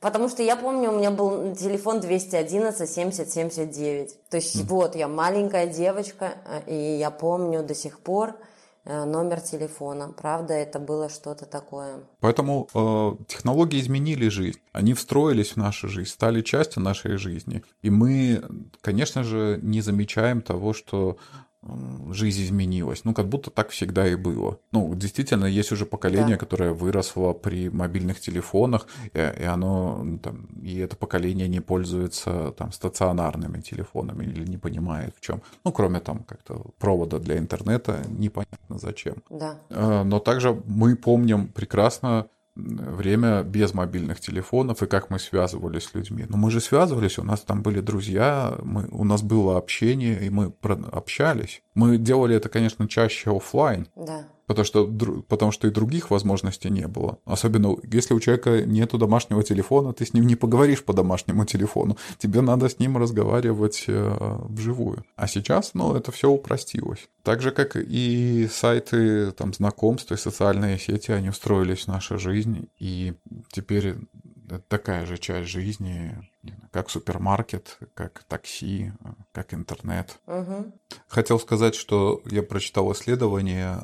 Потому 0.04 0.28
что 0.28 0.42
я 0.42 0.54
помню, 0.54 0.90
у 0.90 0.98
меня 0.98 1.10
был 1.10 1.56
телефон 1.56 2.00
211 2.00 2.90
70 2.90 3.32
79. 3.32 4.28
То 4.28 4.36
есть 4.36 4.54
mm. 4.54 4.66
вот 4.66 4.96
я 4.96 5.08
маленькая 5.08 5.66
девочка, 5.66 6.34
э, 6.44 6.60
и 6.66 6.98
я 6.98 7.10
помню 7.10 7.62
до 7.62 7.74
сих 7.74 8.00
пор 8.00 8.36
э, 8.84 9.04
номер 9.06 9.40
телефона. 9.40 10.12
Правда, 10.14 10.52
это 10.52 10.78
было 10.78 11.08
что-то 11.08 11.46
такое. 11.46 12.00
Поэтому 12.20 12.68
э, 12.74 13.24
технологии 13.28 13.80
изменили 13.80 14.28
жизнь. 14.28 14.58
Они 14.72 14.92
встроились 14.92 15.52
в 15.52 15.56
нашу 15.56 15.88
жизнь, 15.88 16.10
стали 16.10 16.42
частью 16.42 16.82
нашей 16.82 17.16
жизни. 17.16 17.64
И 17.80 17.88
мы, 17.88 18.44
конечно 18.82 19.24
же, 19.24 19.58
не 19.62 19.80
замечаем 19.80 20.42
того, 20.42 20.74
что 20.74 21.16
жизнь 22.10 22.42
изменилась. 22.42 23.04
Ну, 23.04 23.14
как 23.14 23.28
будто 23.28 23.50
так 23.50 23.70
всегда 23.70 24.06
и 24.06 24.14
было. 24.14 24.58
Ну, 24.72 24.94
действительно, 24.94 25.46
есть 25.46 25.72
уже 25.72 25.86
поколение, 25.86 26.36
да. 26.36 26.36
которое 26.36 26.72
выросло 26.72 27.32
при 27.32 27.70
мобильных 27.70 28.20
телефонах, 28.20 28.86
и, 29.12 29.18
и 29.18 29.44
оно 29.44 30.04
там, 30.22 30.46
и 30.62 30.78
это 30.78 30.96
поколение 30.96 31.48
не 31.48 31.60
пользуется 31.60 32.52
там 32.56 32.72
стационарными 32.72 33.60
телефонами 33.60 34.24
или 34.24 34.44
не 34.44 34.58
понимает 34.58 35.14
в 35.16 35.20
чем. 35.20 35.42
Ну, 35.64 35.72
кроме 35.72 36.00
там 36.00 36.24
как-то 36.24 36.64
провода 36.78 37.18
для 37.18 37.38
интернета, 37.38 38.04
непонятно 38.08 38.78
зачем. 38.78 39.16
Да. 39.30 39.58
Э, 39.70 40.02
но 40.04 40.18
также 40.18 40.62
мы 40.66 40.96
помним 40.96 41.48
прекрасно 41.48 42.26
время 42.56 43.42
без 43.42 43.74
мобильных 43.74 44.20
телефонов 44.20 44.82
и 44.82 44.86
как 44.86 45.10
мы 45.10 45.18
связывались 45.18 45.84
с 45.84 45.94
людьми. 45.94 46.24
Но 46.28 46.36
мы 46.36 46.50
же 46.50 46.60
связывались, 46.60 47.18
у 47.18 47.24
нас 47.24 47.40
там 47.40 47.62
были 47.62 47.80
друзья, 47.80 48.56
мы, 48.62 48.86
у 48.90 49.04
нас 49.04 49.22
было 49.22 49.58
общение, 49.58 50.24
и 50.24 50.30
мы 50.30 50.54
общались. 50.92 51.62
Мы 51.74 51.98
делали 51.98 52.36
это, 52.36 52.48
конечно, 52.48 52.88
чаще 52.88 53.36
офлайн. 53.36 53.88
Да 53.96 54.26
потому 54.46 54.64
что, 54.64 54.86
потому 55.28 55.52
что 55.52 55.68
и 55.68 55.70
других 55.70 56.10
возможностей 56.10 56.70
не 56.70 56.86
было. 56.86 57.18
Особенно 57.24 57.76
если 57.90 58.14
у 58.14 58.20
человека 58.20 58.64
нет 58.64 58.92
домашнего 58.92 59.42
телефона, 59.42 59.92
ты 59.92 60.04
с 60.04 60.12
ним 60.12 60.26
не 60.26 60.36
поговоришь 60.36 60.84
по 60.84 60.92
домашнему 60.92 61.44
телефону. 61.44 61.96
Тебе 62.18 62.40
надо 62.40 62.68
с 62.68 62.78
ним 62.78 62.96
разговаривать 62.96 63.84
э, 63.88 64.36
вживую. 64.48 65.04
А 65.16 65.26
сейчас, 65.26 65.72
ну, 65.74 65.94
это 65.94 66.12
все 66.12 66.30
упростилось. 66.30 67.08
Так 67.22 67.40
же, 67.40 67.50
как 67.50 67.76
и 67.76 68.48
сайты 68.52 69.32
там, 69.32 69.52
знакомств 69.52 70.12
и 70.12 70.16
социальные 70.16 70.78
сети, 70.78 71.12
они 71.12 71.30
устроились 71.30 71.84
в 71.84 71.88
нашу 71.88 72.18
жизнь. 72.18 72.68
И 72.78 73.14
теперь 73.50 73.96
такая 74.68 75.06
же 75.06 75.18
часть 75.18 75.48
жизни, 75.48 76.16
как 76.70 76.90
супермаркет, 76.90 77.78
как 77.94 78.24
такси, 78.24 78.92
как 79.32 79.54
интернет. 79.54 80.18
Угу. 80.26 80.72
Хотел 81.08 81.38
сказать, 81.40 81.74
что 81.74 82.22
я 82.26 82.42
прочитал 82.42 82.92
исследование 82.92 83.80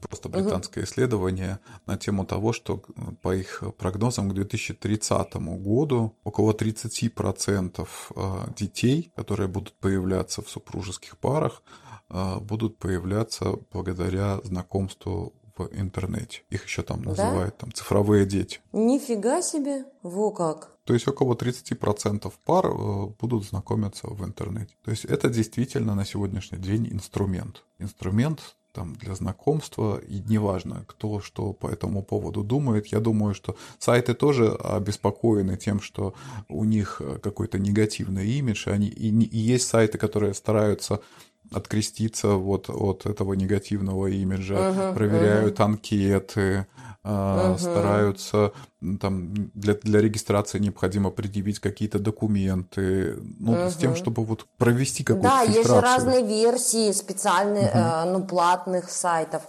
просто 0.00 0.28
британское 0.28 0.84
uh-huh. 0.84 0.86
исследование 0.86 1.58
на 1.86 1.96
тему 1.96 2.24
того, 2.24 2.52
что 2.52 2.82
по 3.22 3.34
их 3.34 3.62
прогнозам 3.76 4.30
к 4.30 4.34
2030 4.34 5.34
году 5.34 6.16
около 6.24 6.52
30% 6.52 7.88
э, 8.16 8.52
детей, 8.56 9.12
которые 9.16 9.48
будут 9.48 9.74
появляться 9.74 10.42
в 10.42 10.48
супружеских 10.48 11.18
парах, 11.18 11.62
э, 12.08 12.38
будут 12.40 12.78
появляться 12.78 13.58
благодаря 13.72 14.40
знакомству 14.44 15.34
в 15.56 15.68
интернете. 15.72 16.42
Их 16.50 16.64
еще 16.64 16.82
там 16.82 17.02
называют 17.02 17.54
да? 17.54 17.60
там 17.60 17.72
цифровые 17.72 18.26
дети. 18.26 18.60
Нифига 18.72 19.42
себе, 19.42 19.84
во 20.02 20.30
как. 20.30 20.70
То 20.84 20.94
есть 20.94 21.08
около 21.08 21.34
30% 21.34 22.32
пар 22.44 22.66
э, 22.66 23.06
будут 23.18 23.44
знакомиться 23.44 24.08
в 24.08 24.24
интернете. 24.24 24.74
То 24.84 24.90
есть 24.90 25.04
это 25.04 25.28
действительно 25.30 25.94
на 25.94 26.04
сегодняшний 26.04 26.58
день 26.58 26.88
инструмент. 26.92 27.64
Инструмент 27.78 28.56
там, 28.74 28.96
для 28.96 29.14
знакомства, 29.14 29.98
и 29.98 30.18
неважно, 30.18 30.84
кто 30.88 31.20
что 31.20 31.52
по 31.52 31.68
этому 31.68 32.02
поводу 32.02 32.42
думает, 32.42 32.88
я 32.88 32.98
думаю, 32.98 33.34
что 33.34 33.56
сайты 33.78 34.14
тоже 34.14 34.50
обеспокоены 34.52 35.56
тем, 35.56 35.80
что 35.80 36.14
у 36.48 36.64
них 36.64 37.00
какой-то 37.22 37.58
негативный 37.58 38.28
имидж, 38.32 38.68
они, 38.68 38.88
и, 38.88 39.08
и 39.08 39.38
есть 39.38 39.68
сайты, 39.68 39.96
которые 39.96 40.34
стараются 40.34 41.00
откреститься 41.52 42.28
вот 42.28 42.68
от 42.68 43.06
этого 43.06 43.34
негативного 43.34 44.06
имиджа, 44.06 44.54
uh-huh, 44.54 44.94
проверяют 44.94 45.58
uh-huh. 45.58 45.64
анкеты, 45.64 46.66
угу. 47.04 47.58
стараются 47.58 48.52
там 49.00 49.34
для, 49.54 49.74
для 49.74 50.00
регистрации 50.00 50.58
необходимо 50.58 51.10
предъявить 51.10 51.60
какие-то 51.60 51.98
документы, 51.98 53.18
ну, 53.38 53.52
угу. 53.52 53.70
с 53.70 53.76
тем, 53.76 53.94
чтобы 53.94 54.24
вот 54.24 54.46
провести 54.56 55.04
какую-то 55.04 55.28
Да, 55.28 55.42
есть 55.42 55.68
же 55.68 55.80
разные 55.80 56.26
версии 56.26 56.92
специальных, 56.92 57.70
угу. 57.70 57.78
э, 57.78 58.04
ну, 58.06 58.24
платных 58.24 58.90
сайтов. 58.90 59.42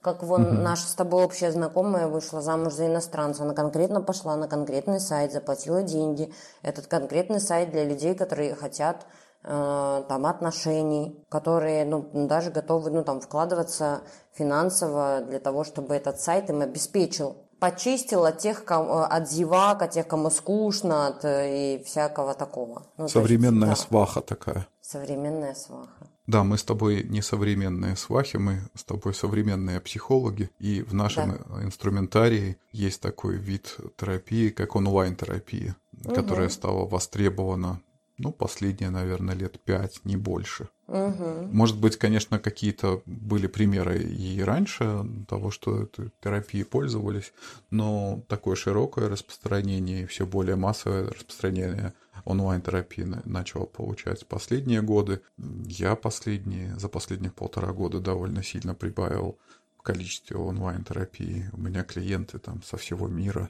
Как 0.00 0.22
вон 0.22 0.46
угу. 0.46 0.52
наша 0.54 0.86
с 0.86 0.94
тобой 0.94 1.24
общая 1.24 1.52
знакомая 1.52 2.06
вышла 2.06 2.40
замуж 2.40 2.72
за 2.74 2.86
иностранца, 2.86 3.42
она 3.42 3.54
конкретно 3.54 4.00
пошла 4.00 4.36
на 4.36 4.48
конкретный 4.48 5.00
сайт, 5.00 5.32
заплатила 5.32 5.82
деньги. 5.82 6.32
Этот 6.62 6.86
конкретный 6.86 7.40
сайт 7.40 7.70
для 7.70 7.84
людей, 7.84 8.14
которые 8.14 8.54
хотят 8.54 9.04
там 9.42 10.26
отношений, 10.26 11.24
которые 11.30 11.86
ну, 11.86 12.10
даже 12.26 12.50
готовы 12.50 12.90
ну, 12.90 13.02
там, 13.04 13.20
вкладываться 13.20 14.02
финансово 14.34 15.22
для 15.26 15.38
того, 15.38 15.64
чтобы 15.64 15.94
этот 15.94 16.20
сайт 16.20 16.50
им 16.50 16.60
обеспечил 16.60 17.36
почистил 17.60 18.24
от 18.24 18.38
тех, 18.38 18.64
кому, 18.64 19.02
от 19.02 19.30
зевак, 19.30 19.82
от 19.82 19.90
тех, 19.92 20.08
кому 20.08 20.30
скучно, 20.30 21.08
от 21.08 21.24
э, 21.24 21.76
и 21.76 21.84
всякого 21.84 22.34
такого. 22.34 22.86
Ну, 22.96 23.06
Современная 23.06 23.70
есть, 23.70 23.82
да. 23.82 23.88
сваха 23.88 24.20
такая. 24.22 24.66
Современная 24.80 25.54
сваха. 25.54 26.08
Да, 26.26 26.42
мы 26.42 26.58
с 26.58 26.64
тобой 26.64 27.04
не 27.04 27.22
современные 27.22 27.96
свахи, 27.96 28.36
мы 28.36 28.60
с 28.74 28.84
тобой 28.84 29.14
современные 29.14 29.80
психологи, 29.80 30.50
и 30.58 30.82
в 30.82 30.94
нашем 30.94 31.38
да. 31.48 31.64
инструментарии 31.64 32.56
есть 32.72 33.00
такой 33.00 33.36
вид 33.36 33.76
терапии, 33.96 34.50
как 34.50 34.76
онлайн-терапия, 34.76 35.76
угу. 36.04 36.14
которая 36.14 36.48
стала 36.48 36.86
востребована 36.86 37.80
ну, 38.20 38.32
последние, 38.32 38.90
наверное, 38.90 39.34
лет 39.34 39.58
пять, 39.60 40.00
не 40.04 40.16
больше. 40.16 40.68
Угу. 40.88 41.48
Может 41.52 41.78
быть, 41.80 41.96
конечно, 41.96 42.38
какие-то 42.38 43.02
были 43.06 43.46
примеры 43.46 44.02
и 44.02 44.42
раньше 44.42 45.06
того, 45.28 45.50
что 45.50 45.82
этой 45.82 46.10
терапией 46.20 46.64
пользовались, 46.64 47.32
но 47.70 48.22
такое 48.28 48.56
широкое 48.56 49.08
распространение 49.08 50.02
и 50.02 50.06
все 50.06 50.26
более 50.26 50.56
массовое 50.56 51.08
распространение 51.10 51.94
онлайн-терапии 52.24 53.06
начало 53.24 53.64
получать 53.66 54.26
последние 54.26 54.82
годы. 54.82 55.22
Я 55.38 55.96
последние, 55.96 56.78
за 56.78 56.88
последних 56.88 57.34
полтора 57.34 57.72
года 57.72 58.00
довольно 58.00 58.42
сильно 58.42 58.74
прибавил 58.74 59.38
в 59.78 59.82
количестве 59.82 60.36
онлайн-терапии. 60.36 61.48
У 61.52 61.60
меня 61.60 61.84
клиенты 61.84 62.38
там 62.38 62.62
со 62.62 62.76
всего 62.76 63.08
мира, 63.08 63.48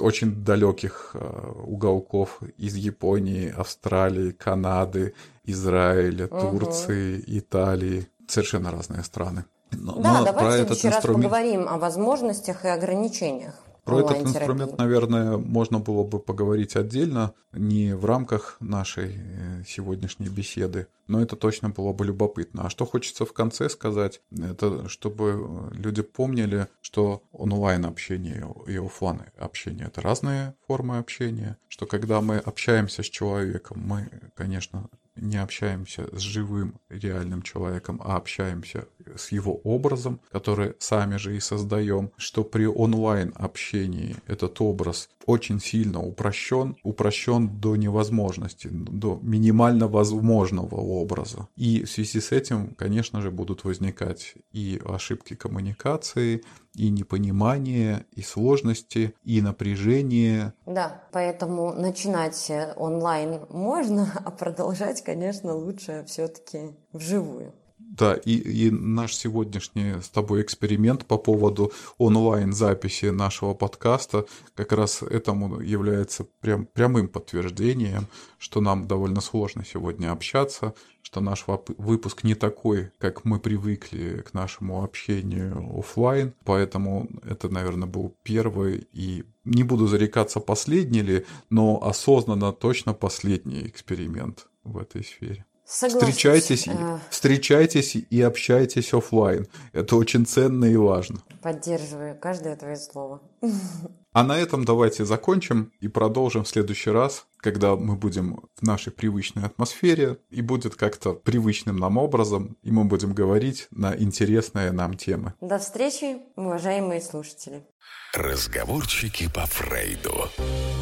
очень 0.00 0.44
далеких 0.44 1.10
э, 1.14 1.52
уголков 1.64 2.40
из 2.56 2.74
Японии, 2.76 3.52
Австралии, 3.56 4.32
Канады, 4.32 5.14
Израиля, 5.44 6.28
Турции, 6.28 7.18
угу. 7.18 7.38
Италии. 7.38 8.08
Совершенно 8.28 8.70
разные 8.70 9.04
страны. 9.04 9.44
Но, 9.72 10.00
да, 10.00 10.18
но 10.18 10.24
давай 10.24 10.50
в 10.50 10.54
следующий 10.54 10.88
раз 10.88 10.96
инструмент... 10.96 11.24
поговорим 11.24 11.68
о 11.68 11.78
возможностях 11.78 12.64
и 12.64 12.68
ограничениях. 12.68 13.54
Про 13.84 14.00
этот 14.00 14.22
инструмент, 14.22 14.78
наверное, 14.78 15.36
можно 15.36 15.80
было 15.80 16.04
бы 16.04 16.20
поговорить 16.20 16.76
отдельно, 16.76 17.34
не 17.52 17.96
в 17.96 18.04
рамках 18.04 18.56
нашей 18.60 19.16
э, 19.16 19.64
сегодняшней 19.66 20.28
беседы, 20.28 20.86
но 21.08 21.20
это 21.20 21.34
точно 21.34 21.68
было 21.68 21.92
бы 21.92 22.04
любопытно. 22.04 22.66
А 22.66 22.70
что 22.70 22.86
хочется 22.86 23.26
в 23.26 23.32
конце 23.32 23.68
сказать, 23.68 24.20
это 24.30 24.88
чтобы 24.88 25.70
люди 25.72 26.02
помнили, 26.02 26.68
что 26.80 27.22
онлайн-общение 27.32 28.46
и 28.68 28.76
офлайн 28.76 29.22
общение– 29.36 29.86
это 29.88 30.00
разные 30.00 30.54
формы 30.72 30.96
общения, 30.96 31.58
что 31.68 31.84
когда 31.84 32.22
мы 32.22 32.38
общаемся 32.38 33.02
с 33.02 33.06
человеком, 33.06 33.82
мы, 33.84 34.08
конечно, 34.34 34.88
не 35.16 35.36
общаемся 35.36 36.08
с 36.16 36.20
живым 36.20 36.80
реальным 36.88 37.42
человеком, 37.42 38.00
а 38.02 38.16
общаемся 38.16 38.86
с 39.14 39.32
его 39.32 39.56
образом, 39.64 40.18
который 40.30 40.72
сами 40.78 41.18
же 41.18 41.36
и 41.36 41.40
создаем, 41.40 42.10
что 42.16 42.42
при 42.42 42.64
онлайн 42.64 43.34
общении 43.34 44.16
этот 44.26 44.62
образ 44.62 45.10
очень 45.26 45.60
сильно 45.60 46.00
упрощен, 46.00 46.76
упрощен 46.82 47.60
до 47.60 47.76
невозможности, 47.76 48.68
до 48.70 49.18
минимально 49.22 49.88
возможного 49.88 50.76
образа. 50.76 51.48
И 51.56 51.84
в 51.84 51.90
связи 51.90 52.20
с 52.20 52.32
этим, 52.32 52.74
конечно 52.74 53.20
же, 53.20 53.30
будут 53.30 53.64
возникать 53.64 54.34
и 54.52 54.80
ошибки 54.84 55.34
коммуникации, 55.34 56.42
и 56.74 56.88
непонимание, 56.88 58.06
и 58.12 58.22
сложности, 58.22 59.14
и 59.24 59.42
напряжение. 59.42 60.54
Да, 60.66 61.04
поэтому 61.12 61.72
начинать 61.72 62.50
онлайн 62.76 63.40
можно, 63.50 64.10
а 64.24 64.30
продолжать, 64.30 65.02
конечно, 65.02 65.54
лучше 65.54 66.04
все-таки 66.06 66.74
вживую. 66.92 67.52
Да, 67.92 68.14
и, 68.14 68.36
и 68.36 68.70
наш 68.70 69.14
сегодняшний 69.14 70.00
с 70.00 70.08
тобой 70.08 70.40
эксперимент 70.40 71.04
по 71.04 71.18
поводу 71.18 71.72
онлайн-записи 71.98 73.10
нашего 73.10 73.52
подкаста 73.52 74.24
как 74.54 74.72
раз 74.72 75.02
этому 75.02 75.60
является 75.60 76.24
прям, 76.40 76.64
прямым 76.64 77.06
подтверждением, 77.06 78.06
что 78.38 78.62
нам 78.62 78.88
довольно 78.88 79.20
сложно 79.20 79.62
сегодня 79.62 80.10
общаться, 80.10 80.72
что 81.02 81.20
наш 81.20 81.44
выпуск 81.76 82.24
не 82.24 82.34
такой, 82.34 82.92
как 82.96 83.26
мы 83.26 83.38
привыкли 83.38 84.22
к 84.22 84.32
нашему 84.32 84.82
общению 84.82 85.78
офлайн, 85.78 86.32
поэтому 86.46 87.10
это, 87.24 87.50
наверное, 87.50 87.88
был 87.88 88.16
первый 88.22 88.88
и 88.94 89.24
не 89.44 89.64
буду 89.64 89.86
зарекаться, 89.86 90.40
последний 90.40 91.02
ли, 91.02 91.26
но 91.50 91.78
осознанно 91.84 92.54
точно 92.54 92.94
последний 92.94 93.66
эксперимент 93.66 94.46
в 94.64 94.78
этой 94.78 95.04
сфере. 95.04 95.44
Согласна. 95.72 96.10
Встречайтесь, 96.10 96.68
э... 96.68 96.98
встречайтесь 97.08 97.96
и 97.96 98.20
общайтесь 98.20 98.92
офлайн. 98.92 99.46
Это 99.72 99.96
очень 99.96 100.26
ценно 100.26 100.66
и 100.66 100.76
важно. 100.76 101.22
Поддерживаю 101.40 102.14
каждое 102.14 102.56
твое 102.56 102.76
слово. 102.76 103.22
А 104.12 104.24
на 104.24 104.36
этом 104.36 104.64
давайте 104.66 105.06
закончим 105.06 105.72
и 105.80 105.88
продолжим 105.88 106.44
в 106.44 106.48
следующий 106.48 106.90
раз, 106.90 107.26
когда 107.38 107.76
мы 107.76 107.96
будем 107.96 108.44
в 108.54 108.62
нашей 108.62 108.92
привычной 108.92 109.44
атмосфере 109.44 110.18
и 110.28 110.42
будет 110.42 110.74
как-то 110.74 111.14
привычным 111.14 111.78
нам 111.78 111.96
образом, 111.96 112.58
и 112.62 112.70
мы 112.70 112.84
будем 112.84 113.14
говорить 113.14 113.68
на 113.70 113.96
интересные 113.96 114.70
нам 114.70 114.98
темы. 114.98 115.32
До 115.40 115.58
встречи, 115.58 116.18
уважаемые 116.36 117.00
слушатели. 117.00 117.64
Разговорчики 118.12 119.30
по 119.32 119.46
Фрейду. 119.46 120.28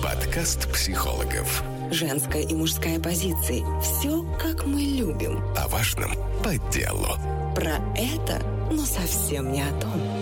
Подкаст 0.02 0.70
психологов. 0.72 1.62
Женская 1.92 2.42
и 2.42 2.52
мужская 2.52 2.98
позиции. 2.98 3.64
Все, 3.80 4.24
как 4.42 4.66
мы 4.66 4.80
любим. 4.80 5.38
О 5.56 5.68
важном 5.68 6.10
по 6.42 6.56
делу. 6.72 7.06
Про 7.54 7.76
это, 7.96 8.42
но 8.72 8.84
совсем 8.84 9.52
не 9.52 9.62
о 9.62 9.80
том. 9.80 10.19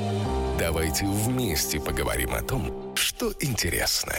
Давайте 0.58 1.06
вместе 1.06 1.78
поговорим 1.78 2.34
о 2.34 2.42
том, 2.42 2.96
что 2.96 3.32
интересно. 3.38 4.12